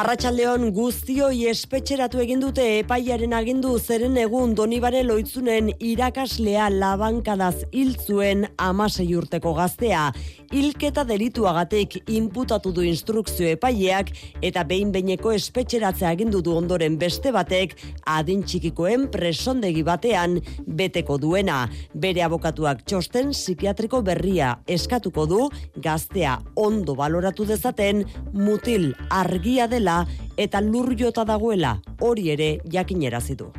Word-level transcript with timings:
Arratxaldeon 0.00 0.70
guztioi 0.72 1.42
espetxeratu 1.50 2.22
egin 2.22 2.40
dute 2.40 2.62
epaiaren 2.78 3.34
agindu 3.36 3.74
zeren 3.76 4.14
egun 4.22 4.54
donibare 4.56 5.02
loitzunen 5.04 5.66
irakaslea 5.76 6.70
labankadaz 6.72 7.66
hiltzuen 7.68 8.46
amasei 8.64 9.10
urteko 9.18 9.52
gaztea. 9.58 10.06
Hilketa 10.50 11.04
delituagatik 11.06 11.98
inputatu 12.08 12.72
du 12.72 12.86
instrukzio 12.86 13.50
epaileak 13.52 14.14
eta 14.40 14.64
behin 14.70 14.88
beineko 14.94 15.34
espetxeratzea 15.36 16.14
agindu 16.16 16.40
du 16.40 16.56
ondoren 16.56 16.96
beste 16.98 17.34
batek 17.36 17.76
adin 18.14 18.40
txikikoen 18.48 19.10
presondegi 19.12 19.84
batean 19.84 20.38
beteko 20.80 21.18
duena. 21.20 21.66
Bere 21.92 22.24
abokatuak 22.24 22.86
txosten 22.86 23.34
psikiatriko 23.36 24.00
berria 24.08 24.56
eskatuko 24.78 25.28
du 25.28 25.44
gaztea 25.76 26.38
ondo 26.56 26.96
baloratu 26.96 27.44
dezaten 27.52 28.06
mutil 28.32 28.94
argia 29.20 29.68
dela 29.68 29.89
eta 30.36 30.60
lur 30.64 30.94
jota 30.98 31.24
dagoela 31.28 31.76
hori 32.00 32.30
ere 32.34 32.52
jakinerazi 32.72 33.36
du. 33.36 33.50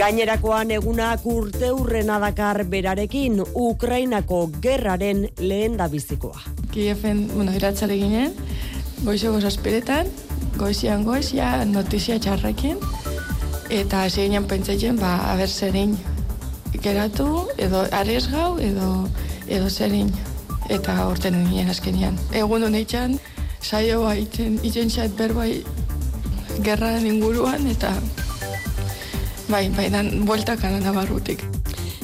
Gainerakoan 0.00 0.70
egunak 0.72 1.26
urte 1.28 1.68
urrena 1.76 2.16
dakar 2.22 2.62
berarekin 2.72 3.42
Ukrainako 3.44 4.38
gerraren 4.64 5.26
lehen 5.38 5.76
da 5.76 5.90
bizikoa. 5.92 6.40
Kiefen, 6.72 7.26
bueno, 7.34 7.52
iratzale 7.52 7.98
ginen, 8.00 8.32
goizo 9.04 9.34
gozasperetan, 9.34 10.08
goizian 10.56 11.04
goizia 11.04 11.50
notizia 11.68 12.16
txarrekin, 12.16 12.80
eta 13.68 14.06
hasi 14.06 14.24
ginen 14.24 14.48
pentsatzen, 14.48 14.96
ba, 15.02 15.18
haber 15.34 15.52
zerin 15.52 15.92
geratu, 16.80 17.44
edo 17.60 17.84
ares 17.92 18.24
gau, 18.32 18.54
edo, 18.56 18.88
edo 19.52 19.68
zerin, 19.68 20.08
eta 20.70 20.94
orten 21.10 21.36
ginen 21.50 21.70
azkenian. 21.72 22.18
Egun 22.36 22.64
honetxan, 22.68 23.18
saioa 23.60 24.14
itzen, 24.22 24.58
itzen 24.66 24.90
xat 24.92 25.16
berbai 25.18 25.64
gerraren 26.64 27.06
inguruan, 27.10 27.66
eta 27.70 27.92
bai, 29.50 29.66
bai, 29.76 29.90
dan, 29.90 30.12
bueltak 30.28 30.64
anan 30.64 30.86
abarrutik. 30.92 31.42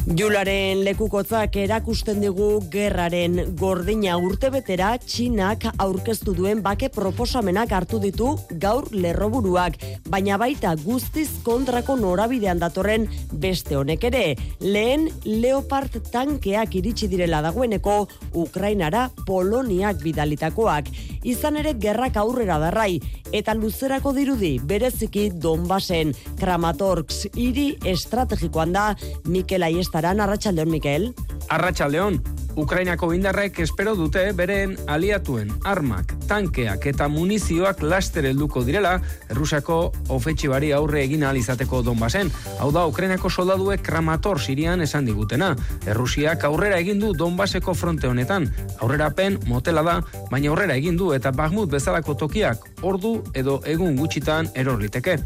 Jularen 0.06 0.84
lekukotzak 0.86 1.56
erakusten 1.58 2.20
digu 2.22 2.60
gerraren 2.70 3.40
gordina 3.58 4.12
urtebetera 4.22 4.92
Txinak 5.02 5.64
aurkeztu 5.82 6.30
duen 6.36 6.60
bake 6.62 6.92
proposamenak 6.94 7.72
hartu 7.74 7.98
ditu 7.98 8.28
gaur 8.62 8.86
lerroburuak, 8.94 9.74
baina 10.06 10.38
baita 10.38 10.76
guztiz 10.84 11.26
kontrako 11.42 11.96
norabidean 11.98 12.62
datorren 12.62 13.08
beste 13.32 13.74
honek 13.74 14.06
ere. 14.06 14.22
Lehen 14.62 15.08
Leopard 15.24 15.98
tankeak 16.12 16.78
iritsi 16.78 17.10
direla 17.10 17.42
dagoeneko 17.42 17.98
Ukrainara 18.46 19.08
Poloniak 19.26 19.98
bidalitakoak. 20.06 20.94
Izan 21.26 21.58
ere 21.58 21.72
gerrak 21.82 22.16
aurrera 22.20 22.60
darrai 22.62 23.00
eta 23.34 23.54
luzerako 23.58 24.12
dirudi 24.14 24.52
bereziki 24.62 25.26
Donbasen. 25.34 26.14
Kramatorsk 26.38 27.34
hiri 27.34 27.72
estrategikoan 27.84 28.76
da. 28.76 28.86
Mikel 29.26 29.66
Aiestaran 29.66 30.22
Arratsaldeon 30.22 30.70
Mikel. 30.70 31.10
Arratsaldeon, 31.50 32.20
Ukrainako 32.56 33.10
indarrek 33.12 33.58
espero 33.60 33.92
dute 33.94 34.22
beren 34.32 34.72
aliatuen 34.88 35.50
armak, 35.68 36.14
tankeak 36.28 36.86
eta 36.88 37.08
munizioak 37.12 37.82
laster 37.84 38.24
helduko 38.24 38.62
direla 38.64 38.94
Errusiako 39.28 39.76
ofetxibari 40.16 40.70
aurre 40.72 41.02
egin 41.04 41.26
ahal 41.26 41.36
izateko 41.36 41.82
Donbasen. 41.84 42.30
Hau 42.58 42.70
da 42.72 42.86
Ukrainako 42.88 43.28
soldaduek 43.28 43.82
Kramator 43.84 44.40
Sirian 44.40 44.80
esan 44.80 45.04
digutena. 45.04 45.52
Errusiak 45.84 46.48
aurrera 46.48 46.80
egin 46.80 47.02
du 47.02 47.12
Donbaseko 47.12 47.74
fronte 47.74 48.08
honetan. 48.08 48.48
Aurrerapen 48.80 49.36
motela 49.46 49.84
da, 49.84 49.98
baina 50.30 50.48
aurrera 50.50 50.80
egin 50.80 50.96
du 50.96 51.12
eta 51.12 51.34
Bahmut 51.36 51.70
bezalako 51.70 52.16
tokiak 52.24 52.64
ordu 52.86 53.12
edo 53.34 53.58
egun 53.66 53.96
gutxitan 53.98 54.50
eror 54.54 54.80
liteke. 54.80 55.16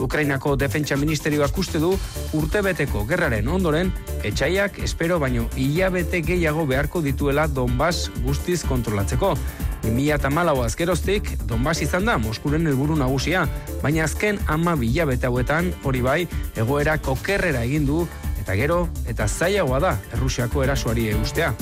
Ukrainako 0.00 0.54
defentsa 0.56 0.96
ministerioak 0.96 1.56
uste 1.60 1.80
du 1.82 1.92
urtebeteko 2.36 3.04
gerraren 3.08 3.48
ondoren 3.48 3.92
etxaiak 4.24 4.80
espero 4.84 5.18
baino 5.20 5.48
hilabete 5.56 6.22
gehiago 6.24 6.64
beharko 6.66 7.02
dituela 7.04 7.46
Donbas 7.46 8.10
guztiz 8.24 8.62
kontrolatzeko. 8.64 9.34
2008 9.82 10.64
azkeroztik, 10.64 11.30
Donbas 11.48 11.80
izan 11.80 12.04
da 12.04 12.18
Moskuren 12.18 12.66
helburu 12.68 12.96
nagusia, 13.00 13.46
baina 13.82 14.04
azken 14.04 14.38
ama 14.48 14.76
bilabete 14.76 15.28
hauetan 15.28 15.72
hori 15.84 16.04
bai 16.04 16.20
egoera 16.56 16.98
kokerrera 16.98 17.64
egin 17.64 17.88
du 17.88 18.06
eta 18.40 18.56
gero 18.56 18.86
eta 19.08 19.28
zailagoa 19.28 19.80
da 19.80 19.96
Errusiako 20.12 20.64
erasuari 20.68 21.10
eustea. 21.16 21.54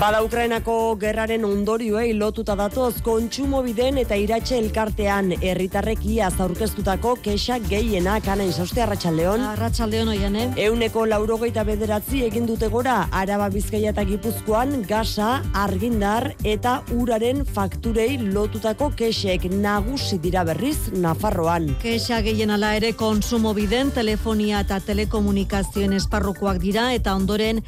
Bada 0.00 0.22
Ukrainako 0.24 0.96
gerraren 0.96 1.42
ondorioei 1.44 2.14
lotuta 2.16 2.54
datoz 2.56 3.02
kontsumobiden 3.04 3.98
eta 4.00 4.16
iratxe 4.16 4.54
elkartean 4.56 5.34
herritarrek 5.36 6.06
iaz 6.08 6.38
aurkeztutako 6.40 7.10
kexa 7.20 7.58
gehienak 7.66 8.24
ana 8.32 8.46
izoste 8.48 8.80
arratsaldeon. 8.80 9.44
Arratsaldeon 9.50 10.08
oian, 10.14 10.38
eh? 10.40 10.46
Euneko 10.64 11.02
laurogeita 11.04 11.66
bederatzi 11.68 12.22
egin 12.24 12.48
dute 12.48 12.70
gora 12.72 12.94
Araba 13.12 13.50
Bizkaia 13.52 13.92
eta 13.92 14.06
Gipuzkoan 14.08 14.86
gasa, 14.88 15.42
argindar 15.52 16.30
eta 16.48 16.78
uraren 16.96 17.44
fakturei 17.44 18.16
lotutako 18.22 18.88
kexek 18.96 19.44
nagusi 19.52 20.16
dira 20.24 20.46
berriz 20.48 20.94
Nafarroan. 20.96 21.68
Kexa 21.84 22.22
gehien 22.24 22.56
ala 22.56 22.72
ere 22.78 22.94
konsumobiden, 22.96 23.92
telefonia 23.92 24.64
eta 24.64 24.80
telekomunikazioen 24.88 25.92
esparrukoak 26.00 26.64
dira 26.64 26.88
eta 26.96 27.18
ondoren 27.20 27.60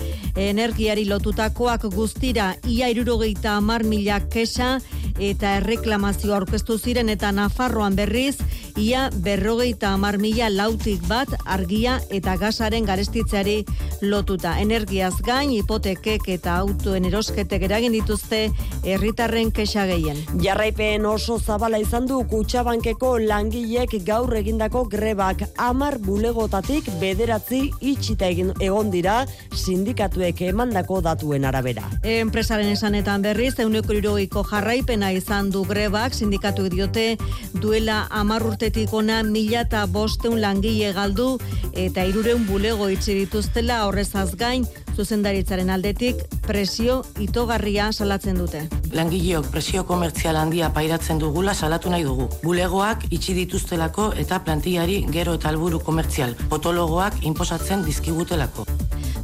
energiari 0.48 1.04
lotutakoak 1.12 1.90
guztira 2.22 2.54
ia 2.70 2.86
irurogeita 2.88 3.56
amar 3.58 3.82
mila 3.82 4.20
kesa 4.30 4.78
eta 5.18 5.56
erreklamazio 5.58 6.34
aurkeztu 6.34 6.78
ziren 6.78 7.08
eta 7.10 7.32
Nafarroan 7.34 7.96
berriz 7.98 8.36
ia 8.78 9.10
berrogeita 9.24 9.92
amar 9.92 10.18
mila 10.18 10.48
lautik 10.50 11.02
bat 11.08 11.28
argia 11.44 11.98
eta 12.10 12.36
gasaren 12.40 12.86
garestitzeari 12.86 13.64
lotuta. 14.02 14.56
Energiaz 14.60 15.14
gain, 15.22 15.50
hipotekek 15.50 16.28
eta 16.28 16.56
autoen 16.62 17.04
erosketek 17.04 17.66
eragin 17.68 17.92
dituzte 17.92 18.48
herritarren 18.84 19.52
kexa 19.52 19.86
gehien. 19.90 20.18
Jarraipen 20.42 21.06
oso 21.06 21.38
zabala 21.38 21.78
izan 21.78 22.06
du 22.06 22.22
kutsabankeko 22.30 23.18
langilek 23.18 23.98
gaur 24.06 24.34
egindako 24.40 24.84
grebak 24.90 25.44
amar 25.56 25.98
bulegotatik 25.98 26.88
bederatzi 27.00 27.68
itxita 27.80 28.30
egin 28.32 28.54
egon 28.60 28.90
dira 28.90 29.22
sindikatuek 29.52 30.40
emandako 30.48 31.02
datuen 31.04 31.44
arabera. 31.44 31.90
Enpresaren 32.20 32.68
esanetan 32.74 33.22
berriz, 33.24 33.54
euneko 33.62 33.94
iroiko 33.96 34.42
jarraipena 34.44 35.12
izan 35.16 35.48
du 35.54 35.62
grebak, 35.64 36.12
sindikatu 36.12 36.68
diote 36.68 37.16
duela 37.62 38.06
amar 38.10 38.44
urtetik 38.46 38.92
ona 38.92 39.22
mila 39.22 39.62
eta 39.64 39.86
bosteun 39.86 40.40
langile 40.42 40.92
galdu 40.92 41.38
eta 41.72 42.04
irureun 42.04 42.44
bulego 42.46 42.90
itxi 42.92 43.14
dituztela 43.22 43.84
horrezaz 43.86 44.34
gain, 44.36 44.66
zuzendaritzaren 44.96 45.70
aldetik 45.70 46.20
presio 46.46 47.02
itogarria 47.20 47.90
salatzen 47.92 48.38
dute. 48.38 48.62
Langileok 48.92 49.48
presio 49.50 49.84
komertzial 49.88 50.36
handia 50.36 50.70
pairatzen 50.74 51.18
dugula 51.22 51.54
salatu 51.54 51.90
nahi 51.90 52.04
dugu. 52.04 52.28
Bulegoak 52.42 53.08
itxi 53.10 53.34
dituztelako 53.40 54.12
eta 54.24 54.42
plantillari 54.44 55.02
gero 55.10 55.38
eta 55.40 55.48
alburu 55.48 55.80
komertzial 55.80 56.36
potologoak 56.48 57.22
inposatzen 57.22 57.84
dizkigutelako. 57.88 58.66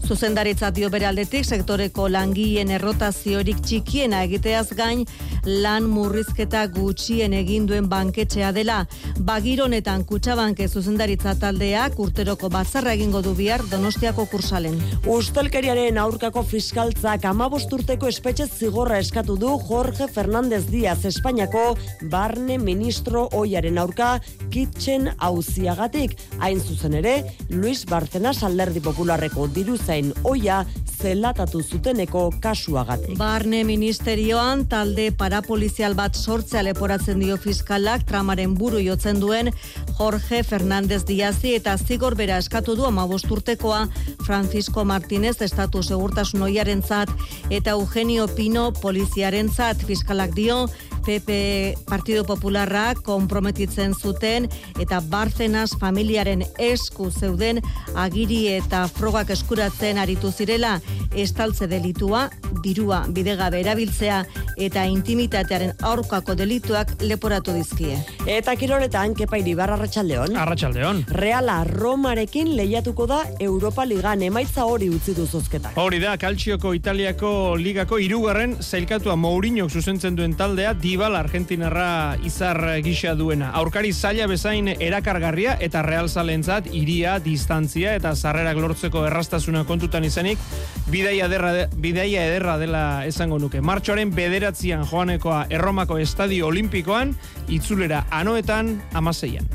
Zuzendaritza 0.08 0.70
dio 0.72 0.88
bere 0.88 1.04
aldetik 1.04 1.44
sektoreko 1.44 2.06
langileen 2.08 2.70
errotaziorik 2.72 3.58
txikiena 3.60 4.22
egiteaz 4.24 4.70
gain 4.78 5.02
lan 5.44 5.86
murrizketa 5.90 6.66
gutxien 6.72 7.32
egin 7.36 7.66
duen 7.66 7.88
banketxea 7.88 8.50
dela. 8.52 8.78
Bagir 9.18 9.62
honetan 9.64 10.04
kutsabanke 10.08 10.68
zuzendaritza 10.68 11.34
taldeak 11.40 11.98
urteroko 11.98 12.50
batzarra 12.52 12.94
egingo 12.96 13.22
du 13.22 13.34
bihar 13.38 13.62
Donostiako 13.70 14.26
kursalen. 14.30 14.78
Ustelkeriaren 15.06 15.98
aurkako 15.98 16.42
fiskaltzak 16.42 17.24
amabosturteko 17.28 18.08
espetxe 18.08 18.48
zigorra 18.48 18.98
eskatu 18.98 19.36
du 19.36 19.54
Jorge 19.68 20.08
Fernández 20.08 20.66
Díaz 20.70 21.04
Espainiako 21.04 21.76
barne 22.10 22.58
ministro 22.58 23.28
oiaren 23.32 23.78
aurka 23.78 24.20
kitchen 24.50 25.10
auziagatik. 25.18 26.16
Hain 26.38 26.60
zuzen 26.60 26.94
ere, 27.00 27.22
Luis 27.50 27.84
Barcenas 27.86 28.42
alderdi 28.42 28.80
popularreko 28.84 29.48
diruzain 29.54 30.12
oia 30.24 30.64
zelatatu 30.98 31.62
zuteneko 31.62 32.28
kasuagatik. 32.42 33.16
Barne 33.18 33.62
ministerioan 33.64 34.64
talde 34.68 35.10
parapolizial 35.18 35.94
bat 35.98 36.16
sortzea 36.16 36.62
leporatzen 36.66 37.20
dio 37.22 37.36
fiskalak 37.38 38.04
tramaren 38.08 38.54
buru 38.58 38.80
jotzen 38.82 39.20
duen 39.22 39.52
Jorge 39.98 40.42
Fernández 40.42 41.04
Diazi 41.06 41.54
eta 41.58 41.76
zigor 41.78 42.16
bera 42.18 42.38
eskatu 42.42 42.74
du 42.76 42.86
amabosturtekoa 42.88 43.86
Francisco 44.26 44.84
Martínez 44.84 45.36
estatu 45.46 45.82
segurtasun 45.82 46.42
oiaren 46.48 46.82
zat 46.82 47.10
eta 47.50 47.76
Eugenio 47.78 48.28
Pino 48.28 48.70
poliziaren 48.82 49.48
zat 49.48 49.84
fiskalak 49.86 50.34
dio 50.34 50.66
PP 51.08 51.88
Partido 51.88 52.22
Popularra 52.28 52.92
konprometitzen 53.00 53.94
zuten 53.96 54.44
eta 54.76 55.00
Barcenas 55.00 55.70
familiaren 55.80 56.42
esku 56.60 57.08
zeuden 57.08 57.62
agiri 57.96 58.42
eta 58.58 58.82
frogak 58.92 59.32
eskuratzen 59.32 59.96
aritu 59.96 60.28
zirela 60.28 60.74
estaltze 61.16 61.66
delitua, 61.66 62.26
dirua 62.62 63.00
bidegabe 63.08 63.62
erabiltzea 63.62 64.18
eta 64.60 64.84
intimitatearen 64.90 65.72
aurkako 65.86 66.34
delituak 66.36 66.92
leporatu 67.00 67.54
dizkie. 67.56 67.96
Eta 68.28 68.52
kiroletan, 68.58 69.14
kepa 69.16 69.38
iribar 69.40 69.72
arratsaldeon. 69.78 70.36
Arratxaldeon. 70.36 71.04
Reala 71.16 71.62
Romarekin 71.64 72.52
lehiatuko 72.58 73.06
da 73.08 73.22
Europa 73.40 73.86
Ligan 73.88 74.22
emaitza 74.26 74.66
hori 74.68 74.90
utzi 74.92 75.14
du 75.16 75.24
zozketak. 75.26 75.78
Hori 75.80 76.02
da, 76.02 76.18
Kaltxioko 76.20 76.74
Italiako 76.76 77.32
ligako 77.56 77.98
irugarren 78.02 78.58
zailkatua 78.60 79.16
Mourinho 79.16 79.70
zuzentzen 79.70 80.18
duen 80.18 80.36
taldea 80.36 80.74
Dibal 80.98 81.14
Argentinarra 81.14 82.16
izar 82.26 82.58
gisa 82.82 83.12
duena. 83.14 83.52
Aurkari 83.54 83.92
zaila 83.94 84.24
bezain 84.26 84.66
erakargarria 84.66 85.52
eta 85.62 85.78
Real 85.86 86.08
Zalentzat 86.10 86.66
iria, 86.74 87.20
distantzia 87.22 87.92
eta 87.94 88.16
zarrerak 88.18 88.58
lortzeko 88.58 89.04
errastasuna 89.06 89.62
kontutan 89.68 90.02
izanik 90.08 90.42
bidaia 90.90 91.28
ederra, 91.30 91.52
de- 91.54 91.68
bidaia 91.78 92.26
ederra 92.32 92.58
dela 92.58 92.82
esango 93.06 93.38
nuke. 93.38 93.60
Martxoaren 93.62 94.10
bederatzian 94.10 94.82
joanekoa 94.90 95.44
Erromako 95.54 96.02
Estadio 96.02 96.50
Olimpikoan, 96.50 97.14
itzulera 97.46 98.02
anoetan 98.10 98.80
amaseian. 98.92 99.46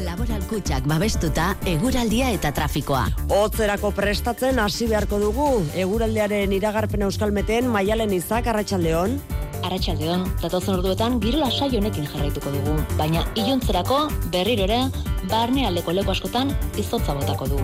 Laboral 0.00 0.40
kutxak 0.48 0.86
babestuta, 0.88 1.50
eguraldia 1.68 2.30
eta 2.32 2.54
trafikoa. 2.56 3.02
Hotzerako 3.36 3.90
prestatzen 3.92 4.58
hasi 4.62 4.86
beharko 4.88 5.18
dugu. 5.20 5.48
Eguraldearen 5.76 6.54
iragarpen 6.56 7.04
euskalmeten 7.04 7.68
maialen 7.68 8.14
izak 8.16 8.48
arratsaldeon. 8.48 9.18
Arratxaldeon, 9.60 10.24
datozen 10.40 10.78
orduetan 10.78 11.18
giro 11.20 11.42
lasai 11.42 11.68
honekin 11.76 12.08
jarraituko 12.08 12.52
dugu, 12.54 12.78
baina 12.96 13.26
iluntzerako 13.36 14.00
berriro 14.32 14.64
ere 14.64 14.80
barne 15.28 15.66
aldeko 15.68 15.92
leku 15.92 16.14
askotan 16.14 16.54
izotza 16.80 17.12
botako 17.20 17.50
du. 17.52 17.60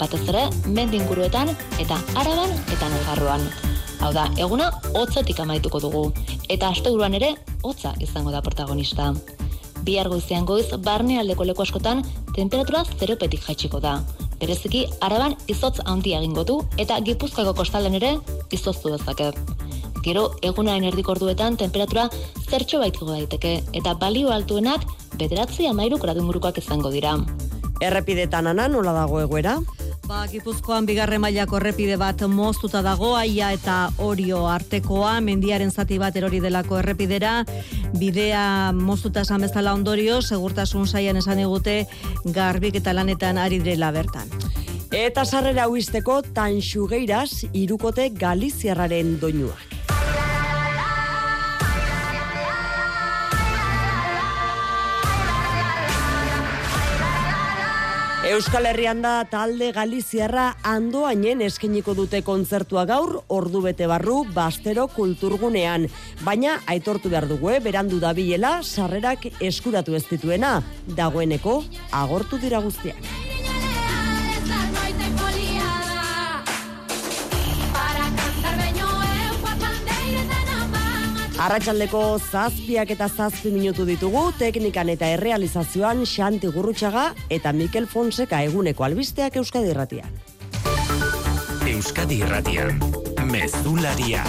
Batez 0.00 0.24
ere, 0.26 0.48
mendinguruetan 0.66 1.54
eta 1.78 2.00
araban 2.18 2.50
eta 2.66 2.90
nafarroan. 2.96 3.46
Hau 4.02 4.10
da, 4.12 4.26
eguna 4.42 4.72
hotzetik 4.92 5.38
amaituko 5.40 5.80
dugu, 5.80 6.04
eta 6.50 6.74
asteburuan 6.74 7.14
ere 7.14 7.36
hotza 7.62 7.94
izango 8.02 8.34
da 8.34 8.42
protagonista. 8.42 9.12
Bihar 9.86 10.08
goizean 10.10 10.46
goiz, 10.46 10.66
barne 10.82 11.20
aldeko 11.20 11.44
leku 11.46 11.62
askotan 11.62 12.00
temperatura 12.34 12.82
zeropetik 12.98 13.44
jaitsiko 13.46 13.78
da. 13.80 14.00
Bereziki, 14.40 14.82
araban 15.00 15.36
izotz 15.52 15.78
handia 15.84 16.18
egingo 16.18 16.42
du 16.44 16.56
eta 16.82 16.98
gipuzkoako 17.06 17.54
kostalden 17.60 17.94
ere 18.00 18.16
izoztu 18.50 18.90
dezake. 18.90 19.30
Gero, 20.02 20.26
egunaren 20.48 20.88
erdiko 20.90 21.14
orduetan 21.14 21.56
temperatura 21.62 22.08
zertxo 22.50 22.82
baitiko 22.82 23.08
daiteke 23.12 23.54
eta 23.78 23.94
balio 23.94 24.34
altuenak 24.34 24.84
bederatzi 25.22 25.70
amairu 25.70 25.98
gradu 26.02 26.26
izango 26.56 26.90
dira. 26.90 27.16
Errepidetan 27.80 28.46
ana 28.46 28.68
nola 28.68 28.92
dago 28.92 29.20
egoera? 29.20 29.58
Ba, 30.06 30.20
Gipuzkoan 30.30 30.86
bigarren 30.86 31.18
mailako 31.18 31.58
errepide 31.58 31.96
bat 31.98 32.20
moztuta 32.30 32.78
dago, 32.86 33.08
aia 33.18 33.48
eta 33.56 33.88
orio 33.98 34.44
artekoa, 34.46 35.16
mendiaren 35.18 35.72
zati 35.74 35.98
bat 35.98 36.14
erori 36.14 36.38
delako 36.44 36.78
errepidera, 36.78 37.40
bidea 37.98 38.70
moztuta 38.78 39.24
esan 39.26 39.42
bezala 39.42 39.74
ondorio, 39.74 40.20
segurtasun 40.22 40.86
saian 40.86 41.18
esan 41.18 41.42
digute 41.42 41.78
garbik 42.38 42.78
eta 42.78 42.94
lanetan 42.94 43.42
ari 43.42 43.58
direla 43.58 43.90
bertan. 43.90 44.30
Eta 44.94 45.24
sarrera 45.26 45.66
huisteko 45.66 46.20
tanxugeiraz 46.36 47.50
irukote 47.52 48.12
galiziarraren 48.14 49.16
doinuak. 49.18 49.75
Euskal 58.26 58.66
Herrian 58.66 59.04
da 59.04 59.20
talde 59.30 59.68
Galiziarra 59.70 60.48
andoainen 60.66 61.44
eskeniko 61.46 61.92
dute 61.94 62.24
kontzertua 62.26 62.82
gaur, 62.88 63.20
ordu 63.30 63.60
bete 63.62 63.86
barru, 63.86 64.16
bastero 64.34 64.88
kulturgunean. 64.90 65.86
Baina, 66.26 66.56
aitortu 66.66 67.12
behar 67.12 67.28
dugu, 67.30 67.52
eh, 67.54 67.60
berandu 67.62 68.00
dabilela, 68.02 68.64
sarrerak 68.64 69.28
eskuratu 69.38 69.94
ez 69.94 70.02
dituena, 70.10 70.58
dagoeneko, 70.98 71.62
agortu 71.92 72.42
dira 72.42 72.58
guztiak. 72.66 72.98
Arratxaldeko 81.36 82.00
zazpiak 82.16 82.94
eta 82.94 83.10
zazpi 83.12 83.50
minutu 83.52 83.84
ditugu, 83.84 84.22
teknikan 84.40 84.88
eta 84.88 85.10
errealizazioan 85.18 86.00
Xanti 86.08 86.48
Gurrutxaga 86.54 87.10
eta 87.28 87.52
Mikel 87.52 87.84
Fonseca 87.92 88.40
eguneko 88.46 88.88
albisteak 88.88 89.36
Euskadi 89.42 89.74
Irratian. 89.74 90.16
Euskadi 91.68 92.22
Irratian, 92.24 92.80
Mezularia. 93.28 94.24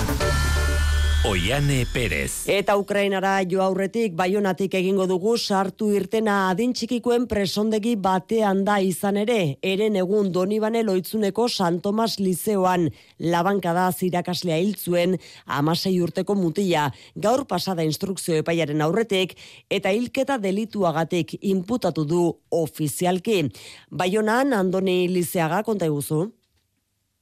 Oiane 1.27 1.83
Perez. 1.91 2.47
Eta 2.47 2.77
Ukrainara 2.79 3.41
jo 3.51 3.59
aurretik 3.59 4.13
baionatik 4.15 4.77
egingo 4.79 5.03
dugu 5.09 5.33
sartu 5.35 5.89
irtena 5.91 6.35
adin 6.53 6.71
txikikoen 6.71 7.25
presondegi 7.27 7.97
batean 7.99 8.61
da 8.63 8.77
izan 8.79 9.19
ere, 9.19 9.57
eren 9.59 9.97
egun 9.99 10.29
Donibane 10.31 10.85
loitzuneko 10.87 11.49
San 11.51 11.81
Tomas 11.83 12.15
Lizeoan, 12.21 12.87
labankada 13.19 13.89
irakaslea 14.07 14.61
hiltzuen 14.63 15.17
amasei 15.45 15.97
urteko 15.99 16.35
mutila, 16.39 16.87
gaur 17.15 17.43
pasada 17.43 17.83
instrukzio 17.83 18.39
epaiaren 18.39 18.81
aurretik, 18.87 19.35
eta 19.69 19.91
hilketa 19.91 20.39
delituagatik 20.39 21.41
inputatu 21.41 22.07
du 22.07 22.23
ofizialki. 22.51 23.49
Baionan 23.91 24.53
Andoni 24.53 25.09
Lizeaga 25.11 25.63
konta 25.67 25.91
iguzu. 25.91 26.36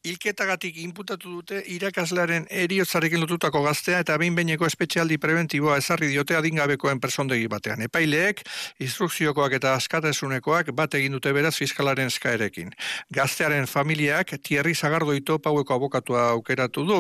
Hilketagatik 0.06 0.76
inputatu 0.84 1.32
dute 1.40 1.64
irakaslearen 1.74 2.44
eriotzarekin 2.54 3.24
lotutako 3.24 3.64
gaztea 3.66 4.04
eta 4.04 4.18
behin 4.22 4.36
behineko 4.38 4.68
espetxealdi 4.70 5.18
preventiboa 5.18 5.80
ezarri 5.82 6.12
diote 6.12 6.36
adingabekoen 6.38 7.00
persondegi 7.02 7.48
batean. 7.50 7.82
Epaileek, 7.88 8.44
instrukziokoak 8.86 9.56
eta 9.58 9.74
askatasunekoak 9.80 10.70
bat 10.78 10.94
egin 11.00 11.16
dute 11.18 11.34
beraz 11.34 11.56
fiskalaren 11.58 12.12
eskaerekin. 12.14 12.70
Gaztearen 13.18 13.66
familiak 13.72 14.36
Thierry 14.46 14.76
Sagardoito 14.76 15.40
paueko 15.40 15.74
abokatua 15.80 16.28
aukeratu 16.36 16.86
du. 16.86 17.00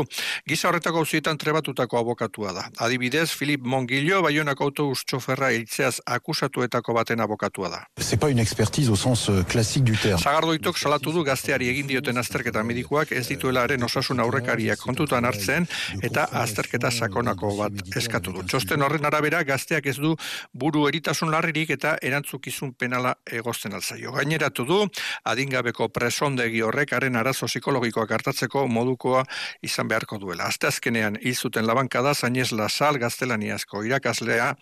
Giza 0.50 0.72
horretako 0.72 1.04
auzietan 1.06 1.38
trebatutako 1.38 2.02
abokatua 2.02 2.56
da. 2.58 2.66
Adibidez, 2.88 3.30
Filip 3.38 3.62
Mongillo, 3.62 4.24
Baionako 4.26 4.72
autobus 4.72 5.06
txoferra 5.06 5.52
hiltzeaz 5.54 6.00
akusatuetako 6.18 6.98
baten 6.98 7.22
abokatua 7.22 7.70
da. 7.70 7.86
C'est 8.00 8.20
pas 8.20 8.32
une 8.32 8.40
expertise 8.40 8.90
au 8.90 8.96
sens 8.96 9.30
euh, 9.30 9.44
classique 9.44 9.84
du 9.84 9.96
terme. 9.96 10.20
Sagardoitok 10.20 10.78
salatu 10.78 11.14
du 11.14 11.24
gazteari 11.24 11.70
egin 11.70 11.88
dioten 11.88 12.18
azterketa 12.18 12.64
medikuak 12.96 13.12
ez 13.12 13.28
dituelaren 13.28 13.84
osasun 13.84 14.20
aurrekariak 14.20 14.80
kontutan 14.80 15.26
hartzen 15.26 15.68
eta 16.04 16.28
azterketa 16.32 16.92
sakonako 16.92 17.56
bat 17.58 17.98
eskatu 17.98 18.32
du. 18.32 18.44
Txosten 18.44 18.82
horren 18.82 19.06
arabera 19.06 19.44
gazteak 19.44 19.86
ez 19.86 19.98
du 19.98 20.16
buru 20.54 20.88
eritasun 20.88 21.32
larririk 21.32 21.70
eta 21.76 21.98
erantzukizun 22.02 22.74
penala 22.74 23.16
egozten 23.26 23.74
alzaio. 23.74 24.12
Gaineratu 24.16 24.66
du 24.66 24.80
adingabeko 25.26 25.90
presondegi 25.90 26.62
horrek 26.62 26.94
haren 26.94 27.16
arazo 27.16 27.48
psikologikoak 27.48 28.12
hartatzeko 28.12 28.68
modukoa 28.68 29.26
izan 29.62 29.88
beharko 29.88 30.18
duela. 30.18 30.48
Asteazkenean 30.48 31.20
hil 31.22 31.36
zuten 31.36 31.68
labankada 31.68 32.14
Zainez 32.14 32.52
Lasal 32.52 33.00
gaztelaniazko 33.00 33.84
irakaslea 33.84 34.56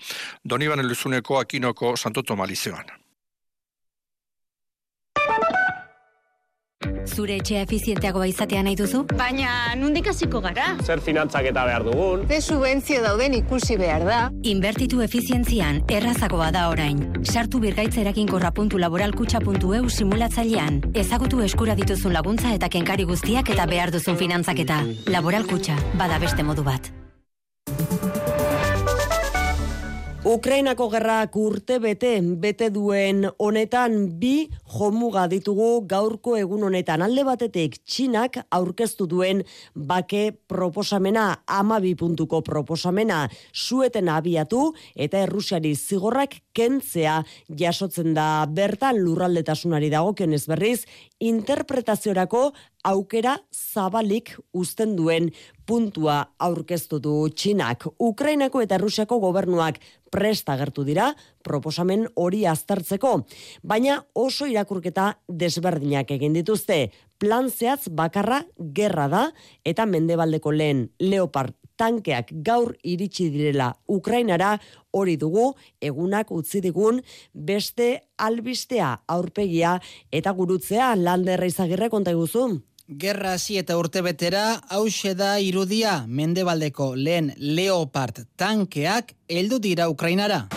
Doniban 0.44 0.80
Eluzuneko 0.80 1.40
Akinoko 1.40 1.96
Santo 1.98 2.24
Tomalizeoan. 2.24 3.03
Zure 7.08 7.38
etxea 7.42 7.62
efizienteagoa 7.66 8.28
izatea 8.32 8.62
nahi 8.64 8.76
duzu? 8.80 9.04
Baina, 9.18 9.50
nundik 9.80 10.08
hasiko 10.12 10.42
gara? 10.44 10.68
Zer 10.84 11.00
finantzak 11.04 11.46
eta 11.52 11.66
behar 11.68 11.84
dugun? 11.88 12.18
Ze 12.28 12.40
subentzio 12.42 13.02
dauden 13.04 13.34
ikusi 13.40 13.78
behar 13.78 14.04
da. 14.08 14.20
Inbertitu 14.44 15.02
efizientzian, 15.06 15.82
errazagoa 15.90 16.52
da 16.56 16.70
orain. 16.70 16.98
Sartu 17.24 17.60
birgaitzerakin.laboralkutxa.eu 17.64 19.90
simulatzailean. 19.90 20.82
Ezagutu 20.94 21.42
eskura 21.44 21.76
dituzun 21.76 22.14
laguntza 22.14 22.54
eta 22.56 22.70
kenkari 22.70 23.04
guztiak 23.10 23.50
eta 23.50 23.66
behar 23.68 23.92
duzun 23.92 24.18
finantzaketa. 24.18 24.84
Laboral 25.12 25.46
Kutxa, 25.50 25.76
bada 26.00 26.20
beste 26.20 26.44
modu 26.44 26.64
bat. 26.64 26.92
Ukrainako 30.24 30.86
gerrak 30.88 31.34
urte 31.36 31.82
bete, 31.84 32.14
bete 32.40 32.70
duen 32.72 33.26
honetan 33.44 34.06
bi 34.22 34.48
jomuga 34.72 35.26
ditugu 35.28 35.82
gaurko 35.84 36.38
egun 36.40 36.64
honetan. 36.64 37.04
Alde 37.04 37.26
batetik, 37.28 37.76
Txinak 37.84 38.40
aurkeztu 38.56 39.04
duen 39.12 39.42
bake 39.76 40.22
proposamena, 40.48 41.26
amabi 41.44 41.92
puntuko 42.00 42.40
proposamena, 42.40 43.26
sueten 43.52 44.08
abiatu 44.08 44.70
eta 44.96 45.26
Errusiari 45.26 45.76
zigorrak 45.76 46.40
kentzea 46.56 47.20
jasotzen 47.60 48.16
da 48.16 48.46
bertan 48.48 49.04
lurraldetasunari 49.04 49.92
dagokionez 49.92 50.46
berriz, 50.48 50.86
interpretaziorako 51.20 52.54
aukera 52.84 53.38
zabalik 53.52 54.34
uzten 54.52 54.96
duen 54.96 55.32
puntua 55.66 56.34
aurkeztu 56.40 57.00
du 57.00 57.30
Txinak. 57.32 57.88
Ukrainako 58.00 58.62
eta 58.62 58.78
Rusiako 58.78 59.20
gobernuak 59.24 59.80
prest 60.12 60.50
agertu 60.50 60.84
dira 60.84 61.14
proposamen 61.44 62.06
hori 62.16 62.44
aztertzeko, 62.46 63.24
baina 63.64 64.04
oso 64.14 64.46
irakurketa 64.46 65.14
desberdinak 65.28 66.12
egin 66.12 66.36
dituzte. 66.36 66.92
Plan 67.18 67.50
zehatz 67.50 67.88
bakarra 67.90 68.44
gerra 68.76 69.08
da 69.08 69.26
eta 69.64 69.86
mendebaldeko 69.88 70.52
lehen 70.52 70.90
Leopard 71.00 71.56
tankeak 71.78 72.30
gaur 72.46 72.76
iritsi 72.84 73.30
direla 73.34 73.72
Ukrainara 73.90 74.58
hori 74.92 75.16
dugu 75.18 75.54
egunak 75.82 76.32
utzi 76.32 76.62
digun 76.62 77.02
beste 77.34 78.04
albistea 78.18 78.92
aurpegia 79.08 79.80
eta 80.12 80.36
gurutzea 80.38 80.94
landerra 80.96 81.50
izagirre 81.50 81.90
konta. 81.90 82.14
Gerra 82.88 83.34
hasi 83.38 83.56
eta 83.58 83.78
urtebetera 83.80 84.60
hause 84.76 85.14
da 85.16 85.38
irudia 85.40 86.04
mendebaldeko 86.06 86.90
lehen 87.00 87.30
Leopard 87.38 88.26
tankeak 88.36 89.14
heldu 89.30 89.60
dira 89.64 89.88
Ukrainara. 89.88 90.50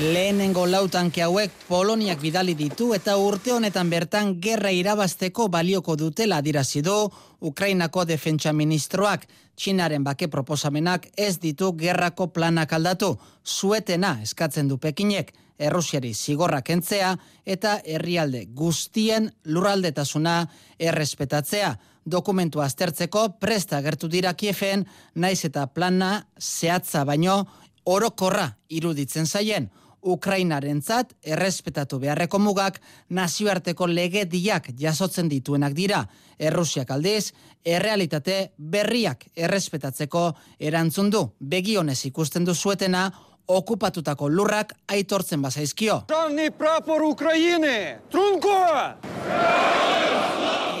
Lehenengo 0.00 0.66
lau 0.66 0.88
tanke 0.88 1.22
hauek 1.22 1.54
Poloniak 1.68 2.18
bidali 2.20 2.56
ditu 2.58 2.90
eta 2.98 3.16
urte 3.16 3.54
honetan 3.54 3.88
bertan 3.88 4.34
gerra 4.42 4.74
irabazteko 4.74 5.46
balioko 5.46 5.94
dutela 5.94 6.42
dirazi 6.42 6.82
du 6.82 6.98
Ukrainako 7.40 8.04
defentsa 8.04 8.52
ministroak. 8.52 9.28
Txinaren 9.54 10.02
bake 10.02 10.26
proposamenak 10.26 11.06
ez 11.16 11.38
ditu 11.38 11.70
gerrako 11.78 12.32
planak 12.34 12.72
aldatu. 12.72 13.14
Zuetena 13.46 14.18
eskatzen 14.22 14.66
du 14.66 14.76
Pekinek. 14.78 15.32
Errusiari 15.58 16.12
zigorra 16.14 16.60
kentzea 16.62 17.14
eta 17.44 17.78
herrialde 17.84 18.46
guztien 18.54 19.30
lurraldetasuna 19.44 20.38
errespetatzea. 20.78 21.76
Dokumentu 22.06 22.60
aztertzeko 22.62 23.28
presta 23.40 23.80
gertu 23.82 24.08
dira 24.08 24.34
Kiefen, 24.34 24.84
naiz 25.14 25.44
eta 25.44 25.66
plana 25.66 26.26
zehatza 26.38 27.04
baino 27.04 27.40
orokorra 27.84 28.52
iruditzen 28.68 29.26
zaien. 29.26 29.70
Ukrainarentzat 30.06 31.16
errespetatu 31.34 31.98
beharreko 31.98 32.38
mugak 32.38 32.78
nazioarteko 33.10 33.88
legediak 33.90 34.68
jasotzen 34.78 35.28
dituenak 35.28 35.74
dira. 35.74 36.04
Errusiak 36.38 36.92
aldiz, 36.94 37.32
errealitate 37.64 38.52
berriak 38.56 39.26
errespetatzeko 39.34 40.28
erantzun 40.60 41.10
du. 41.10 41.24
Begionez 41.40 42.04
ikusten 42.06 42.46
du 42.46 42.54
zuetena, 42.54 43.08
okupatutako 43.48 44.28
lurrak 44.28 44.74
aitortzen 44.88 45.42
bazaizkio. 45.42 46.02
Sonni 46.10 46.50
prapor 46.50 47.02
Ukraine! 47.02 48.00
Trunko! 48.10 48.58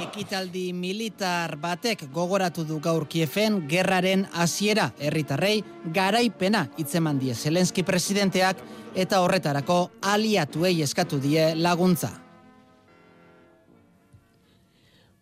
Ekitaldi 0.02 0.72
militar 0.72 1.56
batek 1.60 2.06
gogoratu 2.12 2.64
du 2.64 2.78
gaur 2.80 3.04
Kiefen 3.08 3.62
gerraren 3.68 4.26
hasiera 4.32 4.90
herritarrei 4.98 5.58
garaipena 5.92 6.66
hitzeman 6.78 7.20
die 7.20 7.34
Zelenski 7.34 7.84
presidenteak 7.84 8.62
eta 8.94 9.20
horretarako 9.20 9.90
aliatuei 10.00 10.80
eskatu 10.82 11.20
die 11.20 11.50
laguntza. 11.54 12.25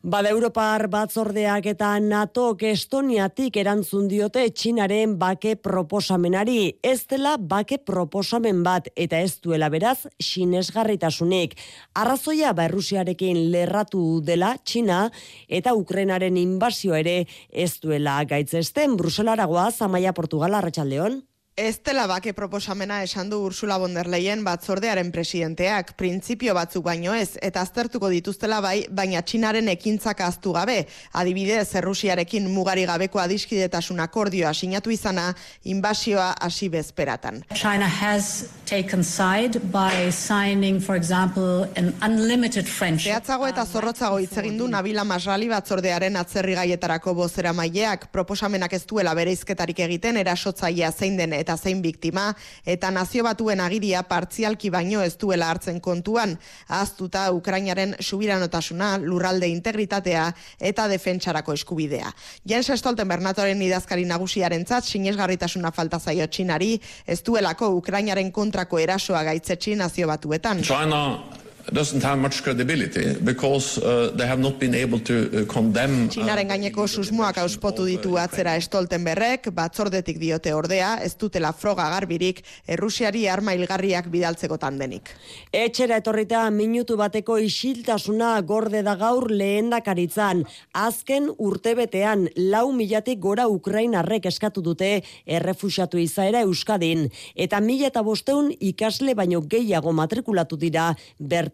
Bada 0.05 0.29
Europar 0.29 0.83
batzordeak 0.93 1.65
eta 1.71 1.95
NATO 1.97 2.51
Estoniatik 2.69 3.57
erantzun 3.57 4.05
diote 4.05 4.43
Txinaren 4.53 5.15
bake 5.17 5.55
proposamenari. 5.57 6.77
Ez 6.85 7.07
dela 7.09 7.39
bake 7.41 7.79
proposamen 7.79 8.61
bat 8.63 8.93
eta 9.01 9.23
ez 9.25 9.41
duela 9.41 9.71
beraz 9.73 10.05
sinesgarritasunik. 10.21 11.57
Arrazoia 11.97 12.53
Berrusiarekin 12.53 13.51
lerratu 13.51 14.21
dela 14.21 14.59
Txina 14.63 15.07
eta 15.49 15.73
Ukrenaren 15.73 16.37
inbazio 16.37 16.93
ere 16.95 17.23
ez 17.49 17.81
duela 17.81 18.21
gaitzesten. 18.29 18.99
Bruselaragoa 19.01 19.71
Zamaia 19.73 20.13
Portugal 20.13 20.61
Arratsaldeon. 20.61 21.23
Ez 21.57 21.77
dela 21.87 22.09
bake 22.11 22.33
proposamena 22.35 22.97
esan 23.07 23.29
du 23.31 23.37
Ursula 23.47 23.77
von 23.79 23.93
der 23.95 24.09
Leyen 24.11 24.41
batzordearen 24.43 25.13
presidenteak, 25.15 25.93
printzipio 25.95 26.51
batzuk 26.57 26.83
baino 26.83 27.13
ez, 27.15 27.37
eta 27.47 27.61
aztertuko 27.63 28.09
dituztela 28.11 28.57
bai, 28.59 28.89
baina 28.91 29.21
txinaren 29.23 29.71
ekintzak 29.71 30.25
aztu 30.27 30.51
gabe. 30.57 30.81
Adibidez, 31.15 31.69
Errusiarekin 31.79 32.49
mugari 32.51 32.89
gabeko 32.91 33.23
adiskidetasun 33.23 34.03
akordioa 34.03 34.51
sinatu 34.51 34.91
izana, 34.91 35.29
inbasioa 35.63 36.33
hasi 36.43 36.69
bezperatan. 36.73 37.45
China 37.55 37.87
has 37.87 38.51
taken 38.67 39.05
side 39.05 39.63
by 39.71 40.11
signing, 40.11 40.81
for 40.81 40.97
example, 40.97 41.71
an 41.77 41.95
unlimited 42.03 42.67
friendship. 42.67 43.13
Zehatzago 43.13 43.47
eta 43.47 43.63
zorrotzago 43.65 44.19
hitz 44.19 44.41
egin 44.43 44.59
du 44.59 44.67
Nabila 44.67 45.07
Masrali 45.07 45.47
batzordearen 45.55 46.19
atzerri 46.19 46.59
gaietarako 46.59 47.15
bozera 47.15 47.55
maileak, 47.55 48.11
proposamenak 48.11 48.75
ez 48.75 48.83
duela 48.91 49.15
bereizketarik 49.15 49.87
egiten 49.87 50.19
erasotzailea 50.19 50.91
zein 50.91 51.17
den 51.17 51.39
eta 51.45 51.57
zein 51.61 51.83
biktima, 51.85 52.31
eta 52.65 52.91
nazio 52.91 53.25
batuen 53.27 53.61
agiria 53.61 54.03
partzialki 54.09 54.73
baino 54.73 55.03
ez 55.05 55.15
duela 55.21 55.51
hartzen 55.53 55.81
kontuan, 55.85 56.35
ahaztuta 56.69 57.29
Ukrainaren 57.37 57.95
subiranotasuna, 58.01 58.97
lurralde 59.05 59.49
integritatea 59.53 60.27
eta 60.73 60.89
defentsarako 60.89 61.55
eskubidea. 61.61 62.11
Jens 62.49 62.73
Stoltenberg 62.81 63.23
NATOren 63.25 63.63
idazkari 63.63 64.09
nagusiaren 64.09 64.67
zat, 64.67 64.89
sinesgarritasuna 64.89 65.73
falta 65.73 66.01
zaio 66.01 66.27
txinari, 66.27 66.75
ez 67.07 67.21
duelako 67.23 67.75
Ukrainaren 67.79 68.33
kontrako 68.33 68.81
erasoa 68.83 69.25
gaitzetsi 69.29 69.77
nazio 69.79 70.09
batuetan. 70.11 70.65
China 70.65 71.44
doesn't 71.73 72.03
have 72.03 72.19
much 72.19 72.43
credibility 72.43 73.15
because 73.21 73.79
uh, 73.79 74.11
they 74.15 74.27
have 74.27 74.39
not 74.39 74.59
been 74.59 74.75
able 74.75 74.99
to 75.01 75.15
uh, 75.15 75.45
condemn 75.47 76.09
Txinaren 76.09 76.49
gaineko 76.49 76.87
susmoak 76.87 77.39
auspotu 77.41 77.87
ditu 77.89 78.19
atzera 78.21 78.55
Stoltenberrek, 78.61 79.49
batzordetik 79.55 80.19
diote 80.21 80.53
ordea, 80.55 80.99
ez 81.03 81.15
dutela 81.17 81.53
froga 81.53 81.89
garbirik, 81.93 82.43
Errusiari 82.69 83.27
arma 83.29 83.55
hilgarriak 83.57 84.09
bidaltzeko 84.13 84.59
tandenik. 84.61 85.11
Etxera 85.53 85.99
etorrita 86.03 86.43
minutu 86.51 86.97
bateko 87.01 87.39
isiltasuna 87.43 88.35
gorde 88.47 88.83
da 88.85 88.97
gaur 89.01 89.31
lehendakaritzan. 89.31 90.45
Azken 90.73 91.31
urtebetean 91.39 92.29
lau 92.37 92.67
milatik 92.73 93.21
gora 93.21 93.49
Ukrainarrek 93.49 94.29
eskatu 94.31 94.63
dute 94.65 94.91
errefusiatu 95.27 96.01
izaera 96.03 96.45
Euskadin. 96.45 97.09
Eta 97.35 97.61
mila 97.61 97.89
eta 97.91 98.03
bosteun 98.05 98.53
ikasle 98.61 99.15
baino 99.15 99.41
gehiago 99.41 99.93
matrikulatu 99.93 100.59
dira 100.61 100.91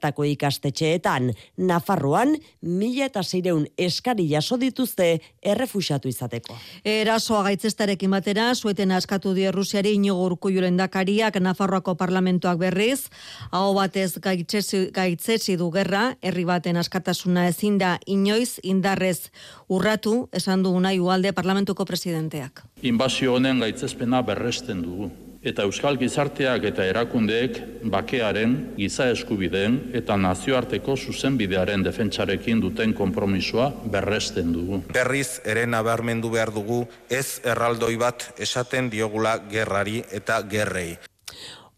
bertako 0.01 0.25
ikastetxeetan. 0.25 1.33
Nafarroan 1.57 2.37
mila 2.63 3.07
eta 3.07 3.23
zeireun 3.23 3.67
eskari 3.79 4.29
jaso 4.31 4.57
dituzte 4.57 5.21
errefusiatu 5.43 6.09
izateko. 6.09 6.57
Erasoa 6.85 7.43
gaitzestarekin 7.45 8.11
batera, 8.11 8.55
sueten 8.55 8.93
askatu 8.93 9.35
die 9.35 9.53
Rusiari 9.53 9.95
inigo 9.95 10.25
urkulluren 10.25 10.77
dakariak 10.77 11.37
Nafarroako 11.41 11.95
parlamentoak 11.95 12.59
berriz, 12.59 13.11
hau 13.53 13.75
batez 13.75 14.19
gaitzesi, 14.19 14.91
gaitzesi 14.93 15.57
du 15.57 15.71
gerra, 15.71 16.17
herri 16.23 16.45
baten 16.45 16.77
askatasuna 16.77 17.49
ezin 17.49 17.79
da 17.79 17.99
inoiz 18.07 18.59
indarrez 18.63 19.31
urratu, 19.69 20.29
esan 20.33 20.63
du 20.63 20.73
nahi 20.81 20.99
ualde 20.99 21.33
parlamentuko 21.33 21.85
presidenteak. 21.85 22.65
Inbazio 22.83 23.35
honen 23.35 23.61
gaitzespena 23.61 24.23
berresten 24.23 24.83
dugu. 24.83 25.11
Eta 25.41 25.65
euskal 25.65 25.97
gizarteak 25.97 26.67
eta 26.69 26.85
erakundeek 26.85 27.55
bakearen, 27.89 28.75
giza 28.77 29.07
eskubideen 29.09 29.79
eta 29.97 30.19
nazioarteko 30.21 30.99
zuzenbidearen 31.01 31.81
defentsarekin 31.87 32.61
duten 32.61 32.93
konpromisoa 32.93 33.71
berresten 33.95 34.53
dugu. 34.53 34.83
Berriz 34.93 35.41
ere 35.49 35.65
nabarmendu 35.65 36.29
behar 36.37 36.53
dugu 36.53 36.83
ez 37.09 37.41
erraldoi 37.41 37.97
bat 37.97 38.27
esaten 38.37 38.93
diogula 38.93 39.39
gerrari 39.49 40.03
eta 40.13 40.43
gerrei. 40.45 40.99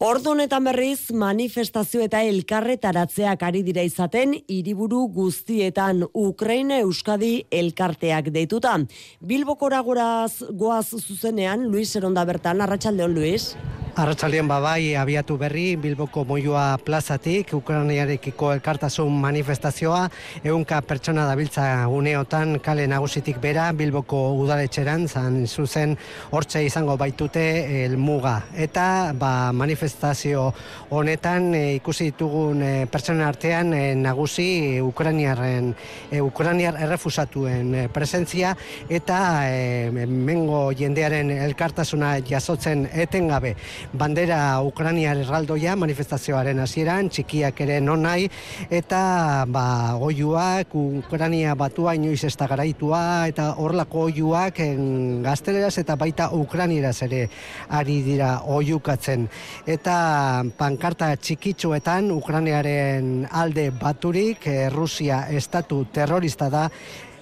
Ordu 0.03 0.33
honetan 0.33 0.65
berriz 0.67 1.13
manifestazio 1.15 2.01
eta 2.03 2.25
elkarretaratzeak 2.27 3.43
ari 3.47 3.61
dira 3.63 3.85
izaten 3.87 4.33
hiriburu 4.51 5.05
guztietan 5.15 6.01
Ukraina 6.19 6.81
Euskadi 6.83 7.45
elkarteak 7.61 8.33
deituta. 8.35 8.73
Bilbokora 9.23 9.79
goraz 9.87 10.43
goaz 10.59 10.89
zuzenean 10.99 11.69
Luis 11.71 11.95
Eronda 11.95 12.25
bertan 12.27 12.65
Arratsaldeon 12.67 13.15
Luis. 13.15 13.53
Arratsaldean 13.93 14.49
babai 14.49 14.95
abiatu 14.97 15.35
berri 15.37 15.77
Bilboko 15.77 16.23
Moioa 16.25 16.79
plazatik 16.81 17.51
Ukrainiarekiko 17.53 18.55
elkartasun 18.55 19.13
manifestazioa 19.21 20.07
ehunka 20.41 20.79
pertsona 20.89 21.27
dabiltza 21.29 21.67
guneotan 21.93 22.57
kale 22.65 22.87
nagusitik 22.89 23.37
bera 23.43 23.67
Bilboko 23.77 24.21
udaletxeran 24.41 25.05
zan 25.09 25.37
zuzen 25.47 25.93
hortze 26.31 26.63
izango 26.65 26.97
baitute 26.97 27.43
helmuga 27.83 28.39
eta 28.57 28.87
ba, 29.13 29.53
manifestazio 29.53 30.47
honetan 30.89 31.53
e, 31.53 31.63
ikusi 31.77 32.09
ditugun 32.15 32.65
e, 32.65 32.73
pertsonen 32.89 33.27
artean 33.29 33.75
e, 33.77 33.83
nagusi 33.95 34.81
Ukrainiarren 34.81 35.75
e, 36.09 36.23
Ukrainiar 36.25 36.81
errefusatuen 36.81 37.75
e, 37.75 37.85
presentzia 37.93 38.57
eta 38.89 39.21
e, 39.53 39.93
mengo 40.09 40.65
jendearen 40.73 41.37
elkartasuna 41.37 42.17
jasotzen 42.25 42.89
etengabe 42.89 43.55
bandera 43.93 44.61
Ukraniar 44.63 45.19
erraldoia 45.23 45.75
manifestazioaren 45.77 46.63
hasieran 46.63 47.11
txikiak 47.13 47.61
ere 47.65 47.81
non 47.81 48.03
nahi 48.07 48.29
eta 48.71 49.45
ba 49.49 49.97
oiuak 50.01 50.75
Ukrania 50.75 51.55
batua 51.59 51.95
inoiz 51.99 52.23
ez 52.25 52.35
da 52.37 52.49
garaitua 52.51 53.03
eta 53.29 53.53
horlako 53.59 54.07
oiuak 54.09 54.63
gazteleraz 55.25 55.77
eta 55.83 55.97
baita 55.97 56.31
Ukranieraz 56.33 56.97
ere 57.09 57.29
ari 57.69 58.01
dira 58.07 58.33
oiukatzen 58.47 59.29
eta 59.67 59.97
pankarta 60.59 61.13
txikitsuetan 61.17 62.11
Ukraniaren 62.13 63.27
alde 63.31 63.71
baturik 63.71 64.47
eh, 64.47 64.69
Rusia 64.71 65.27
estatu 65.31 65.85
terrorista 65.93 66.49
da 66.51 66.69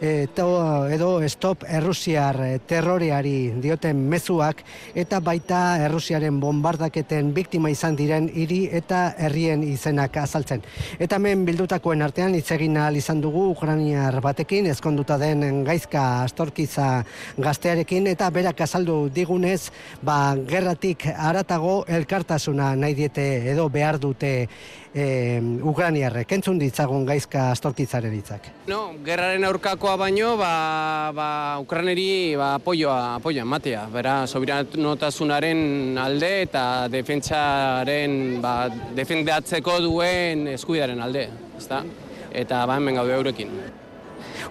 eto, 0.01 0.89
edo 0.89 1.21
stop 1.29 1.65
errusiar 1.69 2.41
eh, 2.41 2.59
terroreari 2.67 3.53
dioten 3.61 4.01
mezuak 4.09 4.63
eta 4.95 5.21
baita 5.21 5.77
errusiaren 5.85 6.41
bombardaketen 6.41 7.35
biktima 7.37 7.71
izan 7.71 7.97
diren 7.99 8.31
hiri 8.33 8.63
eta 8.73 9.15
herrien 9.19 9.63
izenak 9.63 10.17
azaltzen. 10.17 10.65
Eta 10.99 11.21
hemen 11.21 11.45
bildutakoen 11.45 12.03
artean 12.03 12.35
hitz 12.35 12.49
egin 12.57 12.79
ahal 12.81 12.97
izan 12.97 13.21
dugu 13.21 13.51
Ukrainiar 13.53 14.21
batekin 14.25 14.71
ezkonduta 14.73 15.19
den 15.21 15.65
gaizka 15.65 16.25
astorkiza 16.25 17.05
gaztearekin 17.37 18.09
eta 18.09 18.31
berak 18.31 18.61
azaldu 18.65 19.11
digunez 19.13 19.71
ba 20.03 20.35
gerratik 20.49 21.07
aratago 21.17 21.85
elkartasuna 21.87 22.75
nahi 22.77 22.95
diete 22.95 23.27
edo 23.53 23.69
behar 23.69 24.01
dute 24.01 24.49
e, 24.95 25.41
Ukrainiarrek. 25.63 26.33
Entzun 26.37 26.59
ditzagun 26.61 27.05
gaizka 27.09 27.51
astorkitzaren 27.55 28.15
hitzak. 28.15 28.51
No, 28.71 28.81
gerraren 29.05 29.45
aurkakoa 29.49 29.97
baino, 30.01 30.35
ba, 30.41 31.13
ba, 31.17 31.31
Ukraineri 31.63 32.37
ba, 32.39 32.55
apoioa, 32.59 33.17
apoioa, 33.17 33.45
matea. 33.45 33.87
Bera, 33.93 34.17
sobiranotasunaren 34.27 35.99
alde 36.01 36.33
eta 36.47 36.65
defentsaren, 36.93 38.41
ba, 38.43 38.55
defendatzeko 38.97 39.81
duen 39.85 40.49
eskuidaren 40.57 41.03
alde. 41.03 41.29
Ezta? 41.59 41.85
Eta 42.31 42.65
ba, 42.67 42.79
hemen 42.79 42.99
gaude 43.01 43.15
eurekin. 43.19 43.55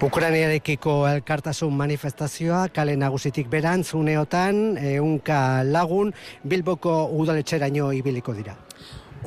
Ukrainiarekiko 0.05 0.93
elkartasun 1.09 1.73
manifestazioa 1.75 2.67
kale 2.71 2.95
nagusitik 2.95 3.49
berantz 3.51 3.93
uneotan, 3.97 4.77
eunka 4.93 5.63
lagun, 5.65 6.13
Bilboko 6.45 7.09
udaletxeraino 7.19 7.91
ibiliko 7.97 8.35
dira. 8.37 8.55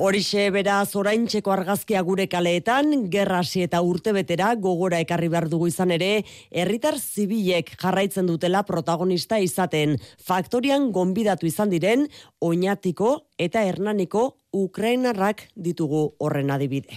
Horixe 0.00 0.46
beraz 0.48 0.94
oraintxeko 0.96 1.52
argazkia 1.52 2.00
gure 2.00 2.24
kaleetan, 2.30 3.10
gerrasi 3.12 3.60
eta 3.66 3.82
urtebetera 3.84 4.54
gogora 4.56 4.96
ekarri 5.04 5.28
behar 5.28 5.50
dugu 5.52 5.66
izan 5.68 5.90
ere, 5.92 6.24
herritar 6.50 6.96
zibilek 6.96 7.74
jarraitzen 7.76 8.26
dutela 8.26 8.62
protagonista 8.64 9.36
izaten, 9.36 9.98
faktorian 10.16 10.88
gonbidatu 10.96 11.46
izan 11.46 11.68
diren, 11.68 12.06
oinatiko 12.40 13.26
eta 13.36 13.66
hernaniko 13.68 14.38
Ukrainarrak 14.56 15.50
ditugu 15.56 16.14
horren 16.18 16.50
adibide. 16.50 16.96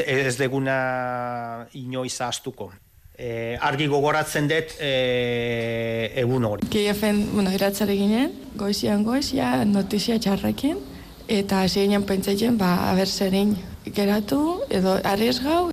Ez 0.00 0.38
deguna 0.40 1.66
inoiz 1.76 2.16
astuko. 2.24 2.70
E, 3.20 3.58
argi 3.60 3.84
gogoratzen 3.84 4.48
dut 4.48 4.78
e, 4.80 4.94
egun 6.22 6.48
hori. 6.48 6.70
Kiefen, 6.72 7.20
bueno, 7.34 7.52
iratzare 7.52 7.98
ginen, 8.00 8.32
goizian 8.56 9.04
goizia, 9.04 9.58
notizia 9.68 10.16
txarrekin, 10.16 10.80
eta 11.30 11.64
ginen 11.70 12.02
pentsatzen, 12.02 12.58
ba, 12.58 12.90
aber 12.90 13.06
zerein 13.06 13.56
geratu, 13.94 14.60
edo 14.68 14.98
gau. 15.44 15.70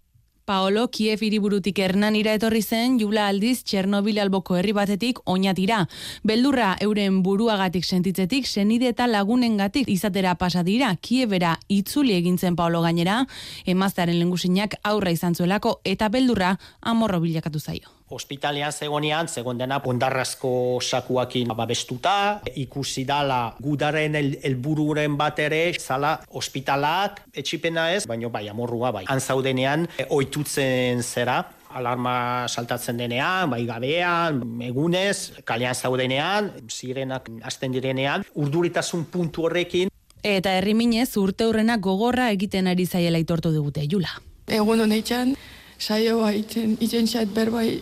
Paolo 0.47 0.87
Kiev 0.87 1.19
hiriburutik 1.25 1.79
Hernanira 1.83 2.31
etorri 2.37 2.61
zen 2.61 2.95
Jubla 3.01 3.25
aldiz 3.27 3.65
Txernobil 3.67 4.19
alboko 4.23 4.55
herri 4.55 4.71
batetik 4.71 5.19
oinatira. 5.25 5.81
Beldurra 6.23 6.77
euren 6.79 7.19
buruagatik 7.25 7.83
sentitzetik 7.83 8.47
senide 8.47 8.87
eta 8.93 9.07
lagunengatik 9.07 9.89
izatera 9.89 10.35
pasa 10.35 10.63
dira 10.63 10.93
Kievera 11.01 11.57
itzuli 11.67 12.15
egintzen 12.15 12.55
Paolo 12.55 12.81
gainera, 12.85 13.25
emaztearen 13.65 14.19
lengusinak 14.21 14.79
aurra 14.83 15.11
izan 15.11 15.35
zuelako 15.35 15.81
eta 15.83 16.07
beldurra 16.07 16.55
amorro 16.79 17.19
bilakatu 17.19 17.59
zaio 17.59 17.96
ospitalean 18.09 18.71
zegonean, 18.71 19.27
zegoen 19.27 19.57
dena 19.59 19.79
ondarrazko 19.83 20.79
sakuakin 20.81 21.51
babestuta, 21.55 22.41
ikusi 22.55 23.03
dala 23.05 23.55
gudaren 23.61 24.15
helbururen 24.15 25.11
el, 25.11 25.17
bat 25.19 25.39
ere, 25.39 25.61
zala 25.79 26.17
ospitalak, 26.29 27.21
etxipena 27.33 27.91
ez, 27.95 28.05
baino 28.07 28.29
bai, 28.29 28.47
amorrua 28.49 28.91
bai. 28.95 29.05
Han 29.11 29.19
zaudenean, 29.19 29.87
e, 29.97 30.07
oitutzen 30.09 31.03
zera, 31.03 31.41
alarma 31.77 32.47
saltatzen 32.47 32.97
denean, 32.97 33.49
bai 33.51 33.65
gabean, 33.67 34.41
egunez, 34.63 35.43
kalean 35.45 35.75
zaudenean, 35.75 36.51
zirenak 36.71 37.29
hasten 37.43 37.75
direnean, 37.75 38.25
urduritasun 38.35 39.05
puntu 39.11 39.47
horrekin. 39.47 39.91
Eta 40.23 40.55
herriminez 40.57 41.11
urte 41.19 41.45
hurrena 41.47 41.77
gogorra 41.77 42.31
egiten 42.33 42.67
ari 42.67 42.87
zaiela 42.87 43.19
itortu 43.21 43.51
digute, 43.53 43.85
Jula. 43.91 44.15
Egun 44.47 44.81
honetxan, 44.81 45.35
saioa 45.77 46.31
itzen, 46.33 46.75
itzen 46.81 47.07
xat 47.07 47.31
berbai 47.35 47.81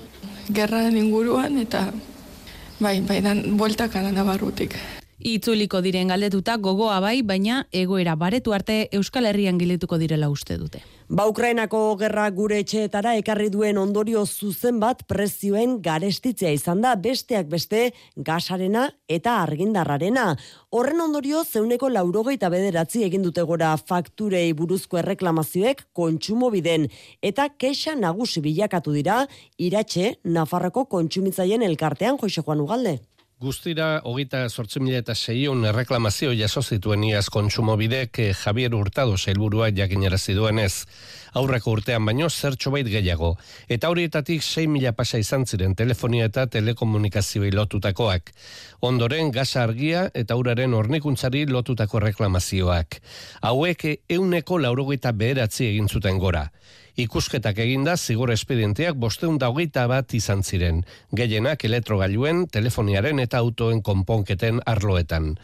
gerraren 0.50 0.98
inguruan 0.98 1.58
eta 1.58 1.88
bai, 2.80 3.02
bai, 3.02 3.22
dan, 3.22 3.58
bueltak 3.58 3.96
nabarrutik. 3.96 4.76
Itzuliko 5.20 5.82
diren 5.82 6.08
galdetuta 6.12 6.58
gogoa 6.58 7.00
bai, 7.00 7.22
baina 7.24 7.66
egoera 7.72 8.16
baretu 8.16 8.54
arte 8.54 8.90
Euskal 8.92 9.26
Herrian 9.26 9.58
giletuko 9.58 9.98
direla 9.98 10.30
uste 10.30 10.58
dute. 10.58 10.84
Ba 11.08 11.28
Ukrainako 11.30 11.80
gerra 12.00 12.24
gure 12.34 12.58
etxeetara 12.64 13.12
ekarri 13.20 13.52
duen 13.54 13.78
ondorio 13.78 14.24
zuzen 14.26 14.80
bat 14.82 15.04
prezioen 15.06 15.76
garestitzea 15.86 16.50
izan 16.58 16.82
da 16.82 16.96
besteak 16.98 17.46
beste 17.46 17.92
gasarena 18.18 18.88
eta 19.06 19.36
argindarrarena. 19.44 20.26
Horren 20.74 21.06
ondorio 21.06 21.44
zeuneko 21.46 21.92
laurogeita 21.94 22.50
bederatzi 22.50 23.06
egin 23.06 23.22
dute 23.22 23.46
gora 23.46 23.76
fakturei 23.78 24.48
buruzko 24.58 24.98
erreklamazioek 24.98 25.86
kontsumo 25.94 26.50
biden 26.50 26.90
eta 27.22 27.52
kexa 27.54 27.94
nagusi 27.94 28.42
bilakatu 28.42 28.98
dira 28.98 29.28
iratxe 29.62 30.16
Nafarroko 30.26 30.88
kontsumitzaien 30.90 31.62
elkartean 31.62 32.18
joxe 32.18 32.42
joan 32.42 32.66
ugalde. 32.66 32.98
Guztira, 33.36 34.00
hogeita 34.08 34.46
sortzen 34.48 34.86
mila 34.88 35.02
eta 35.02 35.12
seion 35.12 35.66
erreklamazio 35.68 36.30
jaso 36.40 36.62
zituen 36.64 37.02
iaz 37.04 37.26
kontsumobidek 37.28 38.20
eh, 38.24 38.30
Javier 38.32 38.72
Hurtado 38.78 39.18
helburua 39.28 39.68
jakinarazi 39.76 40.32
duenez. 40.38 40.86
Aurreko 41.36 41.74
urtean 41.76 42.06
baino 42.08 42.30
zertxo 42.30 42.72
bait 42.72 42.88
gehiago. 42.88 43.34
Eta 43.68 43.90
horietatik 43.92 44.40
6 44.40 44.70
mila 44.72 44.94
pasa 44.96 45.20
izan 45.20 45.44
ziren 45.46 45.76
telefonia 45.76 46.30
eta 46.32 46.48
telekomunikazioa 46.48 47.52
lotutakoak. 47.52 48.32
Ondoren, 48.80 49.34
gasa 49.36 49.66
argia 49.68 50.08
eta 50.14 50.40
uraren 50.40 50.74
hornikuntzari 50.74 51.44
lotutako 51.52 52.00
reklamazioak. 52.08 53.02
Hauek 53.42 53.84
euneko 54.08 54.64
laurogeita 54.64 55.12
beheratzi 55.12 55.74
egin 55.74 55.92
zuten 55.92 56.24
gora. 56.24 56.48
Ikusketak 56.96 57.58
eginda 57.60 57.98
zigor 58.00 58.32
espedienteak 58.32 58.96
bosteun 58.96 59.36
hogeita 59.44 59.84
bat 59.92 60.14
izan 60.16 60.44
ziren, 60.44 60.86
gehienak 61.12 61.66
elektrogailuen, 61.68 62.46
telefoniaren 62.48 63.20
eta 63.20 63.42
autoen 63.44 63.82
konponketen 63.84 64.62
arloetan. 64.66 65.36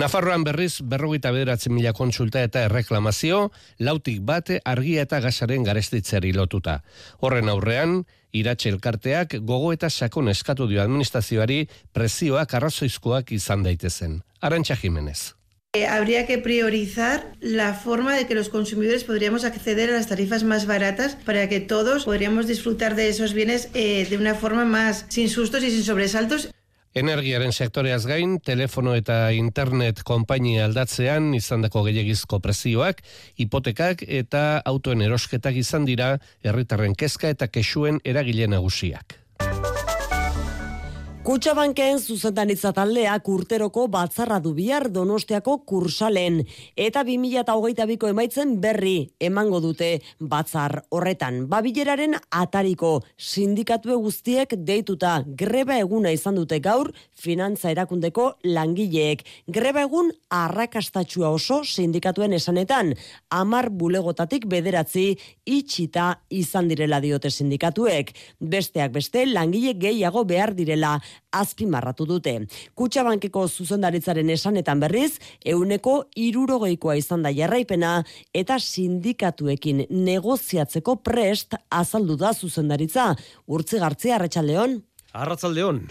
Nafarroan 0.00 0.44
berriz 0.48 0.80
berrogeita 0.80 1.30
bederatzen 1.30 1.74
mila 1.76 1.92
kontsulta 1.92 2.40
eta 2.40 2.64
erreklamazio, 2.70 3.50
lautik 3.78 4.24
bate 4.24 4.60
argia 4.64 5.04
eta 5.04 5.20
gasaren 5.20 5.68
garestitzeari 5.68 6.32
lotuta. 6.32 6.80
Horren 7.20 7.52
aurrean, 7.52 8.04
iratxe 8.32 8.72
elkarteak 8.72 9.38
gogo 9.44 9.76
eta 9.76 9.90
sakon 9.90 10.32
eskatu 10.32 10.66
dio 10.72 10.80
administrazioari 10.82 11.66
prezioak 11.92 12.54
arrazoizkoak 12.54 13.32
izan 13.36 13.62
daitezen. 13.62 14.22
Arantxa 14.40 14.80
Jimenez. 14.80 15.34
Eh, 15.76 15.88
habría 15.88 16.24
que 16.24 16.38
priorizar 16.38 17.32
la 17.40 17.74
forma 17.74 18.14
de 18.14 18.28
que 18.28 18.36
los 18.36 18.48
consumidores 18.48 19.02
podríamos 19.02 19.42
acceder 19.42 19.90
a 19.90 19.94
las 19.94 20.06
tarifas 20.06 20.44
más 20.44 20.66
baratas 20.66 21.16
para 21.16 21.48
que 21.48 21.58
todos 21.58 22.04
podríamos 22.04 22.46
disfrutar 22.46 22.94
de 22.94 23.08
esos 23.08 23.34
bienes 23.34 23.70
eh, 23.74 24.06
de 24.08 24.16
una 24.16 24.36
forma 24.36 24.64
más 24.64 25.04
sin 25.08 25.28
sustos 25.28 25.64
y 25.64 25.72
sin 25.72 25.82
sobresaltos. 25.82 26.50
Energiaren 26.94 27.50
sektoreaz 27.50 28.06
gain, 28.06 28.38
telefono 28.38 28.94
eta 28.94 29.32
internet 29.34 30.04
konpainia 30.06 30.68
aldatzean 30.68 31.34
izandako 31.34 31.82
gehiagizko 31.88 32.38
prezioak, 32.38 33.02
hipotekak 33.34 34.06
eta 34.06 34.62
autoen 34.62 35.02
erosketak 35.02 35.58
izan 35.58 35.90
dira 35.90 36.20
herritarren 36.46 36.94
kezka 36.94 37.34
eta 37.34 37.50
kexuen 37.50 37.98
eragile 38.04 38.46
nagusiak. 38.46 39.23
Kutxabanken 41.24 42.02
zuzendaritza 42.04 42.74
taldeak 42.76 43.28
urteroko 43.32 43.86
batzarra 43.88 44.36
du 44.44 44.50
bihar 44.52 44.84
Donostiako 44.92 45.54
kursalen 45.64 46.42
eta 46.76 47.00
2022ko 47.08 48.10
emaitzen 48.12 48.50
berri 48.60 49.06
emango 49.24 49.62
dute 49.64 49.88
batzar 50.20 50.82
horretan. 50.92 51.46
Babileraren 51.48 52.18
atariko 52.28 52.90
sindikatue 53.16 53.96
guztiek 54.02 54.52
deituta 54.68 55.14
greba 55.24 55.78
eguna 55.80 56.12
izan 56.12 56.36
dute 56.36 56.58
gaur 56.60 56.90
finantza 57.16 57.72
erakundeko 57.72 58.26
langileek. 58.44 59.24
Greba 59.48 59.86
egun 59.88 60.12
arrakastatxua 60.28 61.32
oso 61.32 61.62
sindikatuen 61.64 62.36
esanetan, 62.36 62.92
amar 63.32 63.70
bulegotatik 63.72 64.44
bederatzi 64.44 65.06
itxita 65.48 66.12
izan 66.28 66.68
direla 66.68 67.00
diote 67.00 67.32
sindikatuek. 67.32 68.12
Besteak 68.44 68.92
beste 69.00 69.24
langile 69.32 69.72
gehiago 69.72 70.28
behar 70.28 70.52
direla 70.52 70.98
azpimarratu 71.32 72.06
dute. 72.06 72.36
Kutxabankeko 72.74 73.46
zuzendaritzaren 73.48 74.30
esanetan 74.30 74.80
berriz, 74.80 75.18
euneko 75.44 75.96
irurogeikoa 76.16 76.96
izan 77.00 77.22
da 77.26 77.32
jarraipena 77.34 77.96
eta 78.34 78.58
sindikatuekin 78.58 79.86
negoziatzeko 79.90 80.96
prest 80.96 81.58
azaldu 81.70 82.16
da 82.16 82.32
zuzendaritza. 82.34 83.12
Urtzi 83.46 83.82
gartzia, 83.82 84.16
Arratxaldeon. 84.18 84.80
Arratzaldeon. 85.12 85.84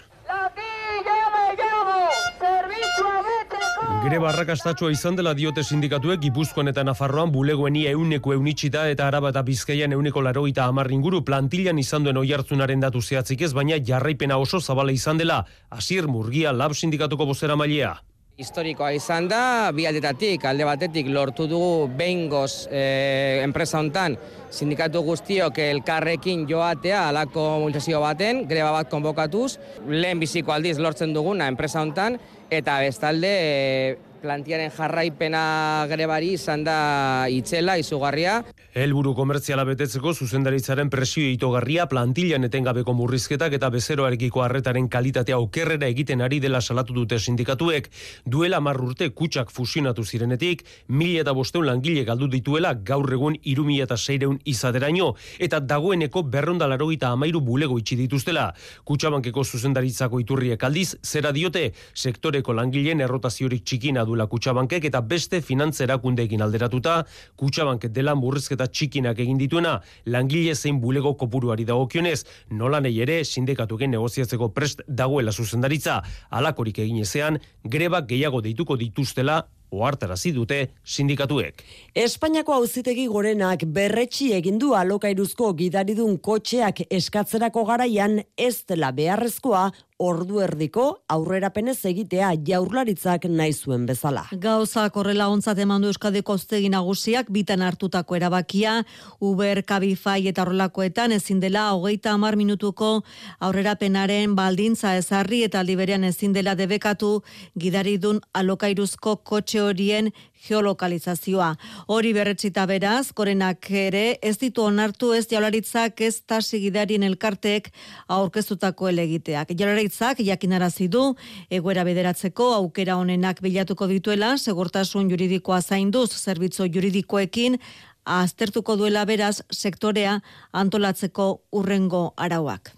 Greba 4.04 4.28
arrakastatxoa 4.28 4.92
izan 4.92 5.16
dela 5.16 5.32
diote 5.32 5.62
sindikatuek 5.64 6.20
Gipuzkoan 6.20 6.68
eta 6.68 6.82
Nafarroan 6.84 7.30
bulegoeni 7.32 7.86
euneko 7.88 8.34
eunitxita 8.34 8.82
eta 8.92 9.06
araba 9.08 9.30
eta 9.32 9.42
bizkaian 9.42 9.96
euneko 9.96 10.20
laroita 10.20 10.68
inguru 10.90 11.22
plantilan 11.24 11.78
izan 11.78 12.04
duen 12.04 12.16
oiartzunaren 12.16 12.80
datu 12.80 13.00
zehatzik 13.00 13.40
ez, 13.40 13.52
baina 13.54 13.78
jarraipena 13.80 14.36
oso 14.36 14.60
zabala 14.60 14.92
izan 14.92 15.16
dela. 15.16 15.46
Asier 15.70 16.06
Murgia 16.06 16.52
lab 16.52 16.74
sindikatuko 16.74 17.24
bozera 17.24 17.56
mailea. 17.56 17.96
Historikoa 18.36 18.90
izan 18.90 19.28
da, 19.28 19.70
bi 19.70 19.86
aldetatik, 19.86 20.44
alde 20.44 20.64
batetik 20.66 21.06
lortu 21.06 21.46
dugu 21.46 21.88
behingoz 21.96 22.66
e, 22.66 23.40
enpresa 23.44 23.78
hontan 23.78 24.16
sindikatu 24.54 25.02
guztiok 25.06 25.58
elkarrekin 25.58 26.44
joatea 26.50 27.08
alako 27.10 27.44
multazio 27.64 28.00
baten, 28.02 28.44
greba 28.50 28.70
bat 28.74 28.90
konbokatuz, 28.90 29.56
lehen 29.86 30.22
biziko 30.22 30.54
aldiz 30.54 30.78
lortzen 30.82 31.14
duguna 31.14 31.48
enpresa 31.50 31.82
hontan, 31.82 32.18
eta 32.50 32.80
bestalde 32.80 33.98
plantiaren 34.24 34.72
jarraipena 34.72 35.84
grebari 35.90 36.32
izan 36.38 36.64
da 36.64 37.26
itzela, 37.28 37.76
izugarria. 37.80 38.38
Helburu 38.74 39.12
komertziala 39.14 39.66
betetzeko 39.68 40.14
zuzendaritzaren 40.14 40.88
presio 40.90 41.28
itogarria 41.28 41.84
plantilan 41.90 42.48
etengabeko 42.48 42.94
murrizketak 42.96 43.58
eta 43.58 43.68
bezeroarekiko 43.74 44.42
harretaren 44.42 44.88
kalitatea 44.88 45.38
okerrera 45.42 45.90
egiten 45.92 46.24
ari 46.24 46.40
dela 46.40 46.62
salatu 46.62 46.96
dute 46.96 47.18
sindikatuek. 47.18 47.90
Duela 48.24 48.62
marrurte 48.64 49.10
kutsak 49.12 49.52
fusionatu 49.52 50.04
zirenetik, 50.04 50.64
mila 50.88 51.20
eta 51.22 51.34
bosteun 51.36 51.68
langile 51.68 52.06
galdu 52.08 52.30
dituela 52.32 52.72
gaur 52.74 53.12
egun 53.12 53.36
irumila 53.42 53.84
eta 53.84 53.98
seireun 54.00 54.40
izaderaino, 54.48 55.12
eta 55.38 55.60
dagoeneko 55.60 56.24
berrondalaro 56.32 56.90
eta 56.94 57.12
amairu 57.12 57.44
bulego 57.44 57.78
itxi 57.78 58.00
dituztela. 58.00 58.48
Kutsabankeko 58.88 59.44
zuzendaritzako 59.44 60.22
iturriek 60.24 60.64
aldiz, 60.64 60.96
zera 61.04 61.32
diote, 61.36 61.68
sektoreko 61.94 62.56
langileen 62.56 63.04
errotaziorik 63.04 63.64
txikina 63.64 64.04
duela 64.14 64.28
kutsabankek 64.30 64.86
eta 64.88 65.02
beste 65.02 65.40
finantzerakundeekin 65.42 66.42
alderatuta, 66.44 67.02
kutsabanket 67.40 67.92
dela 67.94 68.14
murrizketa 68.14 68.68
txikinak 68.70 69.18
egin 69.18 69.40
dituena, 69.40 69.80
langile 70.06 70.54
zein 70.54 70.80
bulego 70.80 71.16
kopuruari 71.18 71.66
dagokionez, 71.66 72.22
nola 72.50 72.80
nahi 72.84 73.02
ere 73.02 73.22
sindikatuken 73.24 73.90
negoziatzeko 73.96 74.52
prest 74.54 74.86
dagoela 74.88 75.32
zuzendaritza, 75.32 76.00
alakorik 76.30 76.78
egin 76.86 77.02
ezean, 77.02 77.40
greba 77.64 78.04
gehiago 78.06 78.40
deituko 78.44 78.78
dituztela 78.78 79.42
ohartarazi 79.74 80.32
dute 80.34 80.58
sindikatuek. 80.84 81.62
Espainiako 81.98 82.54
auzitegi 82.60 83.06
gorenak 83.10 83.64
berretsi 83.74 84.30
egin 84.36 84.60
du 84.62 84.74
alokairuzko 84.78 85.52
gidaridun 85.58 86.18
kotxeak 86.22 86.84
eskatzerako 86.90 87.64
garaian 87.70 88.20
ez 88.38 88.56
dela 88.68 88.92
beharrezkoa 88.94 89.70
ordu 90.02 90.40
erdiko 90.42 90.84
aurrerapenez 91.08 91.78
egitea 91.86 92.32
jaurlaritzak 92.46 93.28
nahi 93.30 93.52
zuen 93.52 93.86
bezala. 93.86 94.24
Gauza 94.42 94.88
korrela 94.90 95.28
ontzat 95.30 95.58
eman 95.62 95.82
du 95.82 95.88
Euskadiko 95.92 96.34
auzitegi 96.34 96.68
nagusiak 96.68 97.30
bitan 97.30 97.62
hartutako 97.62 98.16
erabakia, 98.16 98.80
Uber, 99.20 99.62
Cabify 99.62 100.26
eta 100.28 100.42
horrelakoetan 100.42 101.12
ezin 101.12 101.40
dela 101.40 101.68
hogeita 101.74 102.12
hamar 102.12 102.36
minutuko 102.36 103.04
aurrerapenaren 103.38 104.34
baldintza 104.34 104.96
ezarri 104.96 105.44
eta 105.44 105.60
aldi 105.60 105.76
ezin 106.08 106.32
dela 106.32 106.54
debekatu 106.54 107.22
gidaridun 107.56 108.20
alokairuzko 108.32 109.16
kotxe 109.16 109.60
horien 109.60 110.12
geolokalizazioa. 110.48 111.54
Hori 111.88 112.12
berretzita 112.16 112.66
beraz, 112.66 113.12
gorenak 113.16 113.70
ere 113.70 114.18
ez 114.22 114.36
ditu 114.40 114.64
onartu 114.64 115.12
ez 115.16 115.26
jaularitzak 115.30 116.00
ez 116.00 116.20
tasigidarien 116.26 117.02
elkartek 117.02 117.70
aurkeztutako 118.08 118.88
elegiteak. 118.92 119.54
Jaularitzak 119.58 120.20
jakinarazi 120.20 120.88
du 120.88 121.14
egoera 121.50 121.84
bederatzeko 121.84 122.52
aukera 122.60 122.96
honenak 123.00 123.40
bilatuko 123.44 123.88
dituela, 123.90 124.36
segurtasun 124.38 125.10
juridikoa 125.10 125.60
zainduz 125.62 126.10
zerbitzu 126.12 126.68
juridikoekin 126.68 127.58
aztertuko 128.04 128.76
duela 128.76 129.04
beraz 129.08 129.40
sektorea 129.52 130.18
antolatzeko 130.52 131.28
urrengo 131.52 132.12
arauak. 132.16 132.72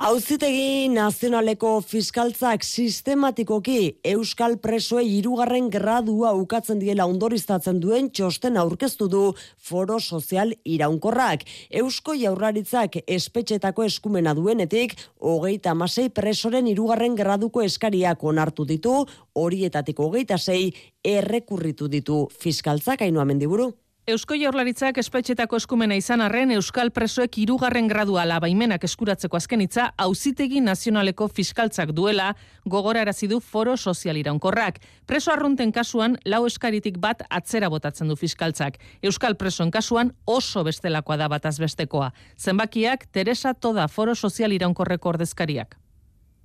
Auzitegi 0.00 0.86
nazionaleko 0.88 1.74
fiskaltzak 1.84 2.62
sistematikoki 2.64 3.98
euskal 4.08 4.54
presoe 4.64 5.02
hirugarren 5.04 5.66
gradua 5.68 6.30
ukatzen 6.40 6.80
diela 6.80 7.04
ondoriztatzen 7.04 7.82
duen 7.82 8.08
txosten 8.08 8.56
aurkeztu 8.56 9.10
du 9.12 9.20
foro 9.60 9.98
sozial 10.00 10.54
iraunkorrak. 10.64 11.44
Eusko 11.82 12.16
jaurlaritzak 12.16 12.96
espetxetako 13.04 13.84
eskumena 13.90 14.32
duenetik, 14.32 14.96
hogeita 15.20 15.76
masei 15.76 16.08
presoren 16.08 16.72
hirugarren 16.72 17.20
graduko 17.20 17.60
eskariak 17.60 18.24
onartu 18.24 18.64
ditu, 18.72 18.96
horietatik 19.36 20.00
hogeita 20.00 20.40
sei 20.40 20.72
errekurritu 21.04 21.92
ditu 21.92 22.24
fiskaltzak 22.40 23.04
hainu 23.04 23.20
amendiburu. 23.20 23.74
Eusko 24.10 24.34
Jaurlaritzak 24.34 24.96
espetxetako 24.98 25.58
eskumena 25.60 25.94
izan 25.94 26.22
arren 26.24 26.50
Euskal 26.50 26.88
Presoek 26.90 27.36
hirugarren 27.38 27.86
gradua 27.86 28.24
labaimenak 28.26 28.82
eskuratzeko 28.88 29.38
azken 29.38 29.60
hitza 29.62 29.84
auzitegi 30.02 30.58
nazionaleko 30.64 31.28
fiskaltzak 31.30 31.92
duela 31.94 32.32
gogorarazi 32.74 33.28
du 33.30 33.38
foro 33.38 33.76
sozial 33.76 34.18
iraunkorrak. 34.18 34.80
Preso 35.06 35.30
arrunten 35.30 35.70
kasuan 35.70 36.16
lau 36.26 36.40
eskaritik 36.48 36.98
bat 36.98 37.22
atzera 37.30 37.68
botatzen 37.70 38.10
du 38.10 38.16
fiskaltzak. 38.18 38.80
Euskal 39.02 39.36
Presoen 39.38 39.70
kasuan 39.70 40.10
oso 40.26 40.64
bestelakoa 40.66 41.16
da 41.20 41.28
bataz 41.30 41.60
bestekoa. 41.62 42.10
Zenbakiak 42.36 43.06
Teresa 43.12 43.54
Toda 43.54 43.86
foro 43.86 44.16
sozial 44.16 44.56
iraunkorreko 44.58 45.12
ordezkariak. 45.14 45.76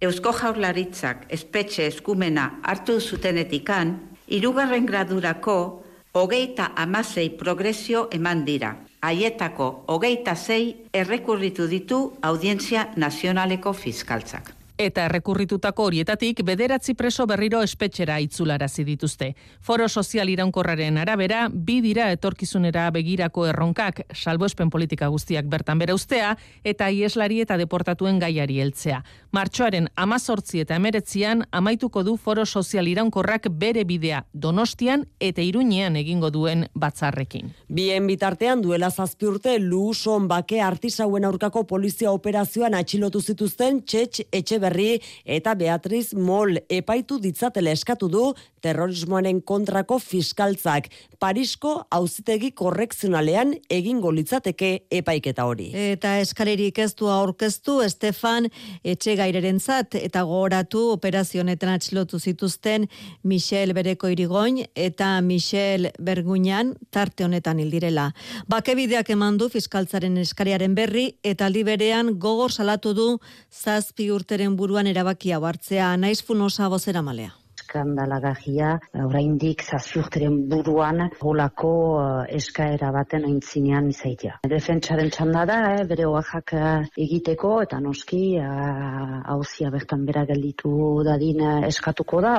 Eusko 0.02 0.36
Jaurlaritzak 0.38 1.26
espetxe 1.34 1.88
eskumena 1.88 2.60
hartu 2.62 3.00
zutenetikan, 3.02 3.98
irugarren 4.28 4.86
gradurako 4.86 5.85
hogeita 6.16 6.72
amasei 6.76 7.30
progresio 7.30 8.08
eman 8.12 8.46
dira. 8.48 8.72
Haietako 9.04 9.68
hogeita 9.92 10.36
zei 10.36 10.88
errekurritu 10.94 11.68
ditu 11.68 12.00
audientzia 12.22 12.88
nazionaleko 12.96 13.74
fiskaltzak. 13.74 14.65
Eta 14.78 15.06
errekurritutako 15.08 15.86
horietatik 15.88 16.42
bederatzi 16.44 16.98
preso 17.00 17.24
berriro 17.26 17.62
espetxera 17.64 18.18
itzularazi 18.20 18.84
dituzte. 18.84 19.30
Foro 19.64 19.88
sozial 19.88 20.28
iraunkorraren 20.28 20.98
arabera, 21.00 21.46
bi 21.50 21.78
dira 21.80 22.10
etorkizunera 22.12 22.90
begirako 22.92 23.46
erronkak, 23.48 24.02
salboespen 24.12 24.70
politika 24.70 25.08
guztiak 25.08 25.48
bertan 25.48 25.80
bere 25.80 25.96
ustea, 25.96 26.34
eta 26.64 26.90
ieslari 26.92 27.40
eta 27.46 27.56
deportatuen 27.58 28.20
gaiari 28.20 28.60
heltzea. 28.60 29.00
Martxoaren 29.32 29.88
amazortzi 29.96 30.60
eta 30.66 30.76
emeretzian, 30.76 31.46
amaituko 31.52 32.04
du 32.04 32.18
foro 32.18 32.46
sozial 32.46 32.88
iraunkorrak 32.92 33.48
bere 33.56 33.86
bidea 33.88 34.26
donostian 34.34 35.08
eta 35.20 35.42
iruñean 35.42 35.96
egingo 35.96 36.34
duen 36.36 36.68
batzarrekin. 36.76 37.54
Bien 37.70 38.08
bitartean 38.08 38.62
duela 38.62 38.92
zazpi 38.92 39.32
urte, 39.32 39.56
Luson 39.60 40.28
bake 40.28 40.60
artisauen 40.62 41.24
aurkako 41.24 41.64
polizia 41.64 42.12
operazioan 42.12 42.76
atxilotu 42.76 43.22
zituzten 43.22 43.82
txetx 43.88 44.28
etxe 44.32 44.60
berri 44.66 44.90
eta 45.26 45.56
Beatriz 45.56 46.12
Mol 46.18 46.60
epaitu 46.70 47.20
ditzatela 47.22 47.74
eskatu 47.76 48.10
du 48.12 48.26
terrorismoaren 48.66 49.42
kontrako 49.46 50.00
fiskaltzak. 50.02 50.90
Parisko 51.22 51.76
auzitegi 51.94 52.52
korrekzionalean 52.58 53.54
egingo 53.72 54.12
litzateke 54.14 54.72
epaiketa 55.00 55.46
hori. 55.46 55.70
Eta 55.94 56.16
eskalerik 56.22 56.80
ez 56.82 56.92
du 56.98 57.10
aurkeztu 57.12 57.80
Estefan 57.86 58.50
Etxegairerentzat 58.84 59.98
eta 60.00 60.24
gogoratu 60.26 60.82
operazionetan 60.96 61.76
atxilotu 61.76 62.20
zituzten 62.20 62.88
Michel 63.24 63.74
Bereko 63.78 64.10
Irigoin 64.14 64.64
eta 64.76 65.14
Michel 65.22 65.92
Berguñan 66.02 66.74
tarte 66.92 67.26
honetan 67.26 67.62
hildirela. 67.62 68.12
Bakebideak 68.52 69.10
eman 69.14 69.38
du 69.42 69.50
fiskaltzaren 69.54 70.18
eskariaren 70.22 70.76
berri 70.78 71.08
eta 71.24 71.50
aldi 71.50 71.64
berean 71.68 72.16
gogor 72.20 72.54
salatu 72.54 72.94
du 72.98 73.08
zazpi 73.52 74.10
urteren 74.12 74.55
buruan 74.56 74.88
erabakia 74.88 75.40
hartzea 75.40 75.96
naiz 75.98 76.22
funosa 76.24 76.70
bozera 76.70 77.02
malea 77.02 77.34
skandalagarria 77.76 78.76
oraindik 79.06 79.64
zazpiurteren 79.66 80.36
buruan 80.52 81.02
holako 81.30 81.72
uh, 82.00 82.24
eskaera 82.40 82.92
baten 82.96 83.26
aintzinean 83.30 83.90
izaitia. 83.92 84.38
Defentsaren 84.56 85.12
txanda 85.16 85.46
da, 85.50 85.60
eh, 85.76 85.86
bere 85.90 86.08
oaxak 86.12 86.56
uh, 86.60 86.76
egiteko 87.08 87.56
eta 87.66 87.82
noski 87.84 88.22
hauzia 88.40 89.72
uh, 89.72 89.74
bertan 89.78 90.06
bera 90.10 90.26
gelditu 90.32 90.76
dadin 91.08 91.42
uh, 91.42 91.58
eskatuko 91.72 92.22
da. 92.28 92.38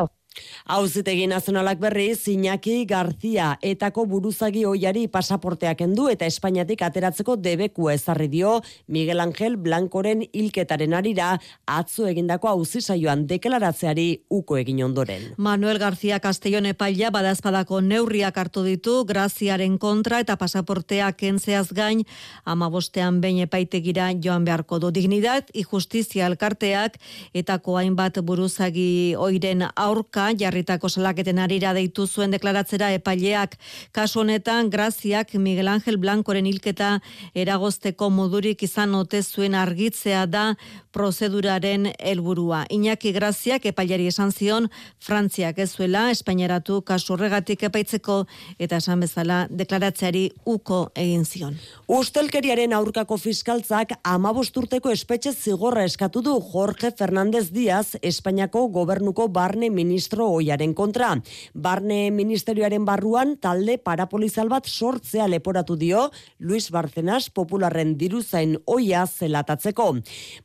Hauzitegi 0.66 1.27
nazionalak 1.31 1.79
berri, 1.79 2.07
Iñaki 2.27 2.85
Garzia 2.87 3.57
etako 3.62 4.05
buruzagi 4.07 4.64
oiari 4.66 5.07
pasaporteak 5.09 5.81
endu 5.85 6.09
eta 6.11 6.27
Espainiatik 6.27 6.83
ateratzeko 6.83 7.37
debeku 7.37 7.88
ezarri 7.90 8.29
dio 8.29 8.61
Miguel 8.87 9.20
Ángel 9.20 9.57
Blancoren 9.57 10.25
hilketaren 10.33 10.94
arira 10.94 11.38
atzo 11.66 12.07
egindako 12.11 12.49
auzi 12.49 12.81
saioan 12.81 13.27
deklaratzeari 13.27 14.25
uko 14.31 14.59
egin 14.59 14.83
ondoren. 14.85 15.33
Manuel 15.37 15.79
García 15.79 16.20
Castellón 16.20 16.66
epaila 16.66 17.11
badazpadako 17.11 17.81
neurriak 17.81 18.37
hartu 18.37 18.64
ditu 18.66 19.05
Graziaren 19.07 19.79
kontra 19.79 20.20
eta 20.20 20.37
pasaporteak 20.37 21.16
kentzeaz 21.16 21.72
gain 21.72 22.05
amabostean 22.44 23.20
behin 23.20 23.44
epaitegira 23.46 24.11
joan 24.22 24.44
beharko 24.44 24.79
du 24.79 24.90
dignidad 24.90 25.46
justizia 25.70 26.27
elkarteak 26.27 26.99
etako 27.35 27.79
hainbat 27.79 28.20
buruzagi 28.22 29.14
oiren 29.18 29.64
aurka 29.75 30.25
jarritako 30.34 30.88
salaketen 30.88 31.38
arira 31.38 31.72
deitu 31.76 32.06
zuen 32.06 32.32
deklaratzera 32.34 32.90
epaileak 32.96 33.54
kasu 33.92 34.20
honetan 34.24 34.70
Graziak 34.70 35.34
Miguel 35.34 35.68
Ángel 35.68 35.98
Blancoren 36.02 36.46
hilketa 36.46 37.00
eragozteko 37.34 38.10
modurik 38.10 38.62
izan 38.66 38.94
ote 38.98 39.22
zuen 39.22 39.54
argitzea 39.54 40.24
da 40.26 40.56
prozeduraren 40.96 41.90
helburua. 41.98 42.64
Iñaki 42.72 43.12
Graziak 43.12 43.66
epailari 43.68 44.08
esan 44.08 44.32
zion 44.32 44.70
Frantziak 44.98 45.58
ez 45.60 45.68
zuela 45.76 46.10
Espainiaratu 46.10 46.80
kasu 46.82 47.12
horregatik 47.14 47.66
epaitzeko 47.68 48.22
eta 48.58 48.80
esan 48.80 49.04
bezala 49.04 49.42
deklaratzeari 49.50 50.30
uko 50.48 50.80
egin 50.96 51.26
zion. 51.28 51.58
Ustelkeriaren 51.86 52.72
aurkako 52.72 53.18
fiskaltzak 53.20 53.92
amabosturteko 54.02 54.90
espetxe 54.90 55.34
zigorra 55.36 55.84
eskatu 55.84 56.22
du 56.24 56.38
Jorge 56.40 56.90
Fernández 56.96 57.50
Díaz 57.52 57.98
Espainiako 58.00 58.66
gobernuko 58.72 59.28
barne 59.28 59.68
ministro 59.70 60.15
oiaren 60.24 60.72
kontra. 60.74 61.12
Barne 61.55 62.11
ministerioaren 62.11 62.85
barruan 62.85 63.37
talde 63.37 63.76
parapolizal 63.79 64.48
bat 64.48 64.66
sortzea 64.66 65.29
leporatu 65.29 65.76
dio 65.76 66.11
Luis 66.38 66.70
Barcenas 66.70 67.29
popularren 67.31 67.96
diruzain 67.98 68.57
oia 68.64 69.07
zelatatzeko. 69.07 69.92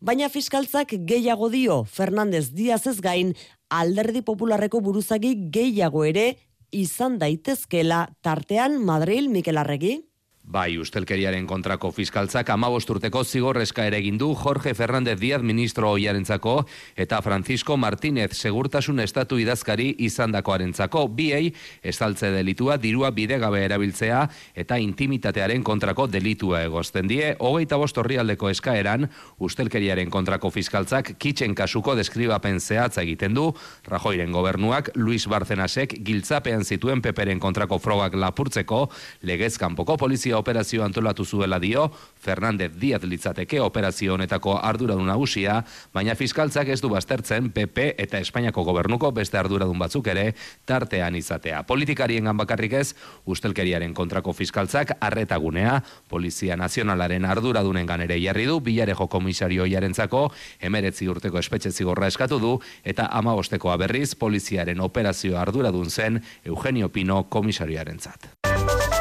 Baina 0.01 0.29
fiskaltzak 0.29 0.95
gehiago 1.07 1.49
dio 1.49 1.83
Fernández 1.85 2.51
Díaz 2.53 2.85
ez 2.87 2.99
gain 3.01 3.35
alderdi 3.69 4.21
popularreko 4.21 4.81
buruzagi 4.81 5.35
gehiago 5.51 6.03
ere 6.03 6.35
izan 6.71 7.17
daitezkela 7.19 8.09
tartean 8.21 8.79
Madril 8.83 9.29
Mikel 9.29 9.57
Arregi. 9.57 10.10
Bai, 10.51 10.73
ustelkeriaren 10.83 11.45
kontrako 11.47 11.93
fiskaltzak 11.95 12.49
amabosturteko 12.51 13.21
zigorrezka 13.23 13.85
ere 13.87 14.01
egin 14.01 14.17
du 14.19 14.33
Jorge 14.35 14.73
Fernández 14.75 15.13
Díaz 15.21 15.39
ministro 15.47 15.93
oiarentzako 15.95 16.65
eta 16.99 17.21
Francisco 17.23 17.77
Martínez 17.79 18.33
segurtasun 18.35 18.99
estatu 18.99 19.37
idazkari 19.39 19.93
izandakoarentzako. 20.03 21.05
Biei 21.15 21.53
estaltze 21.81 22.33
delitua 22.35 22.75
dirua 22.83 23.13
bidegabe 23.15 23.61
erabiltzea 23.63 24.25
eta 24.65 24.75
intimitatearen 24.75 25.63
kontrako 25.63 26.09
delitua 26.11 26.65
egozten 26.65 27.07
die, 27.07 27.31
hogeita 27.39 27.79
bostorrialdeko 27.79 28.51
eskaeran 28.51 29.07
ustelkeriaren 29.39 30.11
kontrako 30.11 30.51
fiskaltzak 30.51 31.13
kitxen 31.15 31.55
kasuko 31.55 31.95
deskribapen 31.95 32.59
zehatza 32.59 33.05
egiten 33.05 33.39
du, 33.39 33.53
Rajoiren 33.87 34.35
gobernuak 34.35 34.91
Luis 34.99 35.29
Barcenasek 35.31 35.95
giltzapean 36.03 36.67
zituen 36.67 36.99
peperen 36.99 37.39
kontrako 37.39 37.79
frogak 37.79 38.19
lapurtzeko 38.19 38.83
legezkanpoko 39.23 39.95
polizia 39.95 40.40
operazio 40.41 40.83
antolatu 40.83 41.25
zuela 41.25 41.59
dio, 41.61 41.91
Fernández 42.21 42.73
Díaz 42.77 43.03
litzateke 43.03 43.61
operazio 43.61 44.15
honetako 44.15 44.57
arduradun 44.57 45.07
nagusia, 45.09 45.61
baina 45.93 46.15
fiskaltzak 46.17 46.69
ez 46.73 46.79
du 46.81 46.89
baztertzen 46.91 47.51
PP 47.53 47.93
eta 48.01 48.19
Espainiako 48.21 48.65
gobernuko 48.67 49.11
beste 49.15 49.39
arduradun 49.39 49.79
batzuk 49.79 50.07
ere 50.11 50.31
tartean 50.65 51.15
izatea. 51.15 51.63
Politikarien 51.69 52.29
bakarrik 52.37 52.73
ez, 52.79 52.93
ustelkeriaren 53.25 53.93
kontrako 53.93 54.33
fiskaltzak 54.33 54.95
arretagunea, 54.99 55.79
Polizia 56.09 56.57
Nazionalaren 56.57 57.25
arduradunen 57.25 57.85
ganere 57.85 58.19
jarri 58.21 58.45
du, 58.49 58.59
bilarejo 58.59 59.07
komisario 59.07 59.65
jarentzako, 59.69 60.27
emeretzi 60.59 61.07
urteko 61.07 61.39
espetxe 61.39 61.71
zigorra 61.71 62.09
eskatu 62.11 62.39
du, 62.39 62.55
eta 62.83 63.09
amabosteko 63.11 63.73
berriz 63.81 64.13
poliziaren 64.15 64.81
operazio 64.81 65.39
arduradun 65.39 65.89
zen 65.89 66.21
Eugenio 66.45 66.89
Pino 66.89 67.23
komisarioaren 67.29 67.99
zat. 67.99 69.00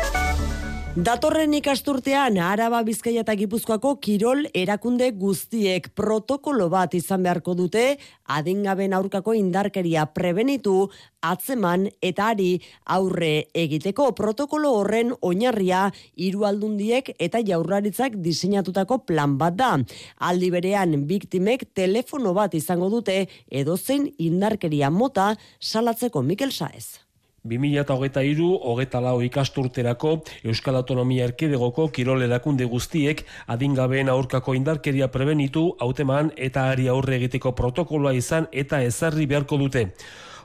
Datorren 0.91 1.53
ikasturtean 1.55 2.35
Araba 2.43 2.81
Bizkaia 2.83 3.23
eta 3.23 3.37
Gipuzkoako 3.39 3.93
kirol 4.03 4.41
erakunde 4.59 5.13
guztiek 5.15 5.85
protokolo 5.95 6.65
bat 6.73 6.97
izan 6.99 7.23
beharko 7.23 7.53
dute 7.55 7.85
adingaben 8.27 8.97
aurkako 8.99 9.37
indarkeria 9.39 10.09
prebenitu 10.11 10.89
atzeman 11.23 11.85
eta 12.03 12.33
ari 12.35 12.49
aurre 12.97 13.47
egiteko 13.55 14.09
protokolo 14.19 14.73
horren 14.81 15.13
oinarria 15.23 15.85
hiru 16.17 16.43
aldundiek 16.49 17.13
eta 17.21 17.39
jaurlaritzak 17.39 18.17
diseinatutako 18.25 18.99
plan 19.07 19.37
bat 19.39 19.55
da. 19.61 19.77
Aldi 20.19 20.49
berean 20.51 20.97
biktimek 21.07 21.69
telefono 21.73 22.35
bat 22.35 22.59
izango 22.59 22.91
dute 22.91 23.29
edozein 23.47 24.11
indarkeria 24.19 24.91
mota 24.91 25.37
salatzeko 25.61 26.25
Mikel 26.27 26.51
Saez. 26.51 27.10
2008 27.45 28.61
hogeta 28.63 29.01
lau 29.01 29.23
ikasturterako 29.25 30.11
Euskal 30.45 30.77
Autonomia 30.77 31.25
Erkidegoko 31.25 31.87
kirol 31.89 32.23
erakunde 32.27 32.67
guztiek 32.69 33.23
adingabeen 33.49 34.11
aurkako 34.13 34.55
indarkeria 34.59 35.09
prebenitu, 35.09 35.71
hauteman 35.81 36.33
eta 36.37 36.67
ari 36.71 36.89
aurre 36.89 37.17
egiteko 37.17 37.55
protokoloa 37.57 38.13
izan 38.13 38.49
eta 38.53 38.83
ezarri 38.85 39.25
beharko 39.27 39.57
dute. 39.57 39.87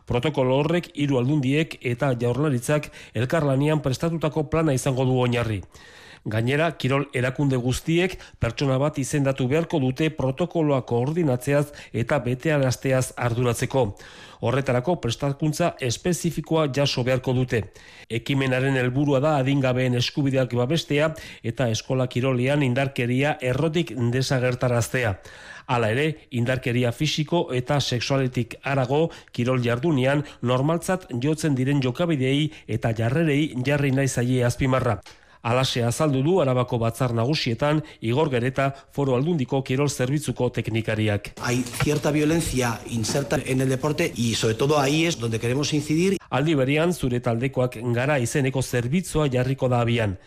Protokolo 0.07 0.61
horrek 0.61 0.91
hiru 0.93 1.17
aldundiek 1.19 1.75
eta 1.81 2.13
jaurlaritzak 2.21 2.91
elkarlanian 3.13 3.81
prestatutako 3.81 4.45
plana 4.49 4.73
izango 4.73 5.03
du 5.03 5.19
oinarri. 5.19 5.61
Gainera, 6.25 6.71
kirol 6.81 7.03
erakunde 7.13 7.57
guztiek 7.61 8.15
pertsona 8.41 8.79
bat 8.81 8.95
izendatu 8.97 9.45
beharko 9.45 9.77
dute 9.83 10.07
protokoloa 10.09 10.79
koordinatzeaz 10.89 11.67
eta 11.93 12.17
betearazteaz 12.25 13.11
arduratzeko. 13.27 13.83
Horretarako 14.41 14.95
prestakuntza 15.03 15.75
espezifikoa 15.85 16.63
jaso 16.73 17.03
beharko 17.05 17.35
dute. 17.37 17.59
Ekimenaren 18.09 18.77
helburua 18.81 19.19
da 19.21 19.35
adingabeen 19.37 19.97
eskubideak 19.99 20.55
babestea 20.57 21.11
eta 21.43 21.67
eskola 21.69 22.07
kirolean 22.09 22.63
indarkeria 22.65 23.35
errotik 23.51 23.93
desagertaraztea. 24.15 25.11
Hala 25.67 25.91
ere, 25.93 26.07
indarkeria 26.31 26.91
fisiko 26.91 27.43
eta 27.53 27.77
sexualetik 27.79 28.55
arago 28.63 29.11
kirol 29.31 29.61
jardunean 29.61 30.25
normaltzat 30.41 31.05
jotzen 31.21 31.53
diren 31.53 31.85
jokabidei 31.85 32.49
eta 32.67 32.93
jarrerei 32.97 33.53
jarri 33.69 33.93
nahi 33.93 34.09
zaie 34.09 34.41
azpimarra. 34.43 34.97
Alase 35.45 35.83
azaldu 35.85 36.23
du 36.25 36.39
Arabako 36.41 36.79
batzar 36.81 37.11
nagusietan 37.13 37.83
Igor 38.01 38.31
Gereta 38.31 38.71
Foro 38.91 39.13
Aldundiko 39.13 39.59
Kirol 39.63 39.91
Zerbitzuko 39.91 40.47
teknikariak. 40.49 41.35
Hay 41.39 41.61
cierta 41.83 42.09
violencia 42.09 42.79
inserta 42.89 43.37
en 43.45 43.61
el 43.61 43.69
deporte 43.69 44.11
y 44.15 44.33
sobre 44.33 44.55
todo 44.55 44.79
ahí 44.79 45.05
es 45.05 45.19
donde 45.19 45.39
queremos 45.39 45.71
incidir. 45.73 46.17
Aldi 46.31 46.55
berian 46.55 46.93
zure 46.93 47.19
taldekoak 47.19 47.77
gara 47.93 48.17
izeneko 48.17 48.63
zerbitzua 48.63 49.29
jarriko 49.29 49.69
da 49.69 49.81
abian. 49.85 50.17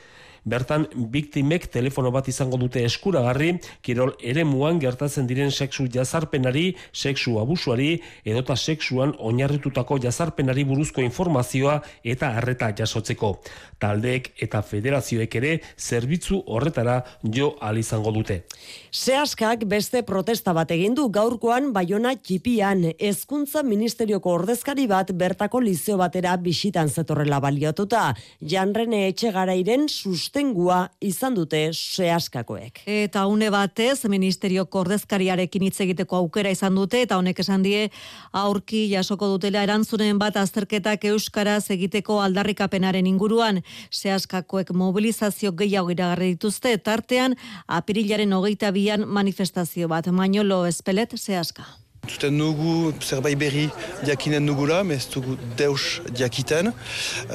Bertan, 0.48 0.86
biktimek 1.12 1.66
telefono 1.68 2.10
bat 2.14 2.28
izango 2.30 2.56
dute 2.60 2.80
eskuragarri, 2.86 3.58
kirol 3.84 4.14
ere 4.24 4.44
muan 4.48 4.78
gertatzen 4.80 5.26
diren 5.28 5.50
sexu 5.52 5.84
jazarpenari, 5.92 6.70
sexu 6.92 7.36
abusuari, 7.40 7.90
edota 8.24 8.56
sexuan 8.56 9.12
oinarritutako 9.18 9.98
jazarpenari 10.00 10.64
buruzko 10.64 11.04
informazioa 11.04 11.82
eta 12.04 12.32
harreta 12.38 12.70
jasotzeko. 12.78 13.34
Taldeek 13.78 14.32
eta 14.42 14.62
federazioek 14.64 15.36
ere 15.40 15.52
zerbitzu 15.76 16.40
horretara 16.46 17.02
jo 17.22 17.50
izango 17.78 18.10
dute. 18.10 18.42
Seaskak 18.90 19.64
beste 19.68 20.02
protesta 20.02 20.52
bat 20.56 20.70
egin 20.70 20.94
du 20.94 21.08
gaurkoan 21.12 21.72
Baiona 21.72 22.14
txipian 22.16 22.86
hezkuntza 22.98 23.62
ministerioko 23.62 24.32
ordezkari 24.32 24.86
bat 24.86 25.12
bertako 25.12 25.60
lizeo 25.60 25.98
batera 25.98 26.36
bisitan 26.36 26.88
zetorrela 26.88 27.38
baliatuta. 27.40 28.14
Janrene 28.40 29.06
etxegarairen 29.08 29.88
sustengua 30.38 30.88
izan 31.02 31.34
dute 31.34 31.58
seaskakoek. 31.74 32.82
Eta 32.86 33.26
une 33.26 33.48
batez 33.50 34.06
ministerioko 34.06 34.84
ordezkariarekin 34.84 35.64
hitz 35.66 35.80
egiteko 35.82 36.16
aukera 36.16 36.50
izan 36.54 36.76
dute 36.78 37.00
eta 37.02 37.18
honek 37.18 37.40
esan 37.42 37.62
die 37.62 37.88
aurki 38.32 38.84
jasoko 38.92 39.26
dutela 39.32 39.64
erantzunen 39.66 40.18
bat 40.18 40.36
azterketak 40.36 41.04
euskaraz 41.10 41.70
egiteko 41.74 42.20
aldarrikapenaren 42.22 43.06
inguruan 43.06 43.62
seaskakoek 43.90 44.70
mobilizazio 44.70 45.52
gehiago 45.52 45.90
iragarri 45.90 46.36
dituzte 46.36 46.76
tartean 46.78 47.34
apirilaren 47.66 48.32
hogeita 48.32 48.70
bian 48.70 49.08
manifestazio 49.08 49.88
bat, 49.88 50.06
Mañolo 50.06 50.66
Espelet 50.68 51.18
zehaska. 51.18 51.66
Zuten 52.08 52.36
nugu 52.38 52.92
zerbait 53.04 53.38
berri 53.38 53.66
diakinen 54.04 54.44
nugula, 54.46 54.80
ez 54.94 55.04
dugu 55.12 55.36
deus 55.56 56.00
diakiten, 56.08 56.72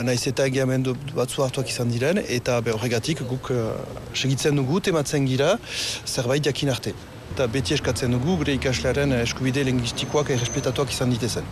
nahiz 0.01 0.25
eta 0.27 0.47
egiamendu 0.49 0.95
batzu 1.13 1.43
hartuak 1.45 1.69
izan 1.69 1.91
diren, 1.93 2.21
eta 2.27 2.59
horregatik 2.73 3.21
guk 3.29 3.51
uh, 3.53 3.71
segitzen 4.13 4.57
dugu, 4.57 4.81
tematzen 4.81 5.27
gira, 5.29 5.57
zerbait 6.05 6.43
diakin 6.43 6.73
arte. 6.73 6.95
Eta 7.33 7.47
beti 7.49 7.73
eskatzen 7.73 8.13
dugu, 8.13 8.35
gure 8.41 8.53
ikaslearen 8.57 9.13
eskubide 9.23 9.63
lingistikoak 9.65 10.33
errespetatuak 10.35 10.91
izan 10.93 11.13
ditezen. 11.13 11.47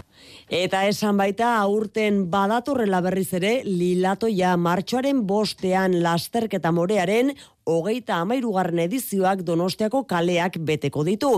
Eta 0.51 0.83
esan 0.83 1.15
baita 1.17 1.53
aurten 1.61 2.25
badatorrela 2.29 2.99
berriz 3.05 3.29
ere 3.37 3.53
lilatoia 3.65 4.57
martxoaren 4.59 5.23
bostean 5.27 5.95
lasterketa 6.03 6.73
morearen 6.75 7.31
hogeita 7.65 8.19
amairugarren 8.21 8.83
edizioak 8.85 9.43
donostiako 9.47 10.03
kaleak 10.09 10.57
beteko 10.65 11.03
ditu. 11.07 11.31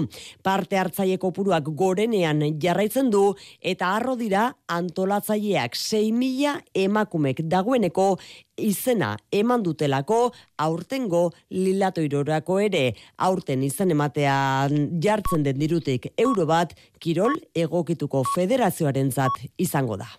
Parte 0.43 0.77
hartzaile 0.79 1.17
kopuruak 1.17 1.69
gorenean 1.75 2.43
jarraitzen 2.61 3.11
du 3.11 3.33
eta 3.61 3.93
arro 3.95 4.15
dira 4.19 4.49
antolatzaileak 4.67 5.75
6.000 5.75 6.59
emakumek 6.85 7.43
dagoeneko 7.49 8.17
izena 8.57 9.15
eman 9.31 9.63
dutelako 9.65 10.19
aurtengo 10.57 11.23
lilatoirorako 11.49 12.59
ere 12.67 12.83
aurten 13.17 13.63
izen 13.63 13.91
ematean 13.95 14.99
jartzen 15.01 15.43
den 15.43 15.57
dirutik 15.59 16.11
euro 16.17 16.45
bat 16.45 16.75
kirol 16.99 17.33
egokituko 17.55 18.23
federazioaren 18.35 19.11
zat 19.11 19.41
izango 19.57 19.97
da. 19.97 20.11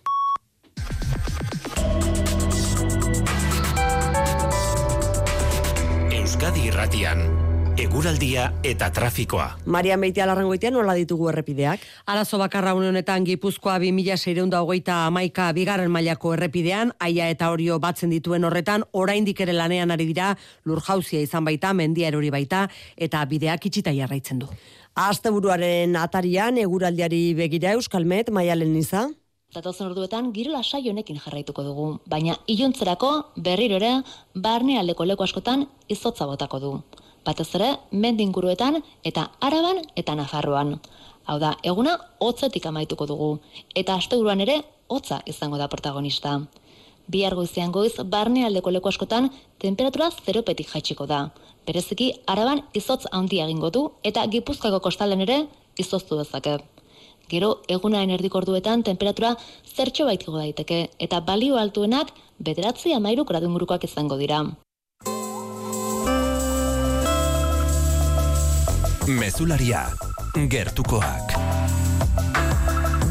Euskadi 6.35 6.65
Irratian 6.67 7.21
eguraldia 7.79 8.49
eta 8.67 8.89
trafikoa. 8.91 9.45
Maria 9.71 9.95
Meitia 9.95 10.25
larrangoitean 10.27 10.75
nola 10.75 10.97
ditugu 10.99 11.29
errepideak? 11.31 11.85
Arazo 12.11 12.41
bakarra 12.43 12.73
honetan 12.75 13.23
Gipuzkoa 13.23 13.77
2600 13.79 14.97
amaika 14.97 15.53
bigarren 15.55 15.93
mailako 15.95 16.35
errepidean, 16.35 16.91
aia 16.99 17.29
eta 17.31 17.53
orio 17.55 17.79
batzen 17.79 18.11
dituen 18.11 18.43
horretan, 18.43 18.83
oraindik 18.91 19.47
ere 19.47 19.55
lanean 19.55 19.95
ari 19.95 20.11
dira 20.11 20.35
lurjauzia 20.65 21.21
izan 21.23 21.45
baita, 21.45 21.73
mendia 21.73 22.09
erori 22.09 22.35
baita, 22.35 22.67
eta 22.97 23.25
bideak 23.31 23.71
itxita 23.71 23.95
jarraitzen 23.95 24.43
du. 24.43 24.51
Asteburuaren 24.97 25.95
atarian 25.95 26.59
eguraldiari 26.59 27.29
begira 27.39 27.79
Euskalmet, 27.79 28.35
maialen 28.35 28.75
niza? 28.75 29.07
Datozen 29.55 29.87
orduetan 29.87 30.33
giro 30.35 30.51
lasai 30.51 30.81
honekin 30.91 31.21
jarraituko 31.23 31.63
dugu, 31.63 31.85
baina 32.11 32.35
iluntzerako 32.51 33.11
berriro 33.47 33.77
ere 33.79 33.91
barnealdeko 34.47 35.07
leku 35.07 35.23
askotan 35.23 35.63
izotza 35.97 36.27
botako 36.27 36.59
du. 36.65 36.73
Batez 37.25 37.47
ere, 37.61 37.69
mendinguruetan 37.93 38.81
eta 39.11 39.29
araban 39.49 39.79
eta 40.03 40.17
nafarroan. 40.19 40.75
Hau 41.31 41.39
da, 41.39 41.55
eguna 41.63 41.95
hotzetik 42.19 42.67
amaituko 42.67 43.07
dugu, 43.07 43.31
eta 43.79 43.95
asteburuan 43.95 44.43
ere 44.43 44.59
hotza 44.89 45.23
izango 45.25 45.63
da 45.63 45.71
protagonista. 45.71 46.35
Bihar 47.07 47.39
goizean 47.39 47.71
goiz, 47.71 47.95
barnealdeko 48.17 48.75
leku 48.75 48.91
askotan 48.91 49.31
temperatura 49.63 50.11
zeropetik 50.11 50.75
jaitsiko 50.75 51.07
da. 51.07 51.29
Bereziki, 51.67 52.11
araban 52.27 52.67
izotz 52.75 53.05
handia 53.13 53.47
egingo 53.47 53.71
du 53.71 53.91
eta 54.03 54.27
gipuzkako 54.27 54.83
kostalen 54.89 55.23
ere 55.29 55.45
izoztu 55.79 56.19
dezake. 56.19 56.59
Gero, 57.35 57.49
egunaren 57.67 58.13
erdikorduetan 58.15 58.85
temperatura 58.87 59.33
zertxo 59.75 60.07
baitiko 60.07 60.37
daiteke 60.39 60.79
eta 61.07 61.19
balio 61.31 61.59
altuenak 61.59 62.13
bederatzi 62.49 62.95
amairu 62.95 63.25
gradu 63.31 63.51
ingurukoak 63.51 63.89
izango 63.91 64.21
dira. 64.21 64.45
Mezularia, 69.09 69.83
gertukoak. 70.57 71.64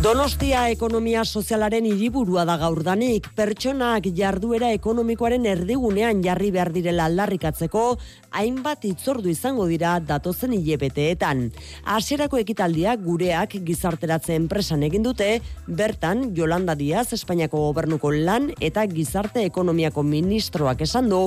Donostia 0.03 0.65
ekonomia 0.67 1.21
sozialaren 1.23 1.85
hiriburua 1.87 2.41
da 2.43 2.57
gaurdanik, 2.59 3.29
pertsonak 3.37 4.09
jarduera 4.17 4.73
ekonomikoaren 4.75 5.45
erdigunean 5.47 6.19
jarri 6.25 6.49
behar 6.51 6.73
direla 6.75 7.05
aldarrikatzeko, 7.07 7.83
hainbat 8.35 8.83
itzordu 8.89 9.29
izango 9.31 9.63
dira 9.69 9.93
datozen 10.03 10.51
hilebeteetan. 10.57 11.45
Hasierako 11.87 12.41
ekitaldiak 12.41 12.99
gureak 13.05 13.55
gizarteratze 13.63 14.35
enpresan 14.35 14.83
egin 14.83 15.05
dute, 15.07 15.37
bertan 15.67 16.33
Jolanda 16.35 16.75
Diaz 16.75 17.13
Espainiako 17.15 17.61
gobernuko 17.69 18.11
lan 18.11 18.49
eta 18.59 18.83
gizarte 18.91 19.45
ekonomiako 19.47 20.03
ministroak 20.03 20.83
esan 20.83 21.07
du, 21.13 21.21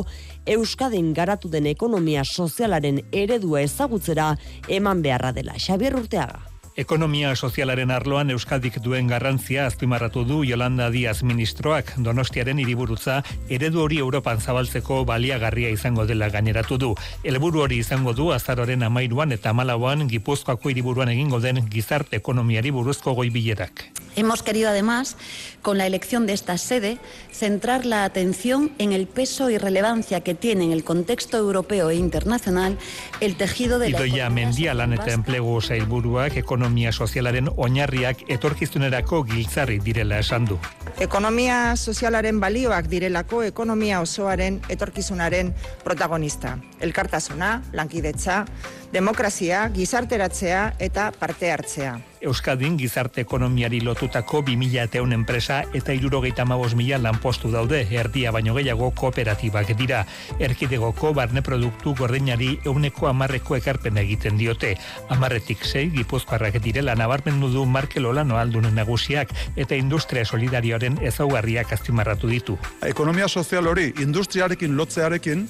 Euskadin 0.45 1.15
garatu 1.17 1.49
den 1.49 1.71
ekonomia 1.73 2.27
sozialaren 2.29 3.01
eredua 3.25 3.65
ezagutzera 3.65 4.35
eman 4.69 5.01
beharra 5.01 5.33
dela. 5.33 5.57
Xabier 5.57 5.97
Urteaga. 5.97 6.56
Ekonomia 6.77 7.31
sozialaren 7.35 7.89
arloan 7.91 8.29
Euskadik 8.35 8.75
duen 8.85 9.07
garrantzia 9.09 9.63
azpimarratu 9.65 10.27
du 10.29 10.43
Yolanda 10.45 10.91
Diaz 10.93 11.23
ministroak 11.25 11.95
Donostiaren 12.05 12.59
hiriburutza 12.61 13.23
eredu 13.49 13.81
hori 13.81 14.03
Europan 14.05 14.45
zabaltzeko 14.45 14.99
baliagarria 15.09 15.71
izango 15.73 16.05
dela 16.05 16.29
gaineratu 16.29 16.77
du. 16.77 16.91
Helburu 17.25 17.63
hori 17.65 17.81
izango 17.81 18.13
du 18.13 18.29
azaroren 18.37 18.85
amairuan 18.85 19.33
eta 19.33 19.55
malauan 19.57 20.05
Gipuzkoako 20.11 20.69
hiriburuan 20.75 21.09
egingo 21.15 21.41
den 21.41 21.65
gizarte 21.73 22.21
ekonomiari 22.21 22.75
buruzko 22.77 23.17
goi 23.17 23.31
bilerak. 23.31 23.87
Hemos 24.17 24.43
querido 24.43 24.71
además, 24.71 25.17
con 25.61 25.77
la 25.77 25.87
elección 25.87 26.27
de 26.27 26.33
esta 26.33 26.57
sede, 26.57 26.97
centrar 27.31 27.85
la 27.85 28.05
atención 28.05 28.73
en 28.79 28.93
el 28.93 29.07
peso 29.07 29.51
y 29.51 29.59
relevancia 29.59 30.21
que 30.21 30.35
tiene 30.35 30.65
en 30.65 30.73
el 30.73 30.85
contexto 30.85 31.37
europeo 31.37 31.91
e 31.91 31.97
internacional 31.97 32.79
el 33.21 33.37
tejido 33.37 33.79
de 33.79 33.91
la 33.91 33.99
Idoia 33.99 34.31
mendia 34.31 34.73
lan 34.73 34.97
eta 34.97 35.13
enplegu 35.13 35.61
sailburuak 35.61 36.37
ekonomia 36.37 36.66
sozialaren 36.93 37.49
oinarriak 37.57 38.25
etorkizunerako 38.29 39.23
giltzarri 39.25 39.79
direla 39.79 40.19
esan 40.19 40.47
du. 40.47 40.59
Ekonomia 41.01 41.77
sozialaren 41.77 42.41
balioak 42.41 42.89
direlako 42.89 43.43
ekonomia 43.43 44.01
osoaren 44.01 44.61
etorkizunaren 44.69 45.55
protagonista. 45.85 46.59
Elkartasuna, 46.81 47.63
lankidetza, 47.73 48.45
demokrazia, 48.93 49.69
gizarteratzea 49.75 50.75
eta 50.79 51.13
parte 51.19 51.53
hartzea. 51.53 51.99
Euskadin 52.27 52.75
gizarte 52.77 53.21
ekonomiari 53.23 53.79
lotutako 53.87 54.41
2000 54.43 54.83
eta 54.83 54.99
enpresa 55.15 55.61
eta 55.79 55.95
irurogeita 55.95 56.45
mabos 56.45 56.75
mila 56.75 56.99
lanpostu 56.99 57.51
daude, 57.53 57.87
erdia 57.91 58.33
baino 58.33 58.55
gehiago 58.55 58.91
kooperatibak 58.91 59.71
dira. 59.79 60.05
Erkidegoko 60.41 61.13
barne 61.15 61.43
produktu 61.43 61.95
gordinari 61.95 62.59
euneko 62.65 63.07
amarreko 63.07 63.57
ekarpen 63.57 63.97
egiten 64.03 64.37
diote. 64.39 64.75
Amarretik 65.09 65.63
zei, 65.65 65.89
gipuzkoarrak 65.95 66.59
direla 66.63 66.97
nabarmendu 66.99 67.49
du 67.53 67.65
Markel 67.65 68.07
Olano 68.07 68.39
aldunen 68.39 68.75
nagusiak 68.75 69.31
eta 69.57 69.79
industria 69.79 70.25
solidarioaren 70.25 70.99
ezaugarriak 71.03 71.73
azpimarratu 71.73 72.27
ditu. 72.27 72.59
Ekonomia 72.83 73.29
sozial 73.29 73.67
hori 73.67 73.93
industriarekin 74.03 74.77
lotzearekin, 74.77 75.47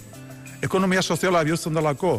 ekonomia 0.63 1.03
soziala 1.03 1.43
bihurtzen 1.45 1.73
dalako 1.73 2.19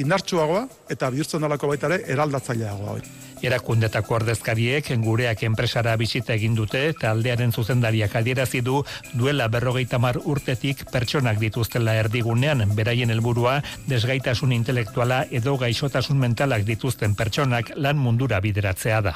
indartsuagoa 0.00 0.68
eta 0.88 1.10
bihurtzen 1.10 1.42
dalako 1.44 1.74
baita 1.74 1.90
ere 1.90 2.04
eraldatzaileagoa. 2.14 3.00
Erakundetako 3.40 4.18
ordezkariek 4.18 4.90
gureak 5.00 5.42
enpresara 5.48 5.94
bisita 5.96 6.34
egin 6.34 6.54
dute 6.58 6.82
eta 6.90 7.10
aldearen 7.14 7.52
zuzendariak 7.56 8.16
adierazi 8.20 8.60
du 8.60 8.82
duela 9.16 9.46
berrogeita 9.48 9.98
mar 9.98 10.18
urtetik 10.28 10.82
pertsonak 10.92 11.38
dituztela 11.40 11.94
erdigunean 12.02 12.66
beraien 12.76 13.10
helburua 13.10 13.62
desgaitasun 13.88 14.52
intelektuala 14.52 15.22
edo 15.30 15.56
gaixotasun 15.56 16.20
mentalak 16.20 16.66
dituzten 16.68 17.14
pertsonak 17.16 17.72
lan 17.76 17.96
mundura 17.96 18.40
bideratzea 18.44 19.00
da. 19.00 19.14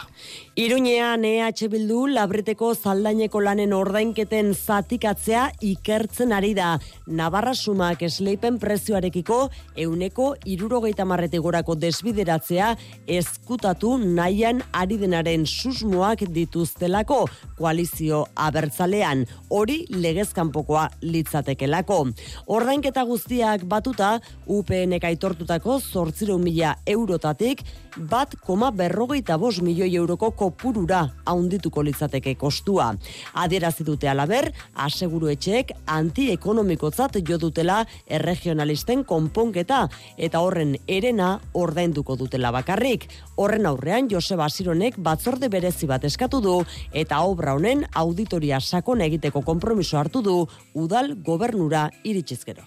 Iruñean 0.57 1.25
EH 1.29 1.69
Bildu 1.69 2.07
labreteko 2.09 2.73
zaldaineko 2.75 3.43
lanen 3.45 3.73
ordainketen 3.77 4.55
zatikatzea 4.55 5.51
ikertzen 5.61 6.33
ari 6.33 6.55
da. 6.57 6.79
Navarra 7.07 7.53
sumak 7.55 8.03
esleipen 8.07 8.59
prezioarekiko 8.63 9.51
euneko 9.77 10.33
irurogeita 10.49 11.05
marretegorako 11.05 11.77
desbideratzea 11.77 12.73
eskutatu 13.07 13.99
nahian 14.15 14.63
ari 14.73 14.99
denaren 15.01 15.47
susmoak 15.47 16.25
dituztelako 16.35 17.25
koalizio 17.59 18.25
abertzalean 18.35 19.25
hori 19.51 19.85
legezkanpokoa 19.91 20.89
litzatekelako. 21.03 22.01
Ordainketa 22.47 23.05
guztiak 23.09 23.65
batuta 23.71 24.19
UPNek 24.47 25.05
aitortutako 25.11 25.79
zortziro 25.81 26.39
mila 26.39 26.75
eurotatik 26.87 27.65
bat 27.97 28.35
koma 28.43 28.71
berrogeita 28.75 29.37
bos 29.39 29.61
milioi 29.63 29.95
euroko 29.97 30.31
kopurura 30.35 31.05
haundituko 31.27 31.83
litzateke 31.83 32.35
kostua. 32.35 32.93
Adierazi 33.35 33.85
dute 33.87 34.09
alaber, 34.11 34.51
aseguru 34.75 35.31
etxeek 35.31 35.71
antiekonomikotzat 35.87 37.21
jo 37.29 37.39
dutela 37.39 37.85
erregionalisten 38.07 39.05
konponketa 39.05 39.85
eta 40.19 40.43
horren 40.43 40.75
erena 40.89 41.39
ordainduko 41.55 42.17
dutela 42.19 42.51
bakarrik. 42.55 43.07
Horren 43.37 43.67
aurrean 43.67 44.04
Joseba 44.11 44.47
Asironek 44.47 44.97
batzorde 44.99 45.49
berezi 45.49 45.87
bat 45.87 46.05
eskatu 46.05 46.41
du 46.41 46.55
eta 46.93 47.21
obra 47.23 47.55
honen 47.55 47.85
auditoria 47.95 48.61
sakon 48.61 49.01
egiteko 49.05 49.43
konpromiso 49.43 49.99
hartu 49.99 50.23
du 50.23 50.37
udal 50.75 51.15
gobernura 51.25 51.89
iritsizkero. 52.05 52.65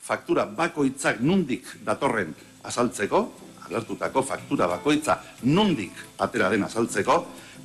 Faktura 0.00 0.46
bakoitzak 0.46 1.20
nundik 1.20 1.66
datorren 1.84 2.34
azaltzeko, 2.64 3.20
agertutako 3.66 4.22
faktura 4.22 4.66
bakoitza 4.66 5.20
nundik 5.42 5.92
atera 6.18 6.48
den 6.50 6.64
azaltzeko, 6.66 7.20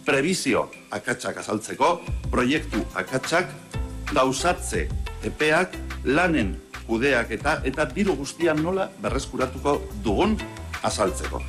prebizio 0.06 0.70
akatsak 0.94 1.40
azaltzeko, 1.42 2.02
proiektu 2.32 2.84
akatsak, 2.94 3.50
gauzatze 4.14 4.86
epeak, 5.26 5.74
lanen 6.06 6.54
kudeak 6.86 7.32
eta 7.34 7.60
eta 7.66 7.88
diru 7.90 8.16
guztian 8.20 8.62
nola 8.62 8.90
berreskuratuko 9.02 9.80
dugun 10.06 10.38
azaltzeko. 10.86 11.42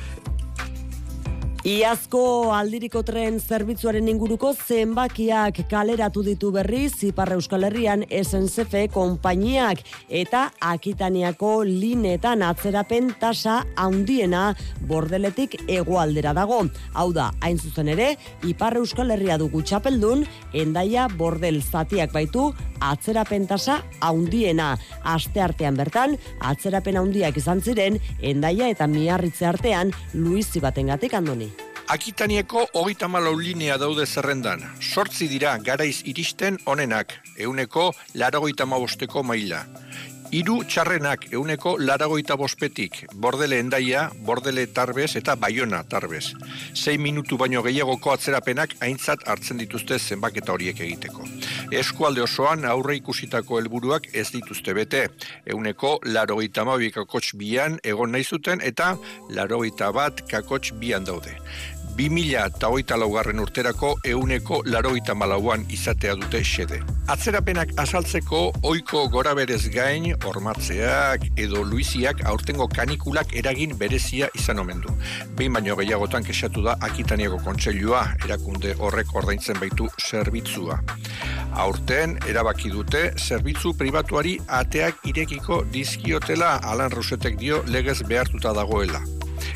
Iazko 1.65 2.53
aldiriko 2.53 3.01
tren 3.01 3.39
zerbitzuaren 3.41 4.05
inguruko 4.07 4.51
zenbakiak 4.53 5.63
kaleratu 5.71 6.21
ditu 6.21 6.51
berriz 6.53 7.01
Ipar 7.03 7.31
Euskal 7.33 7.65
Herrian 7.65 8.03
SNCF 8.13 8.91
konpainiak 8.93 9.81
eta 10.07 10.51
Akitaniako 10.61 11.65
linetan 11.65 12.45
atzerapen 12.45 13.09
tasa 13.19 13.63
handiena 13.75 14.53
bordeletik 14.87 15.57
hegoaldera 15.65 16.35
dago. 16.37 16.61
Hau 16.93 17.09
da, 17.11 17.31
hain 17.41 17.57
zuzen 17.57 17.89
ere, 17.89 18.13
Ipar 18.45 18.77
Euskal 18.77 19.11
Herria 19.17 19.39
dugu 19.41 19.63
txapeldun, 19.65 20.27
endaia 20.53 21.07
bordel 21.09 21.63
zatiak 21.63 22.13
baitu 22.13 22.51
atzerapen 22.79 23.47
tasa 23.49 23.81
handiena. 23.99 24.75
Aste 25.03 25.41
artean 25.41 25.75
bertan, 25.75 26.19
atzerapen 26.39 27.01
handiak 27.01 27.41
izan 27.41 27.65
ziren, 27.65 27.97
endaia 28.21 28.69
eta 28.69 28.87
miarritze 28.87 29.49
artean, 29.49 29.95
Luiz 30.13 30.45
Zibatengatik 30.53 31.17
andoni. 31.17 31.56
Akitanieko 31.87 32.65
hogeita 32.75 33.07
malau 33.07 33.37
linea 33.39 33.77
daude 33.79 34.03
zerrendan. 34.05 34.65
Sortzi 34.83 35.29
dira 35.31 35.53
garaiz 35.63 36.01
iristen 36.11 36.57
onenak, 36.67 37.13
euneko 37.39 37.93
laragoita 38.19 38.65
mabosteko 38.67 39.23
maila. 39.23 39.61
Hiru 40.35 40.57
txarrenak 40.67 41.29
euneko 41.31 41.77
laragoita 41.79 42.35
bospetik, 42.35 42.97
bordele 43.15 43.61
endaia, 43.63 44.09
bordele 44.27 44.65
tarbez 44.75 45.13
eta 45.15 45.37
baiona 45.39 45.79
tarbez. 45.87 46.33
Sei 46.75 46.97
minutu 46.99 47.37
baino 47.39 47.61
gehiagoko 47.63 48.11
atzerapenak 48.11 48.75
aintzat 48.83 49.23
hartzen 49.23 49.63
dituzte 49.63 49.95
zenbaketa 49.95 50.51
horiek 50.51 50.81
egiteko. 50.83 51.23
Eskualde 51.71 52.25
osoan 52.25 52.67
aurre 52.67 52.97
ikusitako 52.99 53.61
helburuak 53.61 54.11
ez 54.11 54.27
dituzte 54.35 54.75
bete. 54.75 55.05
Euneko 55.47 56.01
larogeita 56.03 56.67
mabik 56.67 56.97
kakotx 56.99 57.31
bian 57.39 57.79
egon 57.83 58.11
nahi 58.11 58.27
zuten 58.27 58.59
eta 58.59 58.97
larogeita 59.31 59.93
bat 59.95 60.27
kakotx 60.27 60.75
bian 60.75 61.07
daude. 61.07 61.37
2000 61.97 62.45
eta 62.45 62.69
hogeita 62.69 62.97
laugarren 63.01 63.39
urterako 63.41 63.95
euneko 64.05 64.59
laroita 64.69 65.15
malauan 65.17 65.63
izatea 65.73 66.13
dute 66.19 66.43
xede. 66.45 66.77
Atzerapenak 67.09 67.71
azaltzeko 67.81 68.41
oiko 68.69 69.07
gora 69.09 69.33
berez 69.33 69.63
gain, 69.73 70.05
ormatzeak 70.29 71.25
edo 71.35 71.63
luiziak 71.65 72.21
aurtengo 72.29 72.67
kanikulak 72.75 73.33
eragin 73.41 73.73
berezia 73.79 74.29
izan 74.37 74.61
omen 74.61 74.85
du. 74.85 74.93
Behin 75.39 75.57
baino 75.57 75.75
gehiagotan 75.81 76.27
kesatu 76.27 76.61
da 76.67 76.77
Akitaniako 76.85 77.41
kontseilua, 77.47 78.03
erakunde 78.25 78.75
horrek 78.77 79.15
ordaintzen 79.15 79.57
baitu 79.59 79.89
zerbitzua. 79.97 80.77
Aurten 81.65 82.19
erabaki 82.29 82.69
dute 82.69 83.07
zerbitzu 83.17 83.73
pribatuari 83.77 84.37
ateak 84.47 85.01
irekiko 85.09 85.63
dizkiotela 85.73 86.59
Alan 86.61 86.93
Rusetek 86.93 87.39
dio 87.41 87.63
legez 87.65 88.03
behartuta 88.05 88.53
dagoela 88.53 89.01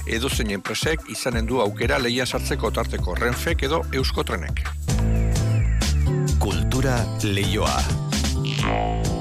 edo 0.06 0.30
zein 0.30 0.52
enpresek 0.58 1.08
izanen 1.14 1.46
du 1.46 1.62
aukera 1.62 2.00
leia 2.00 2.26
sartzeko 2.26 2.72
tarteko 2.72 3.16
renfek 3.16 3.64
edo 3.70 3.84
euskotrenek. 3.94 4.64
Kultura 6.42 7.00
leioa. 7.24 9.21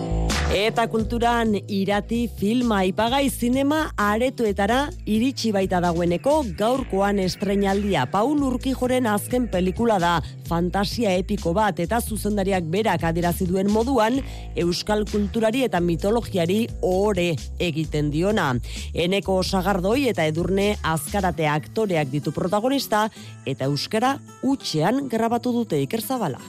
Eta 0.50 0.88
kulturan 0.90 1.52
irati 1.70 2.24
filma 2.26 2.80
ipagai 2.82 3.28
zinema 3.30 3.84
aretoetara 3.94 4.80
iritsi 5.06 5.52
baita 5.54 5.78
dagoeneko 5.78 6.32
gaurkoan 6.58 7.20
estrenaldia. 7.22 8.08
Paul 8.10 8.42
Urkijoren 8.48 9.06
azken 9.06 9.46
pelikula 9.52 10.00
da 10.02 10.16
fantasia 10.48 11.14
epiko 11.14 11.52
bat 11.54 11.78
eta 11.78 12.00
zuzendariak 12.02 12.66
berak 12.66 13.06
adirazi 13.06 13.46
duen 13.46 13.70
moduan 13.70 14.18
euskal 14.58 15.06
kulturari 15.06 15.62
eta 15.68 15.78
mitologiari 15.78 16.64
ore 16.82 17.36
egiten 17.62 18.10
diona. 18.10 18.50
Eneko 18.90 19.44
sagardoi 19.44 20.08
eta 20.10 20.26
edurne 20.26 20.72
azkarate 20.82 21.46
aktoreak 21.46 22.10
ditu 22.10 22.34
protagonista 22.34 23.06
eta 23.46 23.70
euskara 23.70 24.16
utxean 24.42 25.06
grabatu 25.06 25.54
dute 25.62 25.78
ikerzabala. 25.86 26.42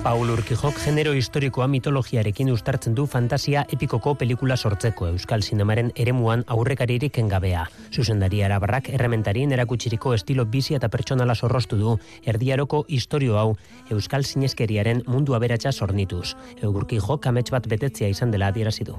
Paul 0.00 0.30
Urkijok 0.32 0.78
genero 0.80 1.10
historikoa 1.12 1.66
mitologiarekin 1.68 2.48
ustartzen 2.54 2.94
du 2.96 3.04
fantasia 3.06 3.66
epikoko 3.76 4.14
pelikula 4.16 4.56
sortzeko 4.56 5.10
Euskal 5.10 5.44
Sinemaren 5.44 5.92
eremuan 5.92 6.46
aurrekaririk 6.48 7.20
engabea. 7.20 7.66
Zuzendari 7.92 8.40
arabarrak 8.46 8.88
errementarien 8.94 9.52
erakutsiriko 9.52 10.14
estilo 10.16 10.48
bizi 10.48 10.80
eta 10.80 10.88
pertsonala 10.88 11.36
zorrostu 11.36 11.76
du 11.84 11.98
erdiaroko 12.24 12.86
historio 12.88 13.36
hau 13.36 13.54
Euskal 13.90 14.24
Sineskeriaren 14.24 15.04
mundu 15.06 15.36
aberatsa 15.36 15.72
sornituz. 15.72 16.34
Urkijok 16.64 17.26
amets 17.26 17.50
bat 17.52 17.68
betetzea 17.68 18.08
izan 18.08 18.32
dela 18.32 18.54
adierazi 18.54 18.88
du 18.88 18.96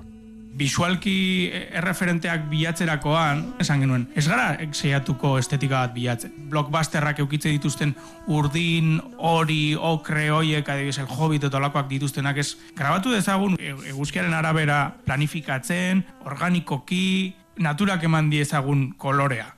visualki 0.57 1.49
erreferenteak 1.71 2.47
bilatzerakoan, 2.51 3.43
esan 3.63 3.83
genuen, 3.83 4.07
ez 4.15 4.25
gara 4.27 4.57
seiatuko 4.71 5.37
estetika 5.39 5.85
bat 5.85 5.93
bilatzen. 5.95 6.33
Blockbusterrak 6.51 7.21
eukitze 7.23 7.53
dituzten 7.53 7.93
urdin, 8.27 8.97
hori, 9.17 9.75
okre, 9.75 10.29
oiek, 10.35 10.67
adibidez, 10.67 10.99
el 11.03 11.09
hobbit 11.09 11.47
eta 11.47 11.61
olakoak 11.61 11.87
dituztenak 11.91 12.41
ez, 12.43 12.49
grabatu 12.77 13.15
dezagun 13.15 13.55
e, 13.59 13.73
eguzkiaren 13.93 14.35
arabera 14.37 14.83
planifikatzen, 15.05 16.03
organikoki, 16.25 17.33
naturak 17.61 18.03
eman 18.09 18.29
diezagun 18.31 18.91
kolorea. 18.97 19.51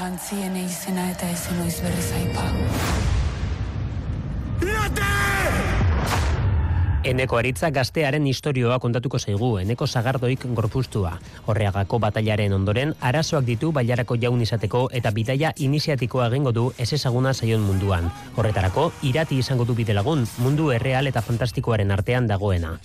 Antzien 0.00 0.56
izena 0.56 1.10
eta 1.10 1.28
ezen 1.34 1.64
oiz 1.66 1.78
berri 1.82 2.08
zaipa. 2.12 2.99
Eneko 7.10 7.40
aritza 7.40 7.72
gaztearen 7.74 8.26
historioa 8.30 8.76
kontatuko 8.78 9.18
zaigu, 9.18 9.48
eneko 9.58 9.86
zagardoik 9.88 10.44
gorpustua. 10.54 11.16
Horreagako 11.50 11.98
batailaren 12.04 12.52
ondoren, 12.54 12.92
arazoak 13.08 13.48
ditu 13.48 13.72
bailarako 13.74 14.14
jaun 14.22 14.44
izateko 14.44 14.84
eta 14.94 15.10
bidaia 15.16 15.50
iniziatikoa 15.66 16.28
egingo 16.30 16.52
du 16.54 16.68
ez 16.78 16.92
ezaguna 16.94 17.34
zaion 17.34 17.66
munduan. 17.66 18.06
Horretarako, 18.36 18.92
irati 19.10 19.40
izango 19.42 19.66
du 19.66 19.74
bidelagun, 19.74 20.22
mundu 20.38 20.70
erreal 20.70 21.10
eta 21.10 21.24
fantastikoaren 21.26 21.90
artean 21.90 22.30
dagoena. 22.30 22.76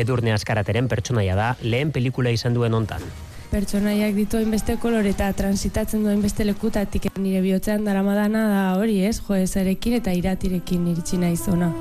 Edurne 0.00 0.32
askarateren 0.32 0.88
pertsonaia 0.88 1.36
da, 1.36 1.52
lehen 1.60 1.92
pelikula 1.92 2.32
izan 2.32 2.56
duen 2.56 2.72
ontan. 2.72 3.04
Pertsonaiak 3.52 4.16
ditu 4.16 4.40
hainbeste 4.40 4.78
kolore 4.80 5.12
eta 5.12 5.28
transitatzen 5.36 6.08
duen 6.08 6.24
beste 6.24 6.48
lekutatik 6.48 7.12
nire 7.20 7.44
bihotzean 7.44 7.84
daramadana 7.84 8.48
da 8.48 8.66
hori 8.80 9.02
ez, 9.04 9.18
jo 9.20 9.36
ezarekin 9.36 10.00
eta 10.00 10.16
iratirekin 10.16 10.88
iritsi 10.94 11.20
naizona. 11.20 11.74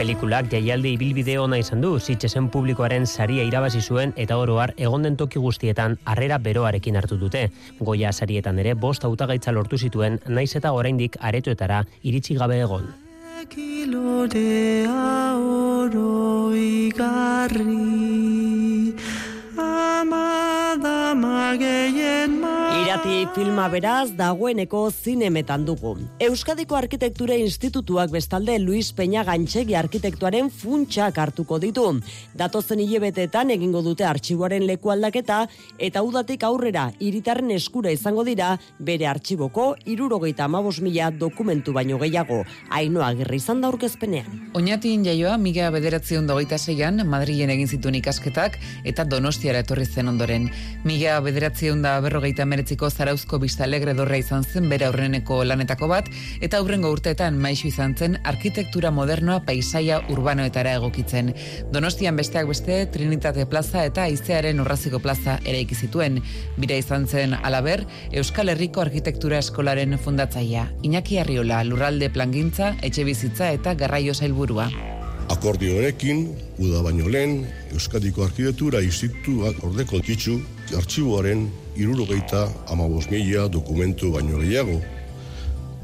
Pelikulak 0.00 0.46
jaialdi 0.48 0.94
ibilbide 0.96 1.34
ona 1.36 1.58
izan 1.60 1.82
du, 1.84 1.90
zitxesen 2.00 2.46
publikoaren 2.48 3.04
saria 3.04 3.42
irabazi 3.44 3.82
zuen 3.84 4.14
eta 4.22 4.38
oroar 4.40 4.70
egon 4.80 5.02
den 5.04 5.18
toki 5.20 5.42
guztietan 5.44 5.98
harrera 6.08 6.38
beroarekin 6.40 6.96
hartu 6.96 7.18
dute. 7.20 7.42
Goia 7.88 8.08
sarietan 8.08 8.62
ere 8.62 8.72
bost 8.72 9.04
hautagaitza 9.04 9.52
lortu 9.52 9.76
zituen, 9.76 10.16
naiz 10.26 10.56
eta 10.56 10.72
oraindik 10.72 11.18
aretoetara 11.20 11.82
iritsi 12.00 12.38
gabe 12.40 12.62
egon. 12.64 12.88
oro 15.36 16.08
Irati 22.80 23.26
filma 23.34 23.66
beraz 23.70 24.10
dagoeneko 24.16 24.80
zinemetan 24.90 25.64
dugu. 25.66 25.92
Euskadiko 26.22 26.76
Arkitektura 26.76 27.36
Institutuak 27.38 28.10
bestalde 28.10 28.56
Luis 28.58 28.92
Peña 28.96 29.24
Gantxegi 29.26 29.74
arkitektuaren 29.78 30.50
funtsak 30.50 31.18
hartuko 31.18 31.58
ditu. 31.62 31.84
Datozen 32.34 32.80
hilebetetan 32.82 33.50
egingo 33.54 33.82
dute 33.86 34.06
artxiboaren 34.08 34.66
leku 34.66 34.90
aldaketa 34.90 35.40
eta 35.78 36.02
udatik 36.02 36.42
aurrera 36.48 36.88
iritarren 36.98 37.50
eskura 37.54 37.92
izango 37.94 38.24
dira 38.24 38.52
bere 38.78 39.06
artxiboko 39.06 39.74
irurogeita 39.86 40.44
amabos 40.50 40.80
mila 40.80 41.10
dokumentu 41.10 41.72
baino 41.76 41.98
gehiago. 41.98 42.44
Ainoa 42.70 43.12
gerri 43.20 43.42
izan 43.42 43.60
da 43.60 43.68
aurkezpenean. 43.68 44.50
Oñatin 44.54 45.04
jaioa, 45.06 45.36
miga 45.38 45.70
bederatzion 45.70 46.26
dogeita 46.26 46.58
zeian, 46.58 47.06
Madrilen 47.06 47.50
egin 47.50 47.68
zituen 47.68 48.00
ikasketak 48.02 48.58
eta 48.84 49.04
donostiara 49.50 49.60
etorri 49.64 49.86
zen 49.86 50.08
ondoren. 50.08 50.48
Mila 50.84 51.20
bederatzion 51.20 51.82
da 51.82 52.00
berrogeita 52.00 52.44
meretziko 52.46 52.90
zarauzko 52.90 53.38
bista 53.42 53.64
alegre 53.64 53.94
dorra 53.94 54.16
izan 54.16 54.44
zen 54.44 54.68
bere 54.68 54.86
aurreneko 54.86 55.42
lanetako 55.44 55.88
bat, 55.88 56.08
eta 56.40 56.58
aurrengo 56.58 56.90
urteetan 56.90 57.38
maisu 57.38 57.68
izan 57.68 57.96
zen 57.96 58.18
arkitektura 58.24 58.90
modernoa 58.90 59.40
paisaia 59.46 60.00
urbanoetara 60.10 60.76
egokitzen. 60.78 61.34
Donostian 61.72 62.16
besteak 62.16 62.46
beste 62.48 62.86
Trinitate 62.92 63.46
Plaza 63.46 63.84
eta 63.84 64.06
Aizearen 64.06 64.60
Urraziko 64.60 65.00
Plaza 65.00 65.38
ere 65.44 65.60
ikizituen. 65.60 66.22
Bira 66.56 66.78
izan 66.78 67.06
zen 67.08 67.34
alaber, 67.34 67.86
Euskal 68.12 68.48
Herriko 68.54 68.84
Arkitektura 68.84 69.38
Eskolaren 69.42 69.98
fundatzaia. 69.98 70.68
Iñaki 70.82 71.18
Arriola, 71.18 71.64
lurralde 71.64 72.10
plangintza, 72.10 72.76
etxe 72.82 73.04
bizitza 73.04 73.52
eta 73.52 73.74
garraio 73.74 74.14
zailburua. 74.14 74.70
Akordioarekin, 75.30 76.24
uda 76.58 76.80
baino 76.82 77.06
lehen, 77.06 77.44
Euskadiko 77.70 78.24
Arkitektura 78.24 78.80
Institutuak 78.82 79.60
ordeko 79.68 80.00
kitxu, 80.02 80.40
artxiboaren 80.74 81.44
irurogeita 81.78 82.48
amabos 82.74 83.06
mila 83.12 83.46
dokumentu 83.46 84.10
baino 84.16 84.40
gehiago. 84.42 84.80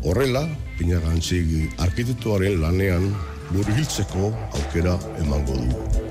Horrela, 0.02 0.42
Pinagantzig 0.80 1.54
arkitektuaren 1.78 2.58
lanean 2.60 3.06
buru 3.52 3.78
hiltzeko 3.78 4.34
aukera 4.50 4.98
emango 5.22 5.62
du. 5.62 6.05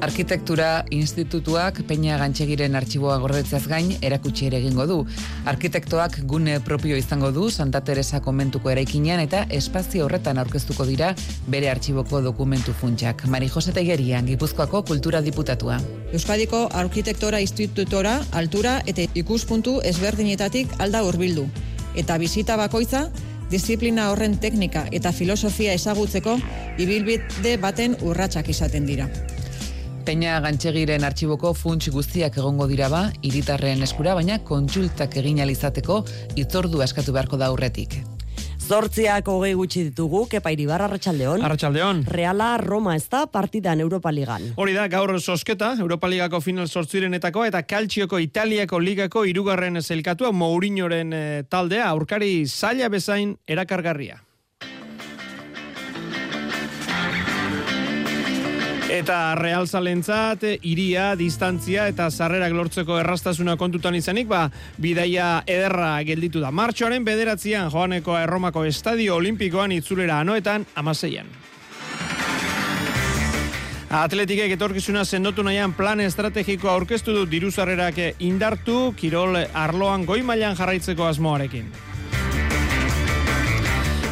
Arkitektura 0.00 0.86
Institutuak 0.88 1.82
Peña 1.84 2.16
Gantxegiren 2.16 2.72
artxiboa 2.78 3.18
gordetzeaz 3.20 3.66
gain 3.68 3.90
erakutsi 4.00 4.46
ere 4.48 4.56
egingo 4.62 4.86
du. 4.88 4.96
Arkitektoak 5.44 6.22
gune 6.24 6.54
propio 6.64 6.96
izango 6.96 7.28
du 7.36 7.50
Santa 7.50 7.82
Teresa 7.84 8.22
konmentuko 8.24 8.70
eraikinean 8.72 9.20
eta 9.20 9.42
espazio 9.58 10.06
horretan 10.06 10.40
aurkeztuko 10.40 10.86
dira 10.88 11.10
bere 11.52 11.68
artxiboko 11.68 12.22
dokumentu 12.24 12.72
funtsak. 12.72 13.26
Mari 13.28 13.50
Jose 13.52 13.74
Tegerian, 13.76 14.24
Gipuzkoako 14.24 14.82
Kultura 14.88 15.20
Diputatua. 15.20 15.76
Euskadiko 16.14 16.62
Arkitektora 16.72 17.40
Institutora 17.44 18.22
altura 18.32 18.78
eta 18.86 19.04
ikuspuntu 19.14 19.82
ezberdinetatik 19.84 20.72
alda 20.78 21.02
hurbildu. 21.04 21.44
Eta 21.94 22.16
bizita 22.16 22.56
bakoitza 22.56 23.10
disiplina 23.50 24.08
horren 24.14 24.38
teknika 24.40 24.86
eta 24.92 25.12
filosofia 25.12 25.76
ezagutzeko 25.76 26.38
ibilbide 26.78 27.58
baten 27.60 27.98
urratsak 28.00 28.48
izaten 28.48 28.88
dira. 28.88 29.10
Peña 30.04 30.38
Gantxegiren 30.40 31.04
artxiboko 31.04 31.52
funts 31.54 31.90
guztiak 31.92 32.38
egongo 32.40 32.66
dira 32.70 32.88
ba, 32.88 33.02
iritarren 33.22 33.84
eskura, 33.84 34.14
baina 34.16 34.38
kontsultak 34.46 35.16
egin 35.20 35.42
alizateko 35.44 36.00
itzordu 36.40 36.80
askatu 36.82 37.12
beharko 37.12 37.38
da 37.40 37.50
aurretik. 37.52 38.00
Zortziak 38.70 39.26
hogei 39.26 39.50
gutxi 39.58 39.82
ditugu, 39.88 40.22
kepa 40.30 40.52
iribar, 40.54 40.84
arratxaldeon. 40.86 41.42
Arratxaldeon. 41.42 42.04
Reala 42.06 42.52
Roma 42.62 42.94
ez 42.94 43.08
da 43.10 43.24
partidan 43.26 43.82
Europa 43.82 44.12
Ligan. 44.14 44.46
Hori 44.56 44.76
da, 44.76 44.86
gaur 44.88 45.16
sosketa, 45.18 45.72
Europa 45.80 46.08
Ligako 46.08 46.40
final 46.40 46.70
sortzirenetako 46.70 47.44
eta 47.50 47.64
kaltxioko 47.66 48.22
Italiako 48.22 48.78
Ligako 48.78 49.26
irugarren 49.26 49.82
zelkatua 49.82 50.30
Mourinhoren 50.30 51.12
eh, 51.12 51.42
taldea, 51.50 51.90
aurkari 51.90 52.46
zaila 52.46 52.88
bezain 52.88 53.36
erakargarria. 53.48 54.22
Eta 58.90 59.36
Real 59.38 59.68
Zalentzat, 59.68 60.42
iria, 60.66 61.12
distantzia 61.14 61.84
eta 61.92 62.08
zarrerak 62.10 62.50
lortzeko 62.50 62.96
errastasuna 62.98 63.54
kontutan 63.56 63.94
izanik, 63.94 64.26
ba, 64.26 64.48
bidaia 64.82 65.44
ederra 65.46 65.92
gelditu 66.02 66.42
da. 66.42 66.50
Martxoaren 66.50 67.06
bederatzean 67.06 67.70
joaneko 67.70 68.16
erromako 68.18 68.64
estadio 68.66 69.14
olimpikoan 69.20 69.70
itzulera 69.76 70.18
anoetan 70.24 70.66
amaseian. 70.74 71.30
Atletikek 74.00 74.56
etorkizuna 74.56 75.04
sendotu 75.04 75.44
nahian 75.46 75.72
plan 75.78 76.02
estrategiko 76.02 76.70
aurkeztu 76.70 77.14
du 77.14 77.24
diruzarrerak 77.30 78.02
indartu, 78.26 78.90
kirol 78.98 79.38
arloan 79.38 80.02
goi 80.06 80.20
mailan 80.26 80.58
jarraitzeko 80.58 81.06
asmoarekin. 81.06 81.70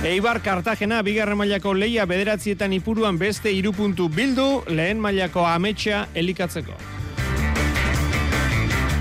Eibar 0.05 0.39
Kartagena 0.43 1.01
bigarren 1.03 1.35
mailako 1.37 1.73
leia 1.75 2.05
bederatzietan 2.07 2.71
ipuruan 2.77 3.17
beste 3.19 3.51
irupuntu 3.51 4.07
bildu, 4.09 4.63
lehen 4.71 5.01
mailako 5.03 5.43
ametsa 5.43 6.05
elikatzeko. 6.15 6.77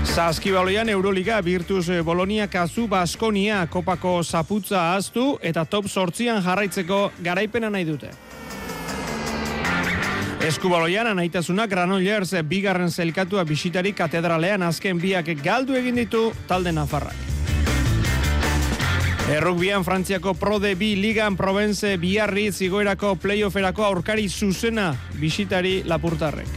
Zaskibaloian 0.02 0.88
Euroliga 0.88 1.38
Virtus 1.44 1.86
Bolonia 2.04 2.48
kazu 2.48 2.88
Baskonia 2.88 3.66
kopako 3.70 4.24
zaputza 4.24 4.96
aztu 4.96 5.38
eta 5.40 5.64
top 5.64 5.86
sortzian 5.86 6.42
jarraitzeko 6.42 7.12
garaipena 7.22 7.70
nahi 7.70 7.86
dute. 7.86 8.10
Eskubaloian 10.42 11.06
anaitasuna 11.06 11.66
Granollers 11.70 12.34
bigarren 12.42 12.90
zelkatua 12.90 13.44
bisitari 13.44 13.92
katedralean 13.92 14.66
azken 14.66 14.98
biak 14.98 15.30
galdu 15.44 15.78
egin 15.78 15.94
ditu 16.02 16.32
talde 16.48 16.72
Nafarrak. 16.72 17.37
Errukbian 19.28 19.84
Frantziako 19.84 20.32
Pro 20.34 20.56
de 20.58 20.74
Bi 20.74 20.94
Ligan 20.96 21.36
Provence 21.36 21.98
biarri 22.00 22.46
zigoerako 22.48 23.10
playofferako 23.20 23.84
aurkari 23.84 24.24
zuzena 24.28 24.94
bisitari 25.20 25.82
lapurtarrek. 25.84 26.48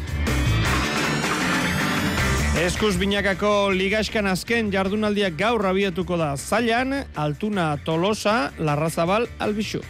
Eskuz 2.63 2.93
binakako 2.95 3.73
ligaskan 3.75 4.31
azken 4.31 4.71
jardunaldiak 4.71 5.35
gaur 5.35 5.65
abiatuko 5.67 6.15
da 6.15 6.37
zailan, 6.37 7.01
altuna 7.15 7.73
tolosa, 7.83 8.53
larrazabal, 8.59 9.27
albixu. 9.39 9.83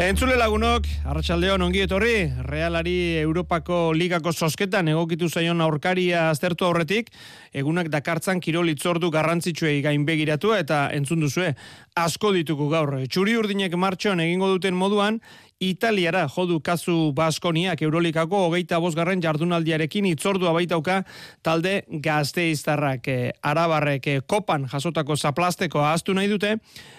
Entzule 0.00 0.38
lagunok, 0.40 0.86
arratsaldeon 1.04 1.60
ongi 1.66 1.82
etorri, 1.84 2.24
realari 2.46 3.18
Europako 3.20 3.92
ligako 3.92 4.32
sosketan 4.32 4.88
egokitu 4.88 5.28
zaion 5.28 5.60
aurkaria 5.60 6.30
aztertu 6.30 6.64
aurretik, 6.64 7.10
egunak 7.52 7.90
dakartzan 7.92 8.40
kirol 8.40 8.72
itzordu 8.72 9.10
garrantzitsuei 9.12 9.82
gain 9.84 10.06
begiratu 10.08 10.54
eta 10.56 10.86
entzun 10.96 11.20
duzue, 11.20 11.52
asko 11.94 12.32
dituko 12.32 12.70
gaur. 12.72 12.94
Txuri 13.04 13.36
urdinek 13.36 13.76
martxoan 13.76 14.24
egingo 14.24 14.48
duten 14.54 14.74
moduan, 14.80 15.20
Italiara 15.62 16.24
jodu 16.26 16.58
kazu 16.60 17.12
Baskoniak. 17.14 17.82
Eurolikako 17.86 18.40
hogeita 18.48 18.80
bosgarren 18.82 19.22
jardunaldiarekin 19.22 20.08
itzordua 20.10 20.50
baitauka 20.56 21.02
talde 21.42 21.82
gazteiztarrak. 22.02 23.06
E, 23.08 23.30
arabarrek 23.46 24.08
e, 24.10 24.16
kopan 24.26 24.66
jasotako 24.72 25.16
zaplasteko 25.16 25.84
ahaztu 25.84 26.16
nahi 26.18 26.30
dute 26.32 26.56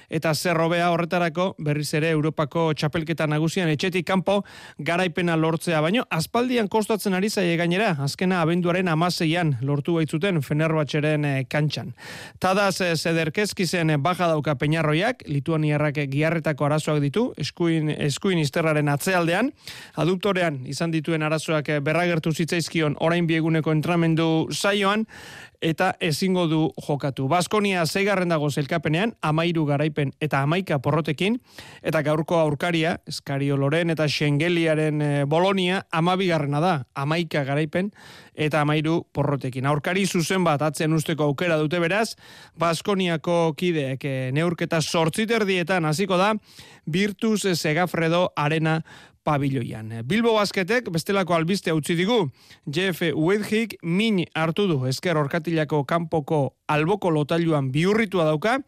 eta 0.09 0.33
zerrobea 0.33 0.89
horretarako 0.91 1.55
berriz 1.59 1.93
ere 1.93 2.09
Europako 2.09 2.71
txapelketa 2.73 3.27
nagusian 3.27 3.69
etxetik 3.69 4.05
kanpo 4.07 4.41
garaipena 4.79 5.35
lortzea 5.37 5.81
baino 5.81 6.05
aspaldian 6.09 6.67
kostatzen 6.67 7.13
ari 7.13 7.29
zaie 7.29 7.57
gainera 7.57 7.95
azkena 8.03 8.41
abenduaren 8.41 8.87
amaseian 8.87 9.57
lortu 9.61 9.97
baitzuten 9.99 10.41
Fenerbatxeren 10.43 11.25
e, 11.25 11.33
kantxan. 11.49 11.93
Tadaz 12.39 12.81
e, 12.81 12.93
zederkezkizen 12.95 13.93
baja 14.03 14.27
dauka 14.27 14.55
peñarroiak, 14.59 15.23
lituaniarrak 15.27 16.03
giarretako 16.11 16.65
arazoak 16.67 17.01
ditu, 17.03 17.25
eskuin, 17.37 17.89
eskuin 17.89 18.41
izterraren 18.41 18.89
atzealdean, 18.91 19.51
aduptorean 19.99 20.61
izan 20.69 20.93
dituen 20.93 21.23
arazoak 21.25 21.69
eh, 21.69 21.79
berragertu 21.83 22.33
zitzaizkion 22.33 22.97
orain 23.03 23.27
bieguneko 23.29 23.73
entramendu 23.75 24.29
saioan, 24.51 25.07
eta 25.63 25.93
ezingo 26.03 26.45
du 26.51 26.61
jokatu. 26.83 27.29
Baskonia 27.31 27.85
zeigarren 27.87 28.33
dago 28.33 28.49
zelkapenean, 28.51 29.15
amairu 29.23 29.63
garaipen 29.65 30.11
eta 30.21 30.41
amaika 30.43 30.79
porrotekin, 30.83 31.39
eta 31.81 32.01
gaurko 32.03 32.37
aurkaria, 32.41 32.97
eskario 33.07 33.55
loren 33.57 33.93
eta 33.93 34.07
xengeliaren 34.11 35.01
e, 35.01 35.11
bolonia, 35.29 35.85
amabigarrena 35.91 36.59
da, 36.63 36.73
amaika 36.95 37.45
garaipen 37.47 37.93
eta 38.35 38.61
amairu 38.61 39.03
porrotekin. 39.13 39.65
Aurkari 39.69 40.05
zuzen 40.05 40.43
bat 40.43 40.61
atzen 40.65 40.93
usteko 40.93 41.29
aukera 41.31 41.57
dute 41.61 41.79
beraz, 41.79 42.15
Baskoniako 42.59 43.53
kideek 43.57 44.03
e, 44.05 44.15
neurketa 44.35 44.81
sortziterdietan 44.81 45.85
hasiko 45.85 46.19
da, 46.19 46.33
Virtus 46.85 47.47
Segafredo 47.55 48.27
Arena 48.35 48.81
pabiloian. 49.23 49.91
Bilbo 50.05 50.33
Basketek 50.35 50.89
bestelako 50.93 51.35
albiste 51.35 51.73
utzi 51.73 51.95
digu. 51.95 52.27
Jeff 52.65 53.01
Wedgik 53.15 53.77
min 53.83 54.23
hartu 54.35 54.67
du 54.67 54.83
esker 54.87 55.17
orkatilako 55.17 55.83
kanpoko 55.87 56.55
alboko 56.67 57.11
lotailuan 57.11 57.71
biurritua 57.71 58.25
dauka 58.29 58.59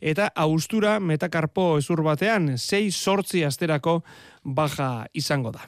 eta 0.00 0.30
austura 0.34 0.98
metakarpo 1.00 1.76
ezur 1.78 2.02
batean 2.06 2.54
6 2.56 2.90
sortzi 2.94 3.44
asterako 3.44 4.00
baja 4.44 5.06
izango 5.14 5.52
da. 5.52 5.64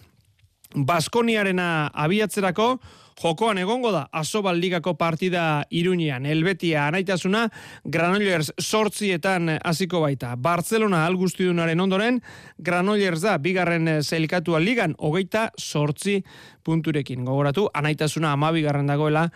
Baskoniarena 0.75 1.91
abiatzerako 1.95 2.77
jokoan 3.21 3.59
egongo 3.59 3.93
da 3.93 4.07
Asobal 4.13 4.59
Ligako 4.61 4.95
partida 4.99 5.65
Iruñean. 5.71 6.27
Elbetia 6.27 6.87
anaitasuna 6.89 7.49
Granollers 7.85 8.53
sortzietan 8.59 9.59
hasiko 9.63 10.01
baita. 10.01 10.35
Barcelona 10.37 11.05
algustidunaren 11.07 11.81
ondoren 11.81 12.21
Granollers 12.59 13.21
da 13.23 13.37
bigarren 13.39 14.01
zelkatua 14.03 14.61
ligan 14.61 14.95
hogeita 14.99 15.51
sortzi 15.59 16.21
punturekin. 16.65 17.25
Gogoratu, 17.25 17.69
anaitasuna 17.75 18.33
amabigarren 18.33 18.87
dagoela 18.89 19.29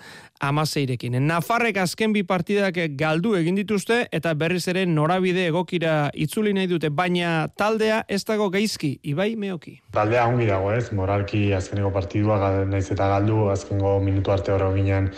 amaseirekin. 0.44 1.16
Nafarrek 1.24 1.78
azken 1.80 2.12
bi 2.12 2.22
partidak 2.26 2.78
galdu 2.98 3.34
egin 3.38 3.56
dituzte 3.58 4.04
eta 4.12 4.34
berriz 4.38 4.66
ere 4.68 4.84
norabide 4.86 5.46
egokira 5.48 6.10
itzuli 6.14 6.52
nahi 6.56 6.68
dute, 6.70 6.90
baina 6.90 7.48
taldea 7.56 8.02
ez 8.08 8.22
dago 8.28 8.50
geizki, 8.52 8.98
ibai 9.02 9.34
meoki. 9.40 9.78
Taldea 9.94 10.26
ongi 10.28 10.48
dago 10.50 10.72
ez, 10.74 10.90
moralki 10.92 11.46
azkeneko 11.56 11.92
partidua 11.94 12.38
naiz 12.68 12.86
eta 12.92 13.08
galdu, 13.14 13.48
azkengo 13.74 14.00
minutu 14.00 14.30
arte 14.30 14.52
hori 14.52 14.82
ginen 14.82 15.10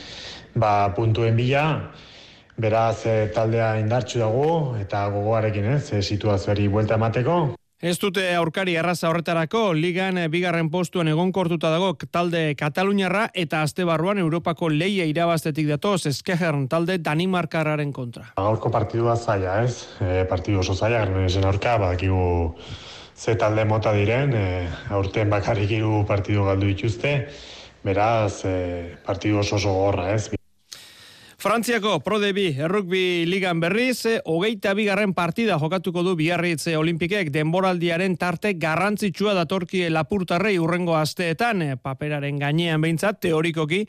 ba, 0.55 0.93
puntuen 0.95 1.37
bila, 1.37 1.93
Beraz, 2.57 3.05
eh, 3.05 3.29
taldea 3.35 3.79
indartsu 3.79 4.19
dago 4.19 4.77
eta 4.81 5.11
gogoarekin 5.13 5.67
ez, 5.75 5.93
eh, 5.93 6.01
situazioari 6.01 6.69
buelta 6.69 6.95
emateko. 6.95 7.55
Ez 7.83 7.99
dute 8.01 8.35
aurkari 8.35 8.75
erraza 8.81 9.11
horretarako, 9.11 9.75
ligan 9.75 10.17
eh, 10.17 10.29
bigarren 10.29 10.71
postuan 10.71 11.07
egonkortuta 11.07 11.69
dago 11.69 11.93
talde 12.11 12.55
Kataluniarra 12.57 13.29
eta 13.35 13.61
azte 13.61 13.85
barruan 13.85 14.17
Europako 14.17 14.71
leia 14.71 15.05
irabaztetik 15.05 15.69
datoz 15.69 16.07
eskejern 16.07 16.67
talde 16.67 16.97
Danimarkararen 16.97 17.93
kontra. 17.93 18.33
Gaurko 18.39 18.71
partidua 18.71 19.17
zaila 19.17 19.63
ez, 19.65 19.85
e, 20.01 20.25
partidu 20.25 20.61
oso 20.61 20.73
zaila, 20.73 21.05
garen 21.05 21.29
esen 21.29 21.45
aurka, 21.45 21.77
badakigu 21.77 22.55
ze 23.17 23.35
talde 23.35 23.65
mota 23.65 23.93
diren, 23.93 24.33
e, 24.33 24.69
aurten 24.93 25.31
bakarrik 25.31 25.71
iru 25.79 26.05
partidu 26.09 26.45
galdu 26.45 26.69
dituzte, 26.69 27.13
beraz, 27.87 28.45
e, 28.45 28.97
partidu 29.07 29.41
oso 29.43 29.57
oso 29.61 29.73
gorra 29.73 30.11
ez, 30.15 30.29
Frantziako 31.37 31.99
Prodebi 32.01 32.47
errukbi 32.65 33.27
ligan 33.29 33.59
berriz, 33.61 34.07
hogeita 34.25 34.71
bigarren 34.73 35.11
partida 35.13 35.59
jokatuko 35.61 36.01
du 36.01 36.15
biarritze 36.17 36.73
olimpikek 36.81 37.29
denboraldiaren 37.29 38.15
tarte 38.17 38.55
garrantzitsua 38.57 39.35
datorki 39.37 39.83
lapurtarrei 39.93 40.55
urrengo 40.57 40.95
asteetan, 40.97 41.61
paperaren 41.85 42.39
gainean 42.41 42.81
behintzat, 42.81 43.19
teorikoki, 43.21 43.83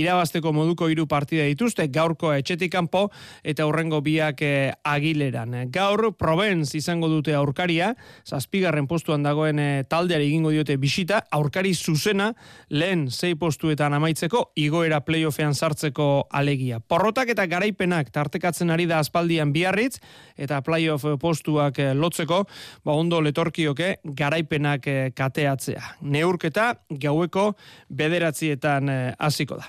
irabazteko 0.00 0.54
moduko 0.56 0.88
hiru 0.88 1.04
partida 1.06 1.44
dituzte, 1.44 1.90
gaurko 1.92 2.30
etxetik 2.32 2.72
kanpo 2.72 3.10
eta 3.44 3.68
urrengo 3.68 4.00
biak 4.00 4.40
eh, 4.40 4.72
agileran. 4.88 5.58
Gaur, 5.76 6.14
Provence 6.16 6.72
izango 6.72 7.12
dute 7.12 7.36
aurkaria, 7.36 7.92
zazpigarren 8.24 8.88
postuan 8.88 9.28
dagoen 9.28 9.60
eh, 9.60 9.84
taldeari 9.84 10.30
egingo 10.30 10.54
diote 10.56 10.78
bisita, 10.80 11.20
aurkari 11.28 11.76
zuzena, 11.76 12.32
lehen 12.72 13.10
zei 13.12 13.34
postuetan 13.36 13.92
amaitzeko, 14.00 14.54
igoera 14.56 15.04
playoffean 15.04 15.52
sartzeko 15.52 16.10
alegia. 16.32 16.80
Porrotak 16.94 17.32
eta 17.32 17.48
garaipenak 17.50 18.12
tartekatzen 18.14 18.70
ari 18.70 18.84
da 18.86 19.00
aspaldian 19.02 19.50
biarritz, 19.50 19.96
eta 20.38 20.60
playoff 20.62 21.02
postuak 21.18 21.80
eh, 21.82 21.88
lotzeko, 21.90 22.44
ba 22.86 22.94
ondo 22.94 23.18
letorkioke 23.18 23.88
garaipenak 24.20 24.86
eh, 24.86 25.08
kateatzea. 25.10 25.96
Neurketa 26.06 26.68
gaueko 27.02 27.48
bederatzietan 27.90 28.92
hasiko 29.18 29.58
da. 29.58 29.66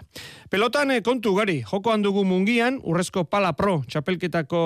Pelotan 0.54 0.94
kontu 1.02 1.34
gari, 1.34 1.56
joko 1.66 1.96
handugu 1.96 2.22
mungian, 2.30 2.78
urrezko 2.86 3.24
pala 3.26 3.56
pro 3.58 3.80
txapelketako 3.90 4.62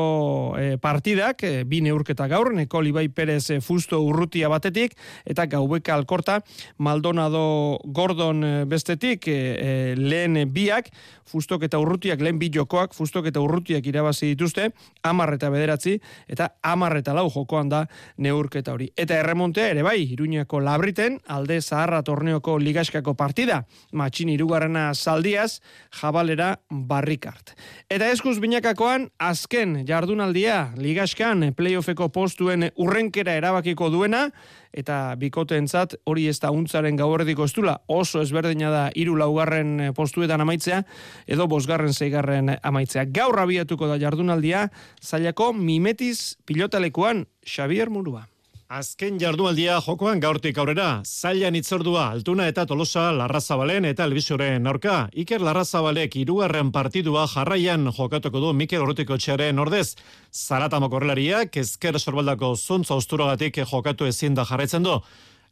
partidak, 0.84 1.46
bi 1.66 1.80
neurketa 1.86 2.28
gaur, 2.28 2.52
neko 2.58 2.84
Libai 2.84 3.08
Perez 3.08 3.62
fusto 3.64 4.02
urrutia 4.04 4.52
batetik, 4.52 4.98
eta 5.24 5.48
gaueka 5.48 5.96
alkorta 5.96 6.42
Maldonado 6.78 7.80
Gordon 7.88 8.44
bestetik 8.68 9.32
lehen 9.32 10.44
biak, 10.52 10.92
fustok 11.30 11.64
eta 11.70 11.80
urrutiak 11.80 12.22
lehen 12.26 12.40
bi 12.42 12.49
jokoak, 12.54 12.94
fustok 12.94 13.30
eta 13.30 13.42
urrutiak 13.42 13.86
irabazi 13.86 14.34
dituzte, 14.34 14.70
amar 15.04 15.34
eta 15.36 15.50
bederatzi, 15.54 15.98
eta 16.28 16.50
amar 16.64 16.98
eta 17.00 17.14
lau 17.16 17.28
jokoan 17.34 17.70
da 17.70 17.86
neurketa 18.18 18.74
hori. 18.74 18.90
Eta 18.98 19.18
erremontea 19.20 19.70
ere 19.74 19.84
bai, 19.86 19.98
iruñako 20.14 20.62
labriten, 20.64 21.20
alde 21.28 21.60
zaharra 21.62 22.02
torneoko 22.04 22.58
ligaskako 22.60 23.16
partida, 23.20 23.64
matxin 23.94 24.30
irugarrena 24.34 24.94
saldiaz, 24.94 25.60
jabalera 26.02 26.56
barrikart. 26.70 27.56
Eta 27.90 28.10
eskuz 28.14 28.38
binakakoan, 28.40 29.10
azken 29.20 29.84
jardunaldia, 29.88 30.72
ligaskan 30.78 31.52
playoffeko 31.58 32.10
postuen 32.14 32.70
urrenkera 32.78 33.36
erabakiko 33.40 33.90
duena, 33.94 34.30
eta 34.74 35.16
bikotentzat 35.20 35.96
hori 36.06 36.28
ez 36.30 36.38
da 36.40 36.52
untzaren 36.52 36.98
gauerdiko 37.00 37.46
estula 37.50 37.80
oso 37.88 38.22
ezberdina 38.22 38.72
da 38.74 38.84
hiru 38.96 39.16
laugarren 39.20 39.94
postuetan 39.98 40.42
amaitzea 40.42 40.84
edo 41.28 41.48
bosgarren 41.48 41.94
zeigarren 41.94 42.56
amaitzea. 42.62 43.06
Gaur 43.06 43.40
abiatuko 43.40 43.88
da 43.88 44.00
jardunaldia 44.02 44.68
zailako 45.02 45.54
mimetiz 45.54 46.36
pilotalekuan 46.46 47.26
Xavier 47.46 47.90
Murua. 47.90 48.28
Azken 48.70 49.16
jardualdia 49.18 49.80
jokoan 49.82 50.20
gaurtik 50.22 50.60
aurrera, 50.62 51.02
zailan 51.02 51.56
itzordua 51.58 52.04
altuna 52.14 52.46
eta 52.52 52.68
tolosa 52.70 53.08
larrazabalen 53.18 53.88
eta 53.90 54.06
elbizoren 54.06 54.70
aurka. 54.70 54.98
Iker 55.24 55.42
larrazabalek 55.42 56.14
irugarren 56.22 56.68
partidua 56.70 57.24
jarraian 57.32 57.88
jokatuko 57.98 58.44
du 58.44 58.52
Mikel 58.54 58.84
Urrutiko 58.84 59.16
txaren 59.18 59.58
ordez. 59.58 59.96
Zarata 60.30 60.78
mokorrelariak 60.84 61.58
ezker 61.58 61.98
sorbaldako 61.98 62.52
zuntza 62.56 62.94
usturagatik 63.02 63.58
jokatu 63.72 64.06
ezin 64.06 64.38
da 64.38 64.46
jarraitzen 64.46 64.86
du. 64.86 65.00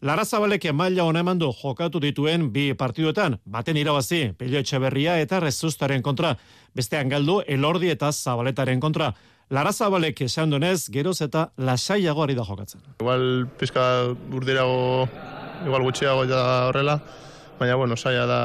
Larrazabalek 0.05 0.68
maila 0.78 1.07
hona 1.09 1.24
eman 1.26 1.39
du 1.41 1.49
jokatu 1.57 1.97
dituen 1.99 2.51
bi 2.53 2.68
partiduetan, 2.78 3.39
baten 3.45 3.82
irabazi, 3.82 4.28
Pelio 4.38 4.61
Etxeberria 4.61 5.18
eta 5.18 5.39
Rezustaren 5.41 6.05
kontra, 6.05 6.36
bestean 6.76 7.09
galdu 7.09 7.39
Elordi 7.47 7.89
eta 7.89 8.11
Zabaletaren 8.11 8.80
kontra. 8.80 9.09
Lara 9.50 9.72
Zabalek 9.72 10.20
esan 10.26 10.52
donez, 10.52 10.89
geroz 10.91 11.22
eta 11.24 11.45
lasaiago 11.56 12.24
ari 12.24 12.36
da 12.36 12.43
jokatzen. 12.43 12.82
Igual 13.00 13.48
pizka 13.60 13.84
urdirago, 14.36 15.08
igual 15.64 15.86
gutxiago 15.88 16.26
eta 16.28 16.41
horrela, 16.68 16.98
baina 17.58 17.78
bueno, 17.80 17.95
saia 17.95 18.26
da 18.28 18.39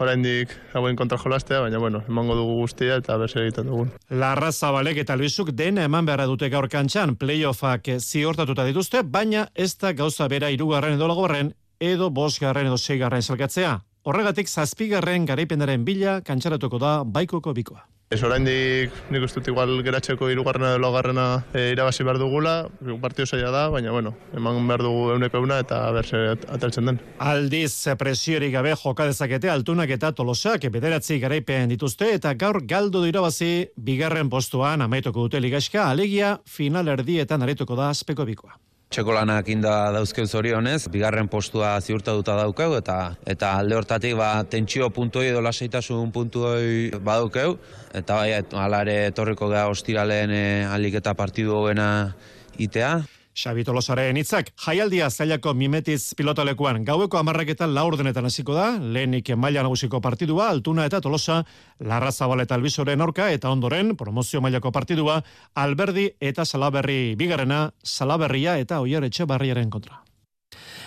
oraindik 0.00 0.54
hauen 0.72 0.96
kontra 0.96 1.18
jolastea, 1.18 1.60
baina 1.60 1.78
bueno, 1.78 2.00
emango 2.08 2.34
dugu 2.38 2.54
guztia 2.62 2.96
eta 2.96 3.18
berse 3.20 3.42
egiten 3.42 3.68
dugun. 3.68 3.90
Larra 4.08 4.48
Zabalek 4.52 5.02
eta 5.04 5.18
Luisuk 5.20 5.52
dena 5.52 5.84
eman 5.84 6.08
beharra 6.08 6.24
dute 6.26 6.48
gaur 6.48 6.70
kantxan, 6.72 7.18
playoffak 7.20 7.92
ziortatuta 7.98 8.64
dituzte, 8.64 9.04
baina 9.04 9.50
ez 9.54 9.74
da 9.76 9.92
gauza 9.92 10.28
bera 10.32 10.48
irugarren 10.50 10.96
edo 10.96 11.12
lagobarren, 11.12 11.52
edo 11.78 12.08
bosgarren 12.08 12.72
edo 12.72 12.78
seigarren 12.78 13.22
zelkatzea. 13.22 13.76
Horregatik 14.08 14.48
zazpigarren 14.48 15.28
garaipenaren 15.28 15.84
bila 15.84 16.22
kantxaratuko 16.24 16.80
da 16.80 17.02
baikoko 17.04 17.52
bikoa. 17.52 17.84
Ez 18.08 18.22
oraindik 18.24 18.94
nik 19.12 19.24
uste 19.26 19.42
dut 19.42 19.50
igual 19.52 19.82
geratzeko 19.84 20.30
hirugarrena 20.32 20.70
edo 20.72 20.80
laugarrena 20.80 21.24
e, 21.52 21.66
irabazi 21.74 22.06
behar 22.08 22.16
dugula, 22.16 22.54
partio 23.02 23.26
zaila 23.26 23.50
da, 23.52 23.64
baina 23.68 23.92
bueno, 23.92 24.14
eman 24.32 24.62
behar 24.70 24.80
dugu 24.86 25.02
euneko 25.12 25.42
euna 25.42 25.58
eta 25.60 25.80
berse 25.92 26.22
ataltzen 26.56 26.88
den. 26.88 27.00
Aldiz 27.20 27.74
presiorik 28.00 28.54
gabe 28.54 28.72
joka 28.72 29.04
dezakete 29.10 29.50
altunak 29.52 29.92
eta 29.92 30.14
tolosak 30.16 30.64
bederatzi 30.72 31.18
garaipen 31.20 31.68
dituzte 31.74 32.08
eta 32.14 32.32
gaur 32.32 32.62
galdu 32.64 33.02
du 33.02 33.10
irabazi 33.12 33.50
bigarren 33.76 34.32
postuan 34.32 34.86
amaituko 34.88 35.28
dute 35.28 35.44
ligaska, 35.44 35.90
alegia 35.90 36.38
final 36.48 36.88
erdietan 36.88 37.44
arituko 37.44 37.76
da 37.76 37.90
azpeko 37.92 38.24
bikoa. 38.24 38.56
Txeko 38.88 39.12
lanak 39.12 39.50
inda 39.52 39.72
dauzkeu 39.92 40.24
zorionez, 40.24 40.88
bigarren 40.88 41.26
postua 41.28 41.74
ziurtatuta 41.84 42.38
daukeu, 42.38 42.70
eta 42.78 42.94
eta 43.28 43.50
alde 43.60 43.76
hortatik 43.76 44.14
ba, 44.16 44.30
tentsio 44.48 44.88
puntuoi 44.96 45.26
edo 45.28 45.42
lasaitasun 45.44 46.08
puntuoi 46.14 46.96
badaukeu, 46.96 47.58
eta 48.00 48.16
bai, 48.16 48.30
alare 48.64 48.96
etorriko 49.10 49.50
gara 49.52 49.68
ostiralen 49.68 50.32
e, 50.32 50.42
aliketa 50.72 51.12
partidu 51.18 51.58
hogena 51.58 51.90
itea. 52.56 52.94
Xabi 53.38 53.62
Tolosaren 53.62 54.16
hitzak 54.18 54.48
jaialdia 54.64 55.06
zailako 55.10 55.52
mimetiz 55.54 56.14
pilotalekuan 56.18 56.82
gaueko 56.88 57.20
amarraketan 57.20 57.70
laurdenetan 57.76 58.26
hasiko 58.26 58.56
da, 58.56 58.72
lehenik 58.80 59.30
maila 59.38 59.62
nagusiko 59.62 60.00
partidua, 60.02 60.48
altuna 60.50 60.88
eta 60.88 60.98
Tolosa, 61.04 61.44
Larra 61.78 62.10
Zabal 62.10 62.42
eta 62.42 62.58
Albizoren 62.58 63.04
aurka, 63.04 63.30
eta 63.30 63.52
ondoren, 63.54 63.94
promozio 64.00 64.42
mailako 64.42 64.74
partidua, 64.74 65.20
Alberdi 65.54 66.10
eta 66.18 66.44
Salaberri 66.44 67.14
bigarrena, 67.20 67.68
Salaberria 67.84 68.58
eta 68.58 68.82
Oier 68.82 69.06
Etxe 69.06 69.26
kontra. 69.70 70.07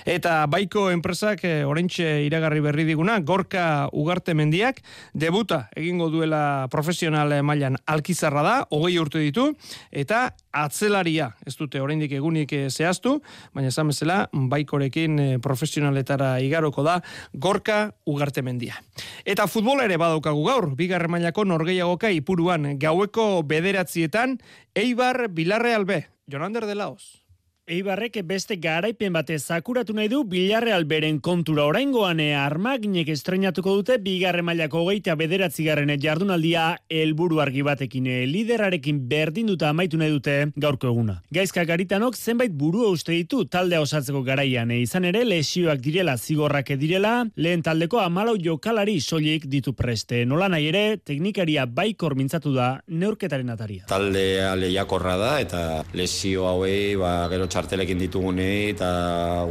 Eta 0.05 0.45
baiko 0.49 0.89
enpresak 0.91 1.43
e, 1.45 1.53
orentxe 1.67 2.23
iragarri 2.25 2.61
berri 2.63 2.85
diguna, 2.87 3.19
gorka 3.19 3.89
ugarte 3.93 4.33
mendiak, 4.37 4.81
debuta 5.13 5.67
egingo 5.77 6.09
duela 6.09 6.67
profesional 6.71 7.33
mailan 7.43 7.77
alkizarra 7.85 8.43
da, 8.45 8.55
hogei 8.69 8.97
urte 8.99 9.21
ditu, 9.21 9.51
eta 9.91 10.31
atzelaria, 10.51 11.31
ez 11.47 11.55
dute 11.59 11.81
oraindik 11.81 12.11
egunik 12.17 12.53
eh, 12.53 12.65
zehaztu, 12.69 13.19
baina 13.55 13.71
esan 13.71 13.91
bezala, 13.91 14.25
baikorekin 14.33 15.39
profesionaletara 15.43 16.33
igaroko 16.43 16.83
da, 16.83 16.99
gorka 17.33 17.93
ugarte 18.05 18.43
mendia. 18.45 18.81
Eta 19.25 19.47
futbola 19.47 19.85
ere 19.87 19.99
badaukagu 20.01 20.43
gaur, 20.47 20.71
bigarre 20.75 21.11
mailako 21.11 21.45
norgeiagoka 21.47 22.11
ipuruan, 22.15 22.75
gaueko 22.81 23.43
bederatzietan, 23.47 24.39
Eibar 24.75 25.27
Bilarreal 25.29 25.85
B, 25.85 26.05
Jonander 26.27 26.65
de 26.65 26.75
Laos. 26.75 27.20
Eibarrek 27.69 28.15
beste 28.25 28.55
garaipen 28.57 29.13
bate 29.13 29.35
zakuratu 29.37 29.93
nahi 29.93 30.09
du 30.09 30.23
Bilarreal 30.25 30.83
beren 30.89 31.19
kontura 31.21 31.67
oraingoan 31.69 32.19
e 32.19 32.31
armaginek 32.33 33.11
estrenatuko 33.13 33.75
dute 33.77 33.99
bigarre 34.01 34.41
mailako 34.41 34.79
hogeita 34.81 35.13
bederatzigarren 35.15 35.93
jardunaldia 36.01 36.63
helburu 36.89 37.37
argi 37.39 37.61
batekin 37.61 38.07
e, 38.09 38.15
liderarekin 38.25 39.03
berdinduta 39.11 39.69
amaitu 39.69 39.99
nahi 40.01 40.09
dute 40.09 40.35
gaurko 40.57 40.89
eguna. 40.89 41.19
Gaizka 41.29 41.63
garitanok 41.69 42.17
zenbait 42.17 42.51
burua 42.51 42.89
uste 42.95 43.13
ditu 43.13 43.43
taldea 43.45 43.83
osatzeko 43.85 44.23
garaian 44.25 44.73
e, 44.73 44.81
izan 44.81 45.05
ere 45.05 45.21
lesioak 45.23 45.85
direla 45.85 46.17
zigorrak 46.17 46.73
direla 46.81 47.13
lehen 47.37 47.61
taldeko 47.61 48.01
amalau 48.01 48.39
jokalari 48.41 48.97
soilik 48.99 49.45
ditu 49.45 49.75
preste. 49.77 50.25
Nola 50.25 50.49
nahi 50.49 50.71
ere 50.73 50.97
teknikaria 50.97 51.67
baikor 51.69 52.17
mintzatu 52.17 52.57
da 52.57 52.73
neurketaren 52.87 53.53
ataria. 53.53 53.85
Taldea 53.93 54.55
lehiakorra 54.57 55.15
da 55.21 55.31
eta 55.45 55.63
lesio 55.93 56.49
hauei 56.49 56.97
ba, 56.97 57.15
gero 57.29 57.50
txartelekin 57.51 57.99
ditugunei 58.01 58.71
eta 58.71 58.89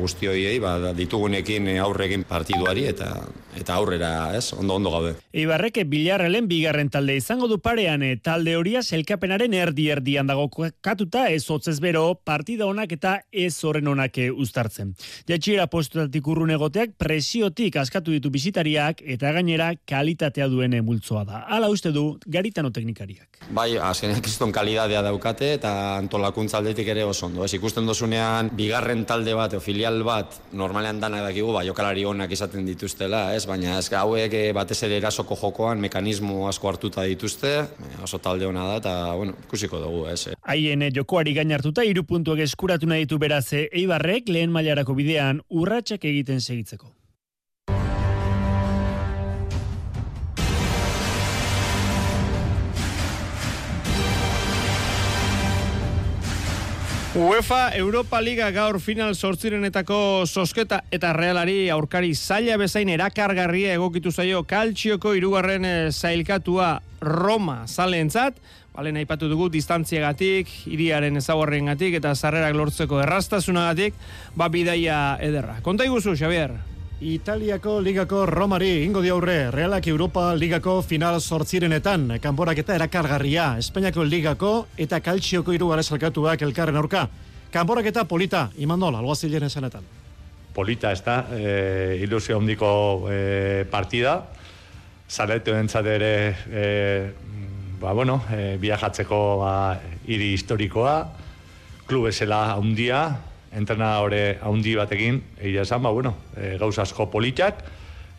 guzti 0.01 0.31
hoiei 0.31 0.59
ba, 0.63 0.77
ditugunekin 0.97 1.69
aurrekin 1.85 2.25
partiduari 2.29 2.89
eta 2.91 3.13
eta 3.57 3.75
aurrera, 3.75 4.37
ez? 4.37 4.53
Ondo 4.53 4.77
ondo 4.79 4.91
gabe. 4.95 5.15
Ibarreke 5.37 5.85
bilarrelen 5.91 6.47
bigarren 6.49 6.91
talde 6.91 7.17
izango 7.19 7.49
du 7.51 7.59
parean 7.63 8.03
eh, 8.07 8.17
talde 8.23 8.55
horia 8.57 8.83
selkapenaren 8.83 9.55
erdi 9.55 9.89
erdian 9.91 10.31
dago 10.31 10.49
katuta 10.81 11.27
ez 11.31 11.43
hotzez 11.51 11.79
bero 11.83 12.15
partida 12.25 12.67
honak 12.67 12.93
eta 12.97 13.17
ez 13.33 13.53
horren 13.65 13.91
honak 13.91 14.19
eh, 14.19 14.31
uztartzen. 14.31 14.95
Jatxiera 15.29 15.67
postutatik 15.71 16.27
urrun 16.31 16.55
egoteak 16.55 16.95
presiotik 16.99 17.77
askatu 17.83 18.15
ditu 18.15 18.31
bisitariak 18.31 19.03
eta 19.03 19.35
gainera 19.37 19.73
kalitatea 19.87 20.49
duen 20.49 20.79
multzoa 20.85 21.25
da. 21.25 21.45
Hala 21.49 21.69
uste 21.71 21.93
du 21.93 22.19
garitano 22.27 22.71
teknikariak. 22.71 23.43
Bai, 23.51 23.75
azkenean 23.77 24.23
kiston 24.23 24.53
kalidadea 24.55 25.03
daukate 25.03 25.55
eta 25.57 25.73
antolakuntza 25.99 26.61
aldetik 26.61 26.89
ere 26.95 27.05
oso 27.05 27.27
ondo. 27.27 27.45
Ez 27.45 27.55
ikusten 27.59 27.87
dozunean, 27.91 28.51
bigarren 28.57 29.05
talde 29.09 29.35
bat, 29.37 29.55
o 29.59 29.61
filial 29.63 30.01
bat, 30.07 30.37
normalean 30.57 31.01
dana 31.03 31.23
dakigu, 31.25 31.53
ba, 31.55 31.65
jokalari 31.67 32.05
onak 32.09 32.33
izaten 32.37 32.67
dituztela, 32.69 33.25
ez? 33.37 33.45
Baina 33.51 33.79
ez 33.79 33.89
hauek 34.01 34.37
eh, 34.39 34.47
batez 34.57 34.79
ere 34.87 35.01
erasoko 35.01 35.39
jokoan 35.41 35.83
mekanismo 35.83 36.47
asko 36.49 36.71
hartuta 36.71 37.07
dituzte, 37.09 37.57
eh, 37.65 37.91
oso 38.05 38.23
talde 38.23 38.47
ona 38.49 38.69
da, 38.71 38.79
eta, 38.83 38.95
bueno, 39.19 39.37
ikusiko 39.47 39.83
dugu, 39.83 40.07
ez? 40.13 40.37
Haien 40.55 40.87
eh, 40.87 40.93
jokoari 40.95 41.35
gain 41.37 41.53
hartuta, 41.57 41.85
iru 41.85 42.07
puntuak 42.07 42.45
eskuratu 42.47 42.91
nahi 42.91 43.07
ditu 43.07 43.19
beraz 43.19 43.49
Eibarrek 43.53 44.31
lehen 44.31 44.55
mailarako 44.55 44.95
bidean 44.95 45.43
urratsak 45.51 46.07
egiten 46.07 46.41
segitzeko. 46.41 47.00
UEFA 57.15 57.75
Europa 57.75 58.21
Liga 58.23 58.53
gaur 58.55 58.77
final 58.79 59.17
sortzirenetako 59.17 60.29
sosketa 60.31 60.85
eta 60.95 61.11
realari 61.13 61.65
aurkari 61.75 62.13
zaila 62.15 62.55
bezain 62.61 62.89
erakargarria 62.89 63.73
egokitu 63.75 64.13
zaio 64.15 64.45
kaltxioko 64.47 65.17
irugarren 65.19 65.67
eh, 65.67 65.91
zailkatua 65.91 66.77
Roma 67.03 67.65
zalentzat, 67.67 68.39
balen 68.77 69.01
aipatu 69.03 69.27
dugu 69.27 69.49
distantziagatik, 69.51 70.47
iriaren 70.71 71.17
ezaguarren 71.17 71.75
eta 71.75 72.15
sarrerak 72.15 72.55
lortzeko 72.55 73.01
errastasunagatik, 73.03 73.95
ba 74.37 74.49
bidaia 74.49 75.19
ederra. 75.21 75.59
Konta 75.63 75.85
iguzu, 75.85 76.15
Xavier? 76.15 76.55
Italiako 77.01 77.81
ligako 77.81 78.27
Romari 78.27 78.85
ingo 78.85 79.01
diaurre 79.01 79.51
Realak 79.51 79.87
Europa 79.89 80.35
ligako 80.37 80.83
final 80.83 81.17
sortzirenetan 81.21 82.19
kanporak 82.21 82.59
eta 82.61 82.75
erakargarria. 82.77 83.55
Espainiako 83.57 84.05
ligako 84.05 84.67
eta 84.77 85.01
kaltsioko 85.01 85.53
hiru 85.53 85.71
salkatuak 85.83 86.43
elkarren 86.43 86.77
aurka. 86.77 87.09
Kanporak 87.51 87.87
eta 87.87 88.05
polita 88.05 88.51
imandol 88.59 88.95
alguazilen 88.97 89.43
esanetan. 89.43 89.83
Polita 90.53 90.93
ez 90.93 91.01
da 91.01 91.25
e, 91.33 91.97
ilusio 92.03 92.37
ondiko 92.37 93.09
e, 93.11 93.65
partida. 93.71 94.27
Zaretu 95.09 95.53
ere 95.53 96.37
e, 96.53 97.11
ba 97.81 97.95
bueno 97.95 98.25
e, 98.31 98.59
viajatzeko 98.59 99.39
ba, 99.39 99.81
hiri 100.07 100.35
historikoa. 100.35 101.09
Klubesela 101.87 102.53
handia 102.53 103.30
entrenadore 103.57 104.39
haundi 104.43 104.75
batekin, 104.79 105.21
egia 105.41 105.65
esan, 105.67 105.83
ba, 105.83 105.91
bueno, 105.91 106.15
e, 106.37 106.57
gauza 106.59 106.83
asko 106.83 107.09
politak, 107.11 107.65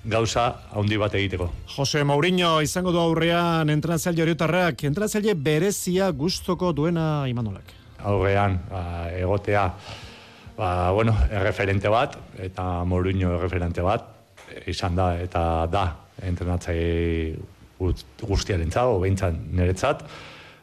gauza 0.04 0.48
haundi 0.74 0.98
bat 0.98 1.14
egiteko. 1.16 1.50
Jose 1.76 2.04
Mourinho 2.04 2.56
izango 2.66 2.92
du 2.92 3.00
aurrean 3.00 3.70
entrenatzaile 3.70 4.26
horietarrak, 4.26 4.84
entrenatzaile 4.90 5.36
berezia 5.36 6.10
gustoko 6.12 6.74
duena 6.74 7.28
imanolak. 7.30 7.76
Aurrean, 8.10 8.58
ba, 8.70 8.84
egotea, 9.14 9.68
ba, 10.58 10.92
bueno, 10.92 11.16
erreferente 11.30 11.90
bat, 11.94 12.18
eta 12.42 12.84
Mourinho 12.84 13.36
erreferente 13.38 13.86
bat, 13.86 14.10
izan 14.68 14.98
da, 14.98 15.14
eta 15.22 15.68
da, 15.72 15.86
entrenatzaile 16.28 17.38
guztiaren 18.28 18.70
txau, 18.70 19.00
behintzan 19.02 19.38
niretzat, 19.56 20.04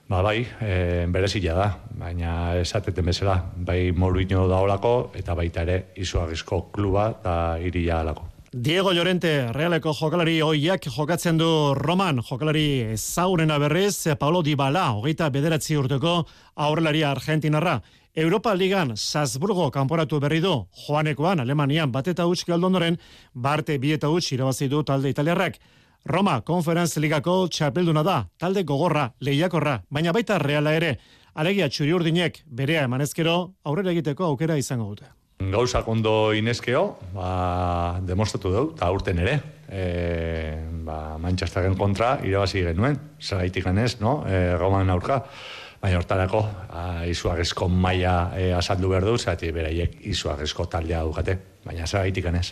Ba, 0.08 0.22
bai, 0.24 0.38
e, 0.64 1.04
berezila 1.12 1.52
da, 1.52 1.66
baina 2.00 2.30
esateten 2.56 3.04
bezala, 3.10 3.34
bai 3.54 3.92
Mourinho 3.92 4.46
da 4.48 4.62
olako, 4.64 5.10
eta 5.12 5.34
baita 5.36 5.66
ere 5.66 5.76
izuagizko 6.00 6.62
kluba 6.72 7.10
eta 7.10 7.34
iria 7.60 8.00
alako. 8.00 8.24
Diego 8.48 8.94
Llorente, 8.96 9.52
realeko 9.52 9.92
jokalari 9.92 10.38
hoiak 10.40 10.88
jokatzen 10.94 11.36
du 11.36 11.74
Roman, 11.76 12.22
jokalari 12.24 12.96
zaurena 12.96 13.58
berriz, 13.60 14.08
Paulo 14.18 14.40
Dybala, 14.42 14.86
hogeita 14.96 15.28
bederatzi 15.28 15.76
urteko 15.76 16.22
aurrelaria 16.56 17.10
argentinarra. 17.10 17.82
Europa 18.16 18.54
Ligan 18.54 18.96
Salzburgo 18.96 19.68
kanporatu 19.70 20.22
berri 20.24 20.40
du, 20.40 20.54
joanekoan 20.86 21.44
Alemanian 21.44 21.92
bateta 21.92 22.24
huts 22.24 22.46
galdondoren, 22.48 22.96
barte 23.34 23.76
bieta 23.78 24.08
huts 24.08 24.32
irabazi 24.32 24.72
du 24.72 24.80
talde 24.82 25.12
italiarrak. 25.12 25.60
Roma 26.08 26.40
Conference 26.40 26.96
Ligako 26.96 27.50
txapelduna 27.52 28.00
da, 28.00 28.22
talde 28.40 28.62
gogorra, 28.64 29.10
lehiakorra, 29.20 29.74
baina 29.92 30.14
baita 30.16 30.38
reala 30.40 30.72
ere, 30.72 30.94
alegia 31.36 31.66
txuri 31.68 31.92
urdinek 31.92 32.38
berea 32.48 32.86
emanezkero 32.88 33.34
aurrera 33.68 33.92
egiteko 33.92 34.24
aukera 34.24 34.56
izango 34.56 34.86
dute. 34.88 35.10
Gauza 35.52 35.82
kondo 35.84 36.32
inezkeo, 36.32 36.80
ba, 37.12 37.32
demostratu 38.08 38.52
dugu, 38.54 38.70
eta 38.78 38.88
urten 38.94 39.20
ere, 39.20 39.34
e, 39.68 39.82
ba, 40.86 41.18
Manchesteren 41.20 41.76
kontra, 41.76 42.14
irabazi 42.24 42.62
genuen, 42.70 42.96
zeraitik 43.20 43.66
ganez, 43.68 43.98
no? 44.00 44.22
e, 44.24 44.56
Roman 44.56 44.88
aurka, 44.94 45.18
baina 45.82 46.00
hortarako, 46.00 46.40
izuagezko 47.12 47.68
maia 47.68 48.14
e, 48.32 48.48
azaldu 48.56 48.94
behar 48.94 49.04
du, 49.10 49.18
zerati 49.20 49.52
beraiek 49.52 50.00
izuagezko 50.08 50.70
taldea 50.72 51.04
dukate, 51.04 51.36
baina 51.68 51.84
zeraitik 51.84 52.24
ganez. 52.30 52.46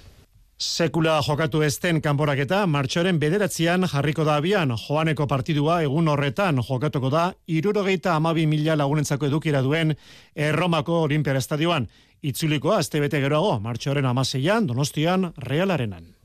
Sekula 0.57 1.19
jokatu 1.21 1.61
ezten 1.61 1.99
kanporaketa, 2.01 2.63
martxoren 2.67 3.19
bederatzean 3.21 3.85
jarriko 3.93 4.25
da 4.25 4.39
abian, 4.41 4.73
joaneko 4.87 5.27
partidua 5.29 5.83
egun 5.85 6.09
horretan 6.09 6.63
jokatuko 6.65 7.11
da, 7.13 7.27
irurogeita 7.47 8.15
amabi 8.17 8.47
mila 8.49 8.79
lagunentzako 8.81 9.29
edukira 9.29 9.61
duen 9.61 9.93
Erromako 10.35 11.03
Olimpiara 11.03 11.45
Estadioan. 11.45 11.91
Itzulikoa, 12.23 12.79
azte 12.81 13.05
bete 13.05 13.21
geroago, 13.21 13.59
martxoren 13.61 14.09
amaseian, 14.09 14.67
donostian, 14.67 15.35
realarenan. 15.37 16.16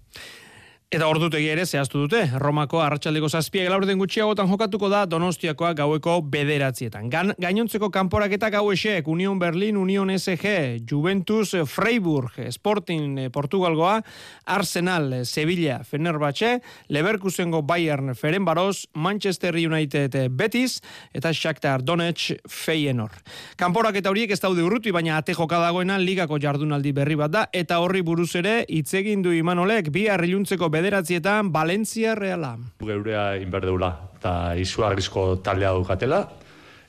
Eta 0.91 1.05
ordutegi 1.07 1.45
ere 1.47 1.63
zehaztu 1.63 2.01
dute, 2.01 2.19
Romako 2.35 2.81
arratsaldeko 2.83 3.29
zazpiak 3.31 3.69
laurden 3.71 3.95
gutxiagotan 4.01 4.49
jokatuko 4.51 4.89
da 4.91 5.05
Donostiakoa 5.07 5.69
gaueko 5.77 6.17
bederatzietan. 6.33 7.05
Gan, 7.07 7.31
gainontzeko 7.39 7.87
kanporaketa 7.95 8.49
gau 8.51 8.65
esek, 8.73 9.07
Union 9.07 9.39
Berlin, 9.39 9.77
Union 9.79 10.11
SG, 10.11 10.81
Juventus, 10.83 11.53
Freiburg, 11.71 12.35
Sporting, 12.51 13.21
eh, 13.23 13.29
Portugalgoa, 13.31 14.01
Arsenal, 14.43 15.23
Sevilla, 15.23 15.77
Fenerbahce, 15.87 16.57
Leverkusengo 16.89 17.63
Bayern, 17.63 18.11
Ferenbaros, 18.13 18.89
Manchester 18.93 19.55
United, 19.55 20.19
Betis, 20.29 20.81
eta 21.13 21.31
Shakhtar 21.31 21.85
Donetsk, 21.87 22.43
Feyenoord. 22.49 23.23
Kanporaketa 23.55 24.11
horiek 24.11 24.35
ez 24.35 24.41
daude 24.43 24.67
urruti, 24.67 24.91
baina 24.91 25.15
ate 25.23 25.39
joka 25.39 25.63
dagoena 25.63 25.95
ligako 25.97 26.35
jardunaldi 26.35 26.91
berri 26.91 27.15
bat 27.15 27.31
da, 27.31 27.47
eta 27.53 27.79
horri 27.79 28.03
buruz 28.03 28.35
ere, 28.35 28.65
itzegin 28.67 29.23
du 29.23 29.31
imanolek, 29.31 29.87
bi 29.87 30.09
harriluntzeko 30.11 30.67
bederatzietan 30.81 31.51
Valencia 31.53 32.15
Reala. 32.15 32.55
Geurea 32.81 33.35
inberdeula, 33.37 33.91
eta 34.17 34.55
izu 34.57 34.85
arrizko 34.87 35.37
taldea 35.45 35.75
dukatela, 35.77 36.23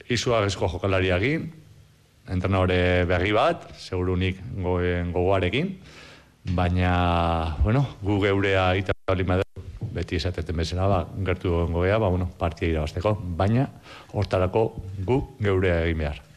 izu 0.09 0.33
arrizko 0.33 0.71
jokalariagin, 0.73 1.51
entrenadore 2.33 3.05
berri 3.11 3.35
bat, 3.37 3.69
segurunik 3.77 4.41
goen 4.65 5.13
gogoarekin, 5.13 5.75
baina, 6.57 6.95
bueno, 7.61 7.85
gu 8.03 8.19
geurea 8.25 8.71
itabali 8.81 9.29
beti 9.93 10.17
esateten 10.17 10.57
bezala, 10.57 10.89
ba, 10.89 11.01
gertu 11.29 11.53
gogoea, 11.53 12.01
ba, 12.01 12.09
bueno, 12.09 12.31
partia 12.39 12.73
irabazteko, 12.73 13.19
baina, 13.37 13.69
hortarako 14.17 14.69
gu 15.05 15.21
geurea 15.43 15.83
egin 15.85 16.07
behar. 16.07 16.32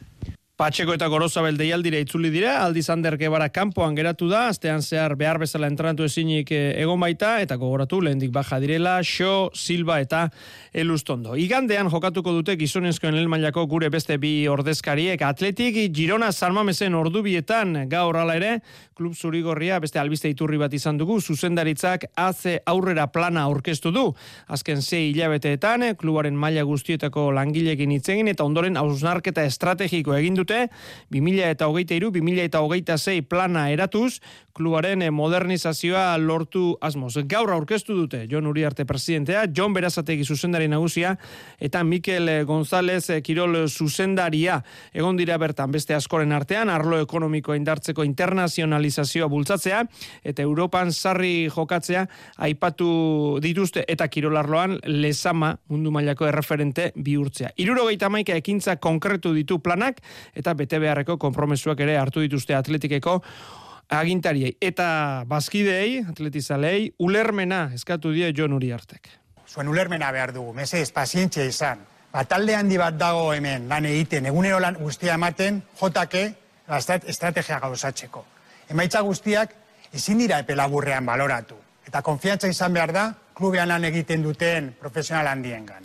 Patxeko 0.56 0.94
eta 0.96 1.10
Gorozabel 1.12 1.58
deialdire 1.60 2.00
itzuli 2.00 2.30
dira, 2.32 2.54
aldi 2.64 2.80
zander 2.80 3.18
gebara 3.20 3.50
kanpoan 3.52 3.92
geratu 3.98 4.30
da, 4.32 4.46
astean 4.48 4.80
zehar 4.80 5.18
behar 5.20 5.36
bezala 5.42 5.68
entranatu 5.68 6.06
ezinik 6.08 6.54
eh, 6.56 6.70
egon 6.80 7.02
baita, 7.04 7.34
eta 7.44 7.58
gogoratu 7.60 8.00
lehendik 8.06 8.32
baja 8.32 8.62
direla, 8.64 8.94
Xo, 9.04 9.50
Silva 9.52 9.98
eta 10.00 10.30
Elustondo. 10.72 11.36
Igandean 11.36 11.90
jokatuko 11.92 12.32
dute 12.38 12.56
gizonezkoen 12.56 13.18
elmailako 13.20 13.66
gure 13.68 13.90
beste 13.92 14.16
bi 14.16 14.48
ordezkariek, 14.48 15.20
atletik 15.28 15.82
Girona 15.92 16.32
Sarmamesen 16.32 16.96
ordubietan 16.96 17.90
gaur 17.92 18.16
ala 18.24 18.40
ere, 18.40 18.54
klub 18.96 19.12
zurigorria 19.12 19.82
beste 19.84 20.00
albiste 20.00 20.32
iturri 20.32 20.56
bat 20.56 20.72
izan 20.72 20.96
dugu, 20.96 21.20
zuzendaritzak 21.20 22.08
haze 22.16 22.62
aurrera 22.66 23.10
plana 23.12 23.44
aurkeztu 23.50 23.92
du. 23.92 24.06
Azken 24.48 24.80
zei 24.80 25.10
hilabeteetan, 25.10 25.84
klubaren 26.00 26.40
maila 26.40 26.64
guztietako 26.64 27.28
langilekin 27.36 27.92
itzegin, 28.00 28.32
eta 28.32 28.48
ondoren 28.48 28.80
hausnarketa 28.80 29.44
estrategiko 29.44 30.16
egin 30.16 30.45
dute, 30.46 30.70
2000 31.10 31.52
eta 31.58 31.68
hogeita 31.68 31.98
iru, 31.98 32.14
2000 32.14 32.46
eta 32.46 32.62
hogeita 32.62 32.98
zei 33.02 33.22
plana 33.26 33.70
eratuz, 33.74 34.20
klubaren 34.56 35.02
modernizazioa 35.12 36.16
lortu 36.18 36.78
asmoz. 36.82 37.18
Gaur 37.28 37.52
aurkeztu 37.52 37.96
dute, 37.98 38.22
Jon 38.32 38.48
Uriarte 38.48 38.86
presidentea, 38.88 39.44
Jon 39.52 39.74
Berazategi 39.76 40.24
zuzendari 40.24 40.70
nagusia, 40.72 41.18
eta 41.60 41.84
Mikel 41.84 42.32
González 42.48 43.10
Kirol 43.26 43.58
zuzendaria. 43.68 44.62
Egon 44.96 45.20
dira 45.20 45.36
bertan 45.42 45.74
beste 45.76 45.96
askoren 45.98 46.32
artean, 46.32 46.72
arlo 46.72 47.02
ekonomiko 47.04 47.56
indartzeko 47.58 48.06
internazionalizazioa 48.08 49.28
bultzatzea, 49.28 49.82
eta 50.24 50.46
Europan 50.46 50.94
sarri 50.94 51.50
jokatzea 51.52 52.06
aipatu 52.48 53.42
dituzte, 53.44 53.84
eta 53.92 54.08
kirolarloan 54.08 54.80
lezama 54.88 55.56
mundu 55.68 55.92
mailako 55.92 56.30
erreferente 56.32 56.92
bihurtzea. 56.96 57.52
Iruro 57.60 57.90
maika 58.10 58.36
ekintza 58.36 58.78
konkretu 58.78 59.34
ditu 59.34 59.60
planak, 59.60 60.00
eta 60.36 60.54
bete 60.54 60.80
beharreko 60.80 61.18
konpromesuak 61.18 61.80
ere 61.80 61.98
hartu 61.98 62.22
dituzte 62.22 62.56
atletikeko 62.56 63.22
agintariei. 63.90 64.56
Eta 64.62 65.24
bazkideei, 65.28 66.06
atletizalei, 66.10 66.94
ulermena 67.00 67.70
eskatu 67.74 68.12
die 68.12 68.32
Jon 68.36 68.54
Uriartek. 68.54 69.10
Zuen 69.48 69.68
ulermena 69.70 70.12
behar 70.12 70.34
dugu, 70.34 70.54
mesez, 70.54 70.92
pazientzia 70.92 71.46
izan. 71.46 71.84
Ba, 72.12 72.24
talde 72.26 72.56
handi 72.56 72.78
bat 72.80 72.96
dago 72.98 73.34
hemen 73.34 73.68
lan 73.70 73.86
egiten, 73.86 74.26
egunero 74.26 74.60
lan 74.60 74.78
guztia 74.80 75.14
ematen, 75.20 75.62
jotake, 75.80 76.24
ba, 76.68 76.80
estat- 76.80 77.06
estrategia 77.12 77.60
gauzatzeko. 77.60 78.26
Emaitza 78.70 79.02
guztiak 79.06 79.54
ezin 79.94 80.18
dira 80.18 80.40
epe 80.40 80.56
laburrean 80.56 81.06
baloratu. 81.06 81.56
Eta 81.86 82.02
konfiantza 82.02 82.48
izan 82.50 82.74
behar 82.74 82.92
da, 82.94 83.06
klubean 83.36 83.68
lan 83.70 83.84
egiten 83.86 84.24
duten 84.24 84.74
profesional 84.80 85.28
handiengan. 85.28 85.84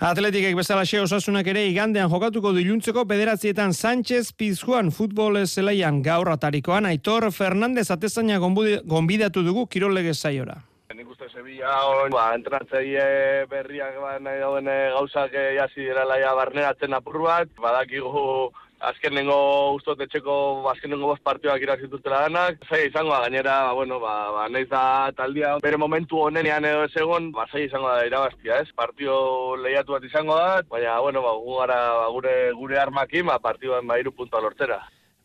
Atletikek 0.00 0.54
bezalaxe 0.56 0.96
osasunak 0.96 1.48
ere 1.52 1.66
igandean 1.68 2.08
jokatuko 2.08 2.54
du 2.56 2.62
iluntzeko 2.62 3.02
bederatzietan 3.04 3.74
Sánchez 3.76 4.30
Pizjuan 4.32 4.88
futbol 4.96 5.36
zelaian 5.44 5.98
gaur 6.00 6.30
atarikoan 6.32 6.88
Aitor 6.88 7.26
Fernandez 7.36 7.84
atezaina 7.92 8.38
gonbidatu 8.40 9.42
dugu 9.44 9.66
kirolege 9.68 10.14
saiora. 10.14 10.56
Nik 10.96 11.10
uste 11.12 11.28
Sevilla 11.28 11.74
hon, 11.84 12.08
ba, 12.16 12.30
entrenatzaile 12.32 13.44
berriak 13.52 14.00
ba, 14.00 14.14
nahi 14.24 14.40
dauen 14.40 14.72
eh, 14.72 14.88
gauzak 14.96 15.36
eh, 15.36 15.52
jasi 15.58 15.84
direla 15.90 16.16
ja 16.16 16.32
barneratzen 16.38 16.96
apur 16.96 17.20
bat, 17.26 17.52
badakigu 17.60 18.48
azkenengo 18.80 19.36
ustot 19.76 20.00
etxeko 20.00 20.34
azkenengo 20.70 21.10
bost 21.12 21.22
partioak 21.26 21.62
irazituztela 21.62 22.22
danak. 22.26 22.60
Zai 22.68 22.86
izango 22.88 23.12
da, 23.12 23.22
gainera, 23.26 23.56
ba, 23.68 23.72
bueno, 23.78 24.00
ba, 24.00 24.14
ba, 24.36 24.46
da 24.70 24.84
taldia 25.16 25.56
bere 25.62 25.76
momentu 25.76 26.22
honenean 26.26 26.64
edo 26.64 26.84
ez 26.84 26.96
egon, 26.96 27.30
ba, 27.32 27.46
zai 27.52 27.66
izango 27.66 27.88
da 27.88 28.06
irabaztia, 28.06 28.60
ez? 28.60 28.68
Partio 28.76 29.56
lehiatu 29.56 29.96
bat 29.96 30.04
izango 30.04 30.38
da, 30.38 30.62
baina, 30.70 31.00
bueno, 31.00 31.22
ba, 31.26 31.34
gu 31.44 31.58
gara 31.60 31.80
ba, 31.98 32.08
gure, 32.16 32.34
gure 32.62 32.80
armakin, 32.80 33.26
ba, 33.26 33.38
partioan 33.38 33.86
ba, 33.86 34.00
iru 34.00 34.12
puntua 34.16 34.40
lortzera. 34.40 34.80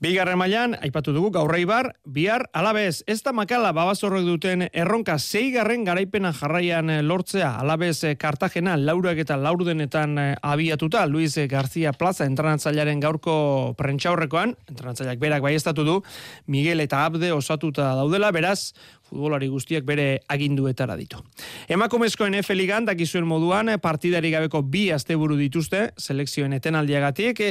Bigarren 0.05 0.37
mailan 0.37 0.75
aipatu 0.85 1.09
dugu 1.15 1.31
gaurra 1.33 1.57
ibar, 1.57 1.87
bihar 2.05 2.43
alabez, 2.53 3.01
ez 3.09 3.23
da 3.25 3.31
makala 3.33 3.71
babazorrek 3.73 4.27
duten 4.27 4.67
erronka 4.67 5.15
zeigarren 5.17 5.81
garaipena 5.87 6.29
jarraian 6.29 6.91
eh, 6.93 6.99
lortzea, 7.01 7.55
alabez 7.63 8.03
eh, 8.03 8.11
Kartagena 8.13 8.75
laurak 8.77 9.23
eta 9.23 9.33
laurdenetan 9.41 10.13
eh, 10.21 10.27
abiatuta, 10.45 11.07
Luis 11.09 11.33
García 11.49 11.95
Plaza 11.97 12.29
entranatzailaren 12.29 13.01
gaurko 13.01 13.73
prentxaurrekoan, 13.79 14.53
entrenatzaileak 14.69 15.17
berak 15.25 15.41
baiestatu 15.41 15.87
du, 15.89 15.97
Miguel 16.45 16.85
eta 16.85 17.01
Abde 17.07 17.33
osatuta 17.33 17.95
daudela, 17.97 18.29
beraz, 18.29 18.75
futbolari 19.09 19.49
guztiak 19.49 19.89
bere 19.89 20.19
aginduetara 20.29 20.93
ditu. 21.01 21.17
Emakumezkoen 21.65 22.37
F 22.43 22.53
Ligan 22.53 22.85
dakizuen 22.85 23.25
moduan 23.25 23.73
partidari 23.81 24.29
gabeko 24.33 24.61
bi 24.61 24.91
asteburu 24.93 25.37
dituzte 25.41 25.87
selekzioen 25.97 26.53
etenaldiagatik 26.61 27.41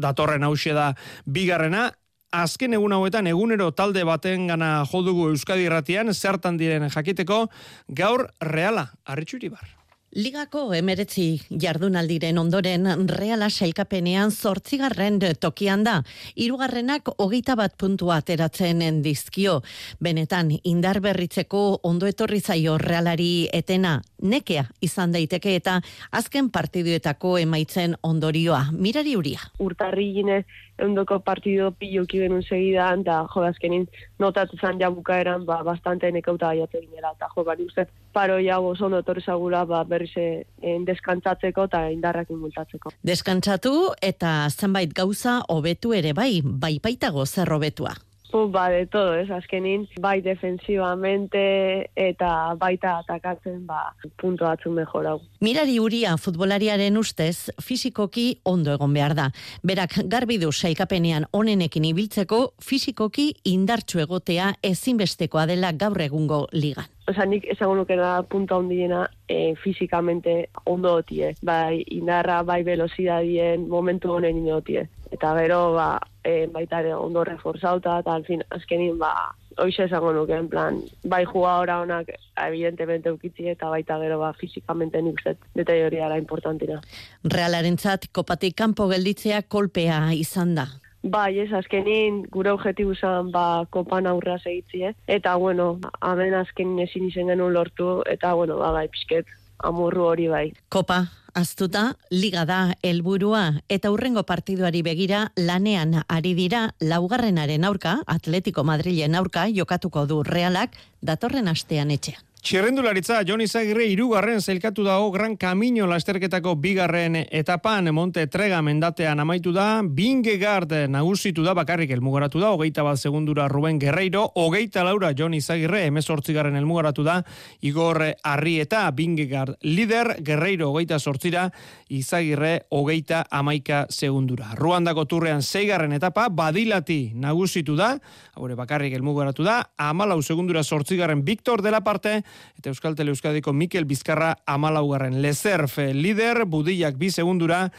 datorren 0.00 0.44
hause 0.44 0.74
da 0.76 0.92
bigarrena 1.26 1.90
Azken 2.30 2.76
egun 2.76 2.92
hauetan 2.94 3.26
egunero 3.26 3.72
talde 3.74 4.04
baten 4.06 4.46
gana 4.46 4.84
jodugu 4.86 5.26
Euskadi 5.32 5.66
irratian 5.66 6.14
zertan 6.14 6.60
diren 6.60 6.86
jakiteko 6.86 7.48
gaur 7.88 8.28
reala 8.52 8.86
arritxuri 9.04 9.50
bar. 9.50 9.79
Ligako 10.10 10.72
emeretzi 10.74 11.38
jardunaldiren 11.62 12.38
ondoren 12.40 12.88
reala 13.06 13.46
sailkapenean 13.46 14.32
zortzigarren 14.34 15.20
tokian 15.38 15.84
da. 15.86 16.00
Hirugarrenak 16.34 17.12
hogeita 17.14 17.54
bat 17.54 17.76
puntua 17.78 18.16
ateratzen 18.18 19.04
dizkio. 19.04 19.60
Benetan, 20.02 20.50
indar 20.64 20.98
berritzeko 21.00 21.78
ondo 21.86 22.10
etorri 22.10 22.40
zaio 22.40 22.74
realari 22.82 23.46
etena 23.52 24.00
nekea 24.18 24.64
izan 24.82 25.12
daiteke 25.14 25.54
eta 25.54 25.76
azken 26.10 26.50
partiduetako 26.50 27.36
emaitzen 27.38 27.94
ondorioa. 28.02 28.64
Mirari 28.72 29.14
uria. 29.16 29.38
urtarri 29.60 30.12
gine 30.12 30.42
eundoko 30.80 31.20
partido 31.20 31.70
piloki 31.76 32.18
genuen 32.22 32.42
segidan, 32.42 33.04
eta 33.04 33.20
jo, 33.34 33.44
azkenin 33.44 33.86
notatu 34.18 34.56
zan 34.60 34.80
ja 34.80 34.90
bukaeran, 34.90 35.44
ba, 35.46 35.60
bastante 35.64 36.10
nekauta 36.12 36.54
gaiatu 36.54 36.80
ginela, 36.80 37.12
eta 37.16 37.28
jo, 37.34 37.44
bari 37.44 37.66
uste, 38.10 38.12
paro 38.12 38.38
ja 38.38 38.58
oso 38.60 38.86
ondo 38.86 38.98
etorri 38.98 39.22
zagula, 39.22 39.64
ba, 39.64 39.84
berriz 39.84 40.12
eh, 40.16 40.44
deskantzatzeko 40.84 41.64
eta 41.64 41.90
indarrak 41.90 42.30
inmultatzeko. 42.30 42.90
Deskantzatu 43.02 43.94
eta 44.02 44.48
zenbait 44.50 44.92
gauza 44.92 45.42
hobetu 45.48 45.92
ere 45.92 46.12
bai, 46.12 46.42
bai 46.42 46.78
baitago 46.82 47.26
zer 47.26 47.52
hobetua. 47.52 47.94
Pu, 48.30 48.46
ba, 48.48 48.68
de 48.70 48.86
todo, 48.86 49.16
ez, 49.18 49.30
azkenin, 49.30 49.88
bai 49.98 50.20
defensivamente 50.22 51.90
eta 51.98 52.54
baita 52.58 52.98
atakatzen, 53.00 53.64
ba, 53.66 53.94
punto 54.20 54.46
batzu 54.46 54.70
mejorau. 54.70 55.18
Mirari 55.42 55.80
uria 55.82 56.14
futbolariaren 56.20 56.98
ustez 57.00 57.50
fisikoki 57.58 58.28
ondo 58.44 58.74
egon 58.76 58.94
behar 58.94 59.16
da. 59.18 59.26
Berak 59.66 59.98
garbi 60.12 60.38
du 60.38 60.52
sailkapenean 60.52 61.26
onenekin 61.32 61.88
ibiltzeko 61.90 62.40
fisikoki 62.62 63.32
indartsu 63.50 64.04
egotea 64.06 64.52
ezinbestekoa 64.62 65.48
dela 65.50 65.72
gaur 65.72 66.00
egungo 66.00 66.46
ligan. 66.52 66.86
Osa, 67.10 67.24
nik 67.26 67.46
esango 67.50 67.74
nukena 67.80 68.20
punta 68.30 68.54
hondiena 68.54 69.02
e, 69.26 69.56
fizikamente 69.58 70.50
ondo 70.64 70.94
dotie. 71.00 71.34
Bai, 71.42 71.82
indarra, 71.90 72.42
bai 72.46 72.62
velocidadien 72.62 73.66
momentu 73.68 74.12
honen 74.14 74.38
inotie. 74.38 74.86
Eta 75.10 75.34
gero, 75.38 75.72
ba, 75.74 75.98
e, 76.24 76.46
baita 76.46 76.80
ere 76.80 76.94
ondo 76.94 77.24
reforzauta, 77.26 77.98
eta 78.02 78.14
alfin, 78.14 78.44
azkenin, 78.54 78.98
ba, 78.98 79.12
hoxe 79.58 79.84
esango 79.88 80.12
nuke, 80.14 80.36
en 80.36 80.48
plan, 80.48 80.78
bai 81.04 81.24
jugadora 81.24 81.80
honak, 81.82 82.12
evidentemente 82.46 83.12
ukitzi, 83.12 83.48
eta 83.50 83.70
baita 83.72 83.98
gero, 84.00 84.20
ba, 84.22 84.32
fizikamente 84.38 85.02
nik 85.02 85.18
uste, 85.18 85.36
detalle 85.58 85.88
hori 85.88 86.00
ara 86.04 86.20
importantina. 86.20 86.78
Realarentzat 87.24 88.10
kopatik 88.12 88.56
kanpo 88.56 88.88
gelditzea 88.92 89.42
kolpea 89.42 90.04
izan 90.14 90.54
da. 90.54 90.68
Bai, 91.02 91.38
ez, 91.40 91.48
azkenin 91.56 92.26
gure 92.28 92.52
objektibu 92.52 92.92
zen 92.94 93.30
ba, 93.32 93.64
kopan 93.72 94.06
aurra 94.06 94.36
segitzie. 94.38 94.92
Eta, 95.08 95.34
bueno, 95.40 95.78
hemen 96.04 96.36
azkenin 96.36 96.84
ezin 96.84 97.06
izen 97.08 97.32
genuen 97.32 97.54
lortu, 97.56 98.02
eta, 98.06 98.34
bueno, 98.36 98.58
ba, 98.60 98.70
bai, 98.76 98.86
pixket, 98.92 99.26
amurru 99.62 100.06
hori 100.08 100.28
bai. 100.28 100.46
Kopa, 100.68 101.10
aztuta, 101.34 101.96
liga 102.10 102.44
da 102.44 102.60
helburua 102.82 103.44
eta 103.68 103.90
urrengo 103.90 104.24
partiduari 104.28 104.82
begira 104.86 105.26
lanean 105.36 106.02
ari 106.08 106.34
dira 106.34 106.70
laugarrenaren 106.80 107.64
aurka, 107.64 108.00
Atletico 108.06 108.64
Madrilen 108.64 109.14
aurka 109.14 109.46
jokatuko 109.48 110.06
du 110.06 110.22
realak 110.22 110.76
datorren 111.02 111.48
astean 111.48 111.90
etxean. 111.90 112.29
Txirrendularitza, 112.40 113.18
Jon 113.28 113.42
Izagirre 113.44 113.84
irugarren 113.92 114.40
zelkatu 114.40 114.80
dago 114.86 115.10
Gran 115.12 115.34
Camino 115.36 115.84
lasterketako 115.86 116.54
bigarren 116.56 117.18
etapan 117.20 117.90
Monte 117.92 118.24
Trega 118.32 118.62
mendatean 118.64 119.20
amaitu 119.20 119.52
da, 119.52 119.82
Bingegard 119.84 120.72
nagusitu 120.88 121.44
da, 121.44 121.52
bakarrik 121.54 121.92
elmugaratu 121.92 122.40
da, 122.40 122.54
hogeita 122.56 122.82
bat 122.86 122.96
segundura 122.96 123.44
Ruben 123.52 123.78
Guerreiro, 123.78 124.22
hogeita 124.40 124.86
laura 124.88 125.10
Jon 125.12 125.36
Izagirre, 125.36 125.82
emezortzigarren 125.90 126.56
elmugaratu 126.56 127.04
da, 127.04 127.18
Igor 127.60 128.00
Arrieta, 128.24 128.86
Bingegard 128.96 129.60
lider, 129.60 130.14
Guerreiro 130.24 130.70
hogeita 130.72 130.98
sortzira, 130.98 131.44
Izagirre 131.92 132.62
hogeita 132.70 133.26
amaika 133.30 133.84
segundura. 133.92 134.54
Ruandako 134.56 135.04
turrean 135.04 135.44
zeigarren 135.44 135.92
etapa, 135.92 136.30
badilati 136.32 137.12
nagusitu 137.14 137.76
da, 137.76 137.92
haure 138.32 138.56
bakarrik 138.56 138.96
elmugaratu 138.96 139.44
da, 139.44 139.60
amalau 139.76 140.22
segundura 140.22 140.64
sortzigarren 140.64 141.22
Victor 141.22 141.60
de 141.60 141.76
la 141.76 141.84
parte, 141.84 142.22
eta 142.58 142.70
Euskal 142.70 142.96
Tele 142.96 143.10
Euskadiko 143.14 143.52
Mikel 143.52 143.84
Bizkarra 143.84 144.36
amalaugarren 144.46 145.20
Lezerf 145.22 145.78
lider, 145.94 146.44
Budillak 146.46 146.98
bi 146.98 147.10
segundura, 147.10 147.70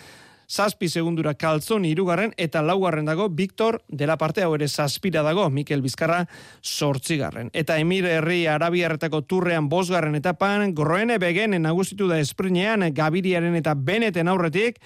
zazpi 0.52 0.90
segundura 0.90 1.34
kaltzoni 1.40 1.94
irugarren, 1.94 2.34
eta 2.38 2.62
laugarren 2.62 3.08
dago 3.08 3.30
Victor 3.30 3.82
de 3.88 4.08
la 4.08 4.18
parte 4.18 4.44
hau 4.44 4.54
ere 4.56 4.68
zazpira 4.68 5.24
dago 5.24 5.50
Mikel 5.50 5.82
Bizkarra 5.82 6.26
sortzigarren. 6.62 7.50
Eta 7.54 7.78
Emir 7.80 8.06
Herri 8.06 8.46
Arabiarretako 8.52 9.22
turrean 9.24 9.70
bosgarren 9.70 10.18
etapan, 10.20 10.74
gorroene 10.76 11.18
begenen 11.24 11.64
nagusitu 11.64 12.10
da 12.12 12.20
esprinean 12.20 12.90
Gabiriaren 12.94 13.56
eta 13.56 13.76
Beneten 13.76 14.28
aurretik, 14.28 14.82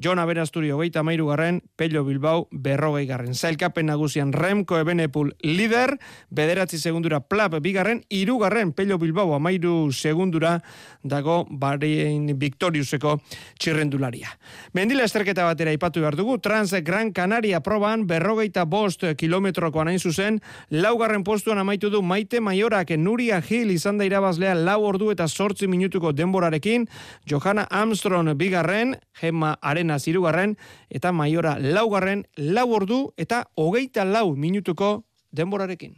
Jon 0.00 0.18
Aberasturi 0.18 0.70
hogeita 0.72 1.02
mairu 1.04 1.26
garren, 1.28 1.58
Pello 1.76 2.00
Bilbao 2.06 2.46
berrogei 2.50 3.04
garren. 3.04 3.34
Zailkapen 3.34 3.90
nagusian 3.90 4.32
Remco 4.32 4.78
Ebenepul 4.80 5.34
lider, 5.44 5.98
bederatzi 6.30 6.78
segundura 6.80 7.20
Plap 7.20 7.58
bigarren, 7.60 8.00
irugarren 8.08 8.72
Pello 8.72 8.96
Bilbao 8.98 9.34
amairu 9.36 9.92
segundura 9.92 10.54
dago 11.02 11.44
Barein 11.50 12.30
Victoriuseko 12.40 13.18
txirrendularia. 13.60 14.32
Mendila 14.72 15.04
esterketa 15.04 15.44
batera 15.44 15.74
ipatu 15.76 16.00
behar 16.00 16.16
dugu, 16.16 16.38
Trans 16.40 16.72
Gran 16.80 17.12
Canaria 17.12 17.60
proban 17.60 18.06
berrogeita 18.08 18.64
bost 18.64 19.04
kilometrokoan 19.20 19.92
hain 19.92 20.00
zuzen, 20.00 20.40
laugarren 20.70 21.24
postuan 21.24 21.60
amaitu 21.60 21.90
du 21.90 22.00
Maite 22.00 22.40
Maiorak 22.40 22.96
Nuria 22.96 23.42
Gil 23.44 23.70
izan 23.76 24.00
da 24.00 24.08
irabazlea 24.08 24.54
lau 24.54 24.80
ordu 24.88 25.12
eta 25.12 25.28
sortzi 25.28 25.68
minutuko 25.68 26.14
denborarekin, 26.16 26.88
Johanna 27.28 27.68
Armstrong 27.68 28.32
bigarren, 28.40 28.96
Gemma 29.20 29.58
Arena 29.60 29.89
zirugarren, 29.98 30.56
eta 30.90 31.12
Maiora 31.12 31.56
laugarren, 31.58 32.26
lau 32.36 32.68
ordu 32.72 33.12
eta 33.16 33.46
hogeita 33.56 34.04
lau 34.04 34.36
minutuko 34.36 35.04
denborarekin. 35.32 35.96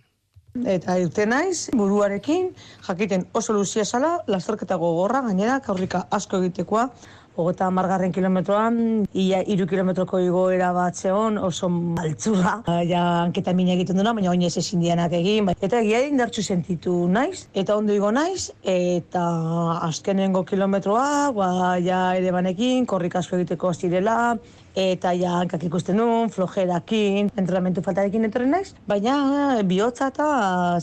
Eta 0.69 0.99
irte 1.01 1.25
naiz, 1.25 1.71
buruarekin, 1.73 2.51
jakiten 2.85 3.25
oso 3.33 3.55
luzia 3.57 3.87
zala, 3.89 4.19
lasterketa 4.29 4.77
gogorra, 4.77 5.23
gainera, 5.25 5.61
kaurrika 5.65 6.03
asko 6.11 6.43
egitekoa, 6.43 6.91
Ogeta 7.35 7.71
margarren 7.73 8.13
kilometroan, 8.13 9.07
ia 9.17 9.39
iru 9.49 9.65
kilometroko 9.65 10.19
igoera 10.21 10.69
bat 10.77 10.99
zeon, 11.01 11.39
oso 11.41 11.71
altzurra. 12.03 12.59
Ja, 12.85 13.05
hanketa 13.23 13.55
mina 13.57 13.73
egiten 13.73 13.97
duna, 13.97 14.13
baina 14.13 14.29
oinez 14.35 14.53
ezin 14.61 14.83
dianak 14.85 15.15
egin. 15.17 15.49
Eta 15.55 15.81
egia 15.81 16.03
indartsu 16.11 16.45
sentitu 16.45 17.07
naiz, 17.09 17.47
eta 17.55 17.79
ondo 17.81 17.97
igo 17.97 18.13
naiz, 18.13 18.51
eta 18.69 19.25
azkenengo 19.89 20.45
kilometroa, 20.45 21.33
ba, 21.33 21.49
ja 21.81 22.03
ere 22.21 22.37
banekin, 22.37 22.85
korrik 22.85 23.17
asko 23.17 23.41
egiteko 23.41 23.73
zirela, 23.73 24.37
eta 24.77 25.17
ja 25.17 25.39
hankak 25.41 25.65
ikusten 25.65 25.97
nuen, 25.97 26.29
flojerakin, 26.33 27.33
entrenamentu 27.33 27.81
faltarekin 27.85 28.29
etorri 28.29 28.53
naiz, 28.53 28.75
baina 28.89 29.61
bihotza 29.65 30.13
eta 30.13 30.31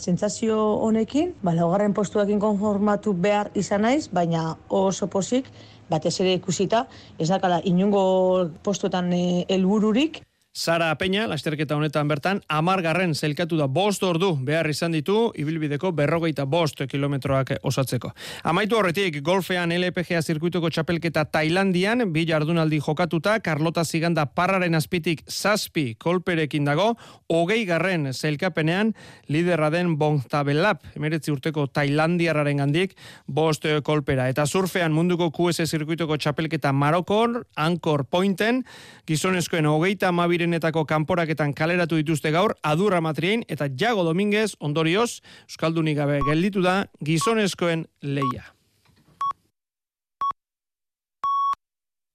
sentsazio 0.02 0.58
honekin, 0.82 1.36
ba, 1.46 1.54
laugarren 1.54 1.94
postuekin 1.94 2.42
konformatu 2.42 3.14
behar 3.14 3.54
izan 3.54 3.86
naiz, 3.86 4.08
baina 4.10 4.56
oso 4.68 5.06
posik, 5.06 5.46
batez 5.90 6.14
ere 6.22 6.34
ikusita, 6.38 6.84
ez 7.18 7.28
dakala 7.28 7.60
inungo 7.64 8.02
postuetan 8.62 9.12
eh, 9.12 9.44
helbururik, 9.48 10.22
Sara 10.52 10.98
Peña, 10.98 11.28
lasterketa 11.30 11.76
honetan 11.76 12.08
bertan, 12.10 12.40
amargarren 12.50 13.12
zelkatu 13.14 13.54
da 13.54 13.68
bost 13.70 14.02
ordu 14.02 14.32
behar 14.42 14.66
izan 14.66 14.90
ditu, 14.90 15.28
ibilbideko 15.38 15.92
berrogeita 15.94 16.42
bost 16.44 16.80
kilometroak 16.90 17.52
osatzeko. 17.62 18.10
Amaitu 18.42 18.74
horretik, 18.74 19.20
golfean 19.22 19.70
LPGA 19.70 20.18
zirkuituko 20.18 20.66
txapelketa 20.74 21.22
Tailandian, 21.30 22.02
bi 22.10 22.24
jardunaldi 22.26 22.80
jokatuta, 22.82 23.36
Carlota 23.38 23.84
Ziganda 23.84 24.24
parraren 24.26 24.74
azpitik 24.74 25.22
zazpi 25.30 25.94
kolperekin 26.02 26.66
dago, 26.66 26.96
hogei 27.30 27.62
garren 27.64 28.10
zelkapenean, 28.10 28.90
liderra 29.28 29.70
den 29.70 29.94
Bongtabelap, 30.02 30.82
emeretzi 30.98 31.30
urteko 31.30 31.68
Tailandiararen 31.70 32.64
gandik, 32.64 32.98
bost 33.28 33.70
kolpera. 33.86 34.26
Eta 34.26 34.48
surfean 34.50 34.90
munduko 34.90 35.30
QS 35.30 35.70
zirkuituko 35.70 36.18
txapelketa 36.18 36.74
Marokon, 36.74 37.38
Anchor 37.54 38.02
Pointen, 38.10 38.64
gizonezkoen 39.06 39.70
hogeita 39.70 40.10
mabiren 40.10 40.39
birenetako 40.40 40.86
kanporaketan 40.88 41.52
kaleratu 41.52 41.98
dituzte 42.00 42.32
gaur 42.32 42.54
Adurra 42.64 43.00
Matrien 43.04 43.44
eta 43.48 43.68
Jago 43.68 44.04
Dominguez 44.06 44.54
ondorioz 44.60 45.20
Euskaldunik 45.50 45.98
gabe 46.00 46.20
gelditu 46.24 46.64
da 46.64 46.86
gizonezkoen 47.04 47.84
leia. 48.00 48.48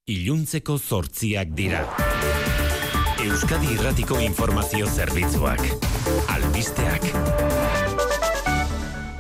Iluntzeko 0.10 0.78
zortziak 0.78 1.54
dira. 1.58 1.86
Euskadi 3.26 3.74
Irratiko 3.74 4.20
Informazio 4.22 4.90
Zerbitzuak. 4.90 5.66
Albisteak. 6.30 7.45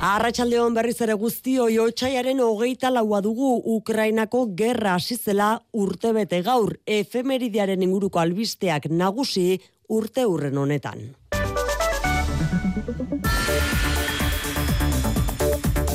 Arratxaldeon 0.05 0.75
berriz 0.77 0.99
ere 1.01 1.15
guztio 1.17 1.63
otxaiaren 1.81 2.41
hogeita 2.45 2.91
laua 2.93 3.23
dugu 3.25 3.47
Ukrainako 3.75 4.43
gerra 4.59 4.93
asizela 4.99 5.47
urte 5.83 6.11
bete 6.13 6.43
gaur 6.45 6.75
efemeridiaren 6.97 7.81
inguruko 7.87 8.21
albisteak 8.21 8.85
nagusi 9.01 9.47
urte 9.89 10.27
urren 10.29 10.61
honetan. 10.61 11.07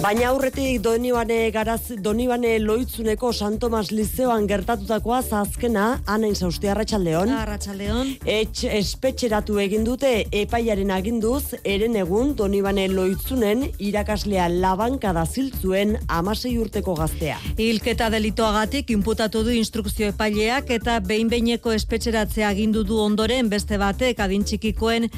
Baina 0.01 0.31
aurretik 0.31 0.79
Donibane 0.81 1.51
garaz 1.53 1.91
Donibane 2.01 2.55
Loitzuneko 2.59 3.35
San 3.37 3.59
Tomas 3.61 3.91
Lizeoan 3.93 4.47
gertatutakoa 4.49 5.19
azkena 5.41 6.01
Anain 6.07 6.35
Sausti 6.35 6.71
Arratsaldeon. 6.73 7.29
Arratsaldeon. 7.29 8.15
Etx 8.25 8.65
espetxeratu 8.79 9.59
egin 9.61 9.85
dute 9.85 10.25
epaiaren 10.33 10.91
aginduz 10.97 11.53
eren 11.65 11.99
egun 12.01 12.33
Donibane 12.39 12.87
Loitzunen 12.89 13.67
irakaslea 13.77 14.49
labankada 14.49 15.27
ziltzuen 15.27 15.99
16 16.09 16.57
urteko 16.63 16.97
gaztea. 17.03 17.37
Hilketa 17.59 18.09
delitoagatik 18.17 18.95
inputatu 18.97 19.45
du 19.45 19.53
instrukzio 19.53 20.09
epaileak 20.15 20.73
eta 20.81 20.97
behin-beineko 21.05 21.77
espetxeratzea 21.77 22.49
agindu 22.49 22.87
du 22.89 22.97
ondoren 23.05 23.53
beste 23.53 23.77
batek 23.77 24.25
adin 24.25 24.49
txikikoen 24.49 25.11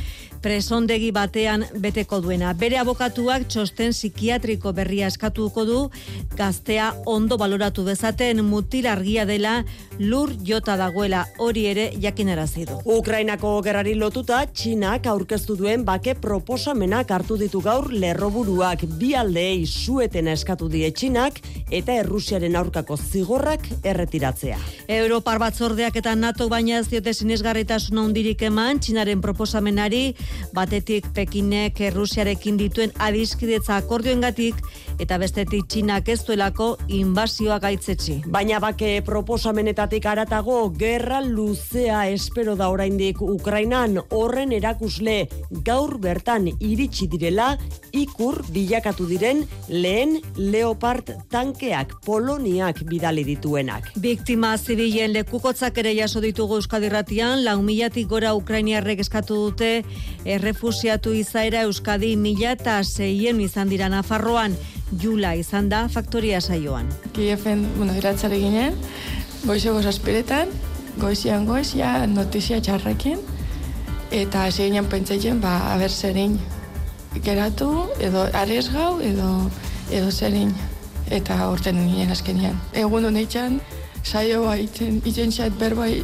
presondegi 0.42 1.12
batean 1.14 1.68
beteko 1.78 2.18
duena. 2.20 2.50
Bere 2.58 2.82
abokatuak 2.82 3.46
txosten 3.46 3.94
psikiatriko 3.94 4.71
berria 4.72 5.06
eskatuko 5.06 5.64
du 5.68 5.78
gaztea 6.36 6.92
ondo 7.06 7.36
baloratu 7.38 7.84
dezaten 7.84 8.42
mutil 8.44 8.86
argia 8.86 9.24
dela 9.28 9.62
lur 9.98 10.32
jota 10.44 10.76
dagoela 10.76 11.24
hori 11.38 11.66
ere 11.70 11.90
jakinarazi 12.00 12.66
du. 12.66 12.78
Ukrainako 12.96 13.54
gerrari 13.62 13.94
lotuta 13.94 14.42
Txinak 14.46 15.06
aurkeztu 15.06 15.56
duen 15.56 15.84
bake 15.84 16.14
proposamenak 16.20 17.10
hartu 17.10 17.36
ditu 17.40 17.60
gaur 17.64 17.90
lerroburuak 17.92 18.84
bi 18.98 19.12
aldeei 19.18 19.66
sueten 19.66 20.28
eskatu 20.32 20.68
die 20.72 20.90
Txinak 20.90 21.40
eta 21.70 21.96
Errusiaren 22.02 22.56
aurkako 22.56 22.96
zigorrak 22.96 23.68
erretiratzea. 23.82 24.58
Europar 24.88 25.38
batzordeak 25.42 25.96
eta 26.00 26.14
NATO 26.18 26.48
baina 26.52 26.78
ez 26.80 26.88
diote 26.90 27.14
sinesgarritasun 27.14 27.98
handirik 28.02 28.42
eman 28.48 28.80
Txinaren 28.80 29.20
proposamenari 29.24 30.14
batetik 30.54 31.10
Pekinek 31.16 31.80
Errusiarekin 31.88 32.58
dituen 32.60 32.92
adiskidetza 32.98 33.76
akordioengatik 33.82 34.61
eta 35.02 35.18
bestetik 35.18 35.66
Txinak 35.68 36.08
ez 36.08 36.20
duelako 36.26 36.76
inbasioa 36.88 37.58
gaitzetsi. 37.62 38.20
Baina 38.26 38.60
bake 38.62 39.02
proposamenetatik 39.06 40.06
aratago 40.06 40.58
gerra 40.78 41.20
luzea 41.20 42.08
espero 42.10 42.56
da 42.56 42.68
oraindik 42.72 43.20
Ukrainan 43.22 43.98
horren 44.10 44.52
erakusle 44.52 45.28
gaur 45.64 45.98
bertan 46.02 46.48
iritsi 46.58 47.08
direla 47.08 47.56
ikur 47.92 48.42
bilakatu 48.52 49.06
diren 49.08 49.44
lehen 49.68 50.18
Leopard 50.36 51.12
tankeak 51.30 51.98
Poloniak 52.06 52.82
bidali 52.88 53.24
dituenak. 53.24 53.90
Biktima 54.00 54.54
zibilen 54.58 55.12
lekukotzak 55.16 55.78
ere 55.82 55.94
jaso 55.96 56.20
ditugu 56.24 56.60
Euskadirratian, 56.60 57.44
lau 57.44 57.60
milatik 57.62 58.08
gora 58.08 58.34
Ukrainiarrek 58.34 59.02
eskatu 59.04 59.38
dute 59.48 59.70
errefusiatu 60.24 61.12
izaera 61.16 61.64
Euskadi 61.68 62.14
mila 62.16 62.52
eta 62.56 62.78
zeien 62.84 63.40
izan 63.40 63.70
dira 63.72 63.88
Nafarroan, 63.92 64.51
Jula 65.00 65.34
izan 65.38 65.68
da 65.72 65.86
faktoria 65.88 66.40
saioan. 66.40 66.90
Kiefen, 67.16 67.64
bueno, 67.76 67.94
iratzare 67.96 68.38
ginen, 68.40 68.76
goize 69.46 69.72
goz 69.72 69.86
aspiretan, 69.86 70.52
goizian 71.00 71.46
goiz, 71.46 71.72
ja, 71.76 72.06
notizia 72.06 72.60
txarrekin, 72.60 73.20
eta 74.12 74.44
zeinen 74.50 74.88
pentsatzen, 74.92 75.40
ba, 75.40 75.56
haber 75.72 75.90
zerin 75.90 76.38
geratu, 77.24 77.70
edo 78.00 78.26
ares 78.36 78.68
gau, 78.72 78.98
edo, 79.00 79.28
edo 79.90 80.10
zerin, 80.12 80.52
eta 81.10 81.48
orten 81.48 81.80
nien 81.86 82.12
azkenian. 82.12 82.58
Egun 82.76 83.08
honetxan, 83.08 83.60
saioa 84.04 84.56
itzen, 84.60 85.00
itzen 85.08 85.32
zait 85.32 85.56
berbai 85.58 86.02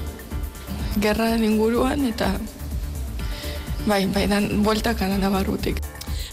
gerraren 1.02 1.44
inguruan, 1.44 2.06
eta 2.08 2.32
bai, 3.86 4.06
bai, 4.14 4.26
dan, 4.30 4.50
bueltak 4.64 5.04
anana 5.04 5.30
barrutik. 5.32 5.80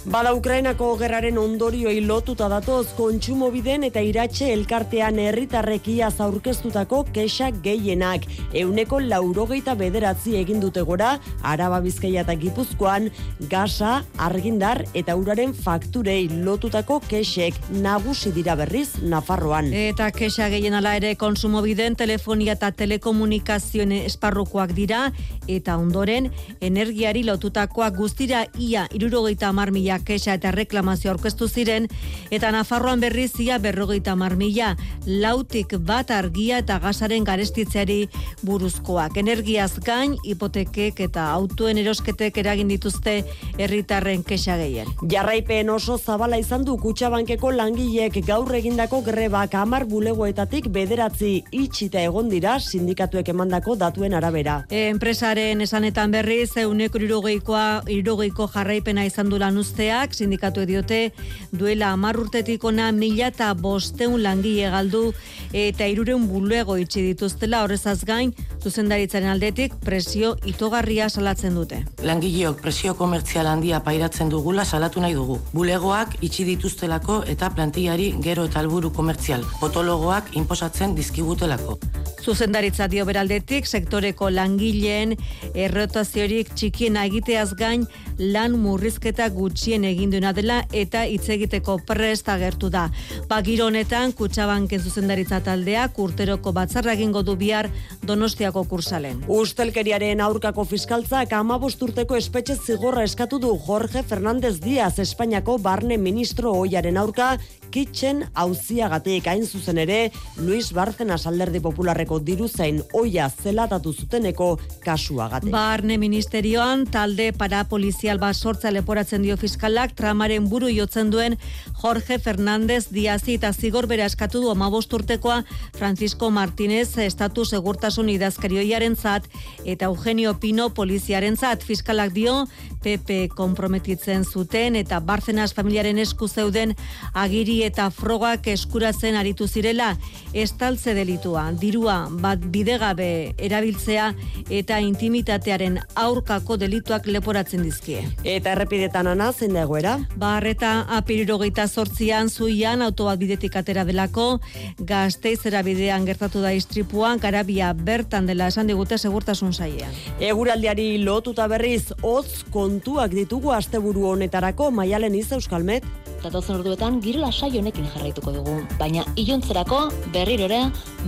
Bada 0.06 0.36
Ukrainako 0.38 0.92
gerraren 1.00 1.40
ondorioi 1.42 1.96
lotuta 2.06 2.46
datoz 2.46 2.92
kontsumobiden 2.94 3.88
eta 3.88 4.04
iratxe 4.06 4.52
elkartean 4.54 5.18
herritarrekia 5.18 6.12
zaurkeztutako 6.12 7.00
kexa 7.16 7.48
gehienak. 7.66 8.28
Euneko 8.54 9.00
laurogeita 9.02 9.74
bederatzi 9.80 10.36
egin 10.38 10.62
dute 10.62 10.84
gora, 10.86 11.16
araba 11.42 11.80
bizkaia 11.82 12.22
eta 12.22 12.36
gipuzkoan, 12.38 13.10
gasa, 13.50 14.04
argindar 14.22 14.84
eta 14.94 15.16
uraren 15.18 15.56
fakturei 15.58 16.30
lotutako 16.30 17.00
kexek 17.08 17.58
nagusi 17.82 18.30
dira 18.36 18.54
berriz 18.62 19.02
Nafarroan. 19.02 19.74
Eta 19.74 20.12
kexa 20.14 20.52
gehien 20.54 20.78
ala 20.78 20.94
ere 21.02 21.16
konsumobiden 21.18 21.98
telefonia 21.98 22.54
eta 22.54 22.70
telekomunikazioen 22.84 23.98
esparrukoak 24.04 24.78
dira, 24.78 25.10
eta 25.50 25.80
ondoren 25.82 26.30
energiari 26.62 27.26
lotutakoak 27.26 27.98
guztira 27.98 28.46
ia 28.62 28.86
irurogeita 28.94 29.50
amar 29.50 29.74
mila 29.96 30.06
kexa 30.06 30.36
eta 30.36 30.52
reklamazio 30.52 31.12
aurkeztu 31.12 31.48
ziren, 31.48 31.88
eta 32.32 32.52
Nafarroan 32.52 33.00
berrizia 33.00 33.60
berrogeita 33.60 34.16
marmila, 34.16 34.76
lautik 35.06 35.78
bat 35.80 36.12
argia 36.12 36.60
eta 36.60 36.80
gazaren 36.80 37.24
garestitzeari 37.24 38.10
buruzkoak. 38.44 39.18
Energiaz 39.18 39.80
gain, 39.80 40.18
hipotekek 40.24 41.00
eta 41.00 41.32
autoen 41.32 41.78
erosketek 41.78 42.38
eragin 42.38 42.68
dituzte 42.68 43.24
herritarren 43.58 44.24
kexa 44.24 44.58
gehien. 44.58 44.88
Jarraipen 45.10 45.70
oso 45.70 45.98
zabala 45.98 46.38
izan 46.38 46.66
du 46.66 46.78
kutsabankeko 46.78 47.52
langileek 47.52 48.26
gaur 48.26 48.54
egindako 48.56 49.02
grebak 49.02 49.56
amar 49.56 49.86
bulegoetatik 49.86 50.70
bederatzi 50.70 51.44
itxita 51.52 52.02
egon 52.02 52.30
dira 52.30 52.60
sindikatuek 52.60 53.30
emandako 53.30 53.76
datuen 53.76 54.14
arabera. 54.14 54.66
Enpresaren 54.70 55.62
esanetan 55.62 56.12
berriz, 56.12 56.56
euneko 56.58 56.98
irurogeikoa, 57.00 57.84
irurogeiko 57.88 58.48
jarraipena 58.54 59.06
izan 59.06 59.30
du 59.30 59.40
lan 59.40 59.58
uste 59.58 59.85
elkarteak 59.86 60.14
sindikatu 60.14 60.66
diote 60.66 61.12
duela 61.52 61.92
hamar 61.94 62.18
urtetik 62.18 62.64
ona 62.64 62.92
mila 62.92 63.28
eta 63.28 63.54
bosteun 63.54 64.22
langile 64.24 64.70
galdu 64.70 65.14
eta 65.54 65.86
irureun 65.88 66.28
bulego 66.28 66.78
itxi 66.78 67.02
dituztela 67.02 67.64
horrezaz 67.64 68.04
gain 68.06 68.34
zuzendaritzaren 68.62 69.30
aldetik 69.30 69.76
presio 69.84 70.36
itogarria 70.46 71.10
salatzen 71.10 71.56
dute. 71.56 71.84
Langileok 72.04 72.62
presio 72.62 72.96
komertzial 72.96 73.48
handia 73.48 73.80
pairatzen 73.80 74.30
dugula 74.30 74.66
salatu 74.66 75.02
nahi 75.02 75.14
dugu. 75.14 75.40
Bulegoak 75.54 76.18
itxi 76.22 76.46
dituztelako 76.46 77.24
eta 77.28 77.50
plantillari 77.50 78.14
gero 78.22 78.46
eta 78.46 78.60
alburu 78.60 78.92
komertzial. 78.92 79.46
Potologoak 79.60 80.36
inposatzen 80.36 80.96
dizkigutelako. 80.96 81.80
Zuzendaritza 82.26 82.88
dio 82.90 83.06
beraldetik 83.06 83.68
sektoreko 83.68 84.32
langileen 84.34 85.14
errotaziorik 85.54 86.50
txikien 86.56 86.98
egiteaz 86.98 87.52
gain 87.60 87.86
lan 88.18 88.56
murrizketa 88.58 89.28
gutxien 89.30 89.75
egin 89.84 90.12
duena 90.14 90.32
dela 90.32 90.62
eta 90.72 91.04
hitz 91.04 91.28
egiteko 91.30 91.80
prest 91.86 92.30
agertu 92.30 92.70
da. 92.70 92.86
Bagiro 93.28 93.68
honetan 93.68 94.14
Kutxabanken 94.16 94.80
zuzendaritza 94.80 95.42
taldeak 95.44 96.00
urteroko 96.00 96.54
batzarra 96.56 96.94
egingo 96.94 97.24
du 97.24 97.36
bihar 97.36 97.70
Donostiako 98.06 98.64
kursalen. 98.70 99.24
Ustelkeriaren 99.28 100.22
aurkako 100.22 100.64
fiskaltzak 100.70 101.34
15 101.34 101.84
urteko 101.90 102.16
espetxe 102.16 102.56
zigorra 102.56 103.04
eskatu 103.04 103.40
du 103.40 103.58
Jorge 103.68 104.04
Fernández 104.04 104.62
Díaz 104.62 105.00
Espainiako 105.00 105.58
barne 105.58 105.98
ministro 105.98 106.54
oiaren 106.54 106.98
aurka 106.98 107.34
kitchen 107.76 108.24
auziagatik 108.34 109.28
hain 109.28 109.44
zuzen 109.46 109.82
ere 109.84 110.12
Luis 110.38 110.72
Bárcenas 110.74 111.26
alderdi 111.28 111.60
popularreko 111.60 112.22
diruzain 112.24 112.82
oia 112.94 113.28
zelatatu 113.30 113.92
zuteneko 113.94 114.54
kasuagatik. 114.86 115.52
Barne 115.52 115.98
ministerioan 116.00 116.86
talde 116.92 117.32
parapolizial 117.36 118.22
bat 118.22 118.36
sortza 118.36 118.72
leporatzen 118.72 119.26
dio 119.26 119.36
fiskalak 119.56 119.94
tramaren 119.96 120.50
buru 120.52 120.68
jotzen 120.68 121.10
duen 121.14 121.38
Jorge 121.80 122.18
Fernández 122.20 122.90
Diazi 122.92 123.38
eta 123.38 123.54
zigor 123.54 123.88
bera 123.88 124.06
eskatu 124.06 124.42
du 124.44 124.50
amabost 124.52 124.92
urtekoa 124.94 125.44
Francisco 125.78 126.30
Martínez 126.30 126.98
estatu 127.00 127.46
segurtasun 127.46 128.10
idazkarioiaren 128.10 128.96
zat 128.96 129.30
eta 129.64 129.86
Eugenio 129.86 130.34
Pino 130.40 130.68
poliziaren 130.76 131.38
zat 131.38 131.64
fiskalak 131.64 132.12
dio 132.12 132.48
PP 132.84 133.30
komprometitzen 133.34 134.26
zuten 134.26 134.76
eta 134.76 135.00
Barcenas 135.00 135.54
familiaren 135.56 135.98
esku 136.04 136.28
zeuden 136.28 136.76
agiri 137.14 137.62
eta 137.64 137.88
frogak 137.90 138.48
eskuratzen 138.52 139.16
aritu 139.16 139.48
zirela 139.48 139.96
estaltze 140.34 140.94
delitua, 140.94 141.48
dirua 141.62 142.10
bat 142.22 142.44
bidegabe 142.52 143.08
erabiltzea 143.40 144.12
eta 144.54 144.82
intimitatearen 144.84 145.80
aurkako 145.96 146.60
delituak 146.62 147.08
leporatzen 147.08 147.64
dizkie. 147.66 148.04
Eta 148.24 148.54
errepidetan 148.54 149.08
ana 149.16 149.32
zen 149.46 149.54
da 149.54 149.64
egoera? 149.66 149.94
Barreta 150.18 150.72
apirirogeita 150.98 151.68
sortzian 151.68 152.30
zuian 152.30 152.82
autobat 152.82 153.20
bidetik 153.22 153.56
atera 153.60 153.84
delako, 153.86 154.40
gazteizera 154.80 155.62
bidean 155.66 156.06
gertatu 156.08 156.42
da 156.42 156.54
istripuan, 156.56 157.22
garabia 157.22 157.72
bertan 157.74 158.26
dela 158.26 158.50
esan 158.52 158.68
digute 158.72 158.98
segurtasun 158.98 159.54
saiean. 159.54 159.94
Eguraldiari 160.20 160.98
lotuta 161.04 161.48
berriz, 161.52 161.94
hotz 162.02 162.44
kontuak 162.54 163.14
ditugu 163.14 163.54
asteburu 163.54 164.10
honetarako 164.16 164.72
maialen 164.72 165.16
iz 165.16 165.32
euskalmet 165.36 165.86
datozen 166.26 166.58
orduetan 166.58 167.00
giro 167.04 167.22
lasai 167.22 167.52
honekin 167.60 167.86
jarraituko 167.94 168.34
dugu, 168.34 168.56
baina 168.80 169.06
iluntzerako 169.22 169.80
berriro 170.14 170.48
ere 170.50 170.62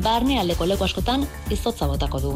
barne 0.06 0.40
aldeko 0.42 0.68
leku 0.70 0.86
askotan 0.86 1.26
izotza 1.54 1.88
botako 1.90 2.22
du. 2.24 2.34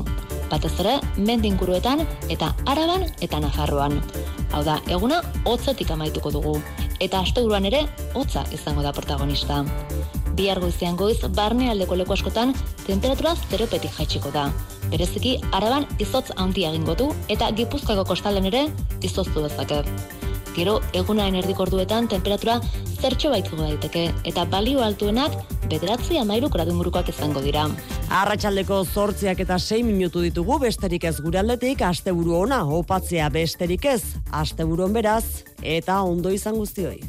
Batez 0.52 0.74
ere, 0.84 0.98
mendinkuruetan 1.18 2.04
eta 2.34 2.52
araban 2.68 3.06
eta 3.22 3.40
nafarroan. 3.40 4.00
Hau 4.52 4.64
da, 4.68 4.80
eguna 4.92 5.22
hotzetik 5.48 5.92
amaituko 5.94 6.32
dugu, 6.34 6.58
eta 7.00 7.22
asteburuan 7.22 7.70
ere 7.70 7.86
hotza 8.14 8.44
izango 8.52 8.84
da 8.84 8.92
protagonista. 8.98 9.62
Bihar 10.36 10.62
goizean 10.64 10.98
goiz, 11.00 11.20
barne 11.36 11.70
aldeko 11.72 11.96
leku 12.00 12.16
askotan 12.18 12.56
temperatura 12.88 13.36
zeropetik 13.50 13.94
jaitsiko 14.00 14.32
da. 14.34 14.50
Bereziki, 14.92 15.38
araban 15.56 15.86
izotz 16.00 16.32
handia 16.36 16.72
egingo 16.74 16.98
du 17.00 17.12
eta 17.30 17.52
gipuzkako 17.56 18.08
kostalen 18.14 18.50
ere 18.52 18.66
izoztu 19.08 19.46
dezake. 19.46 19.84
Gero, 20.52 20.80
egunaren 20.92 21.38
erdikorduetan 21.40 22.10
temperatura 22.12 22.58
zertxo 23.00 23.30
baitzu 23.32 23.56
daiteke 23.56 24.04
eta 24.28 24.44
balio 24.52 24.82
altuenak 24.84 25.38
bederatzi 25.72 26.18
amairu 26.20 26.50
gradun 26.50 26.82
izango 27.08 27.42
dira. 27.42 27.70
Arratxaldeko 28.10 28.84
zortziak 28.84 29.40
eta 29.40 29.58
6 29.58 29.84
minutu 29.84 30.22
ditugu 30.22 30.60
besterik 30.60 31.06
ez 31.06 31.22
gure 31.22 31.40
aldetik, 31.40 31.82
asteburu 31.82 32.36
ona, 32.36 32.66
opatzea 32.66 33.30
besterik 33.30 33.86
ez, 33.86 34.04
asteburuan 34.32 34.92
beraz, 34.92 35.44
eta 35.64 36.02
ondo 36.04 36.30
izan 36.30 36.56
guztioi. 36.56 37.00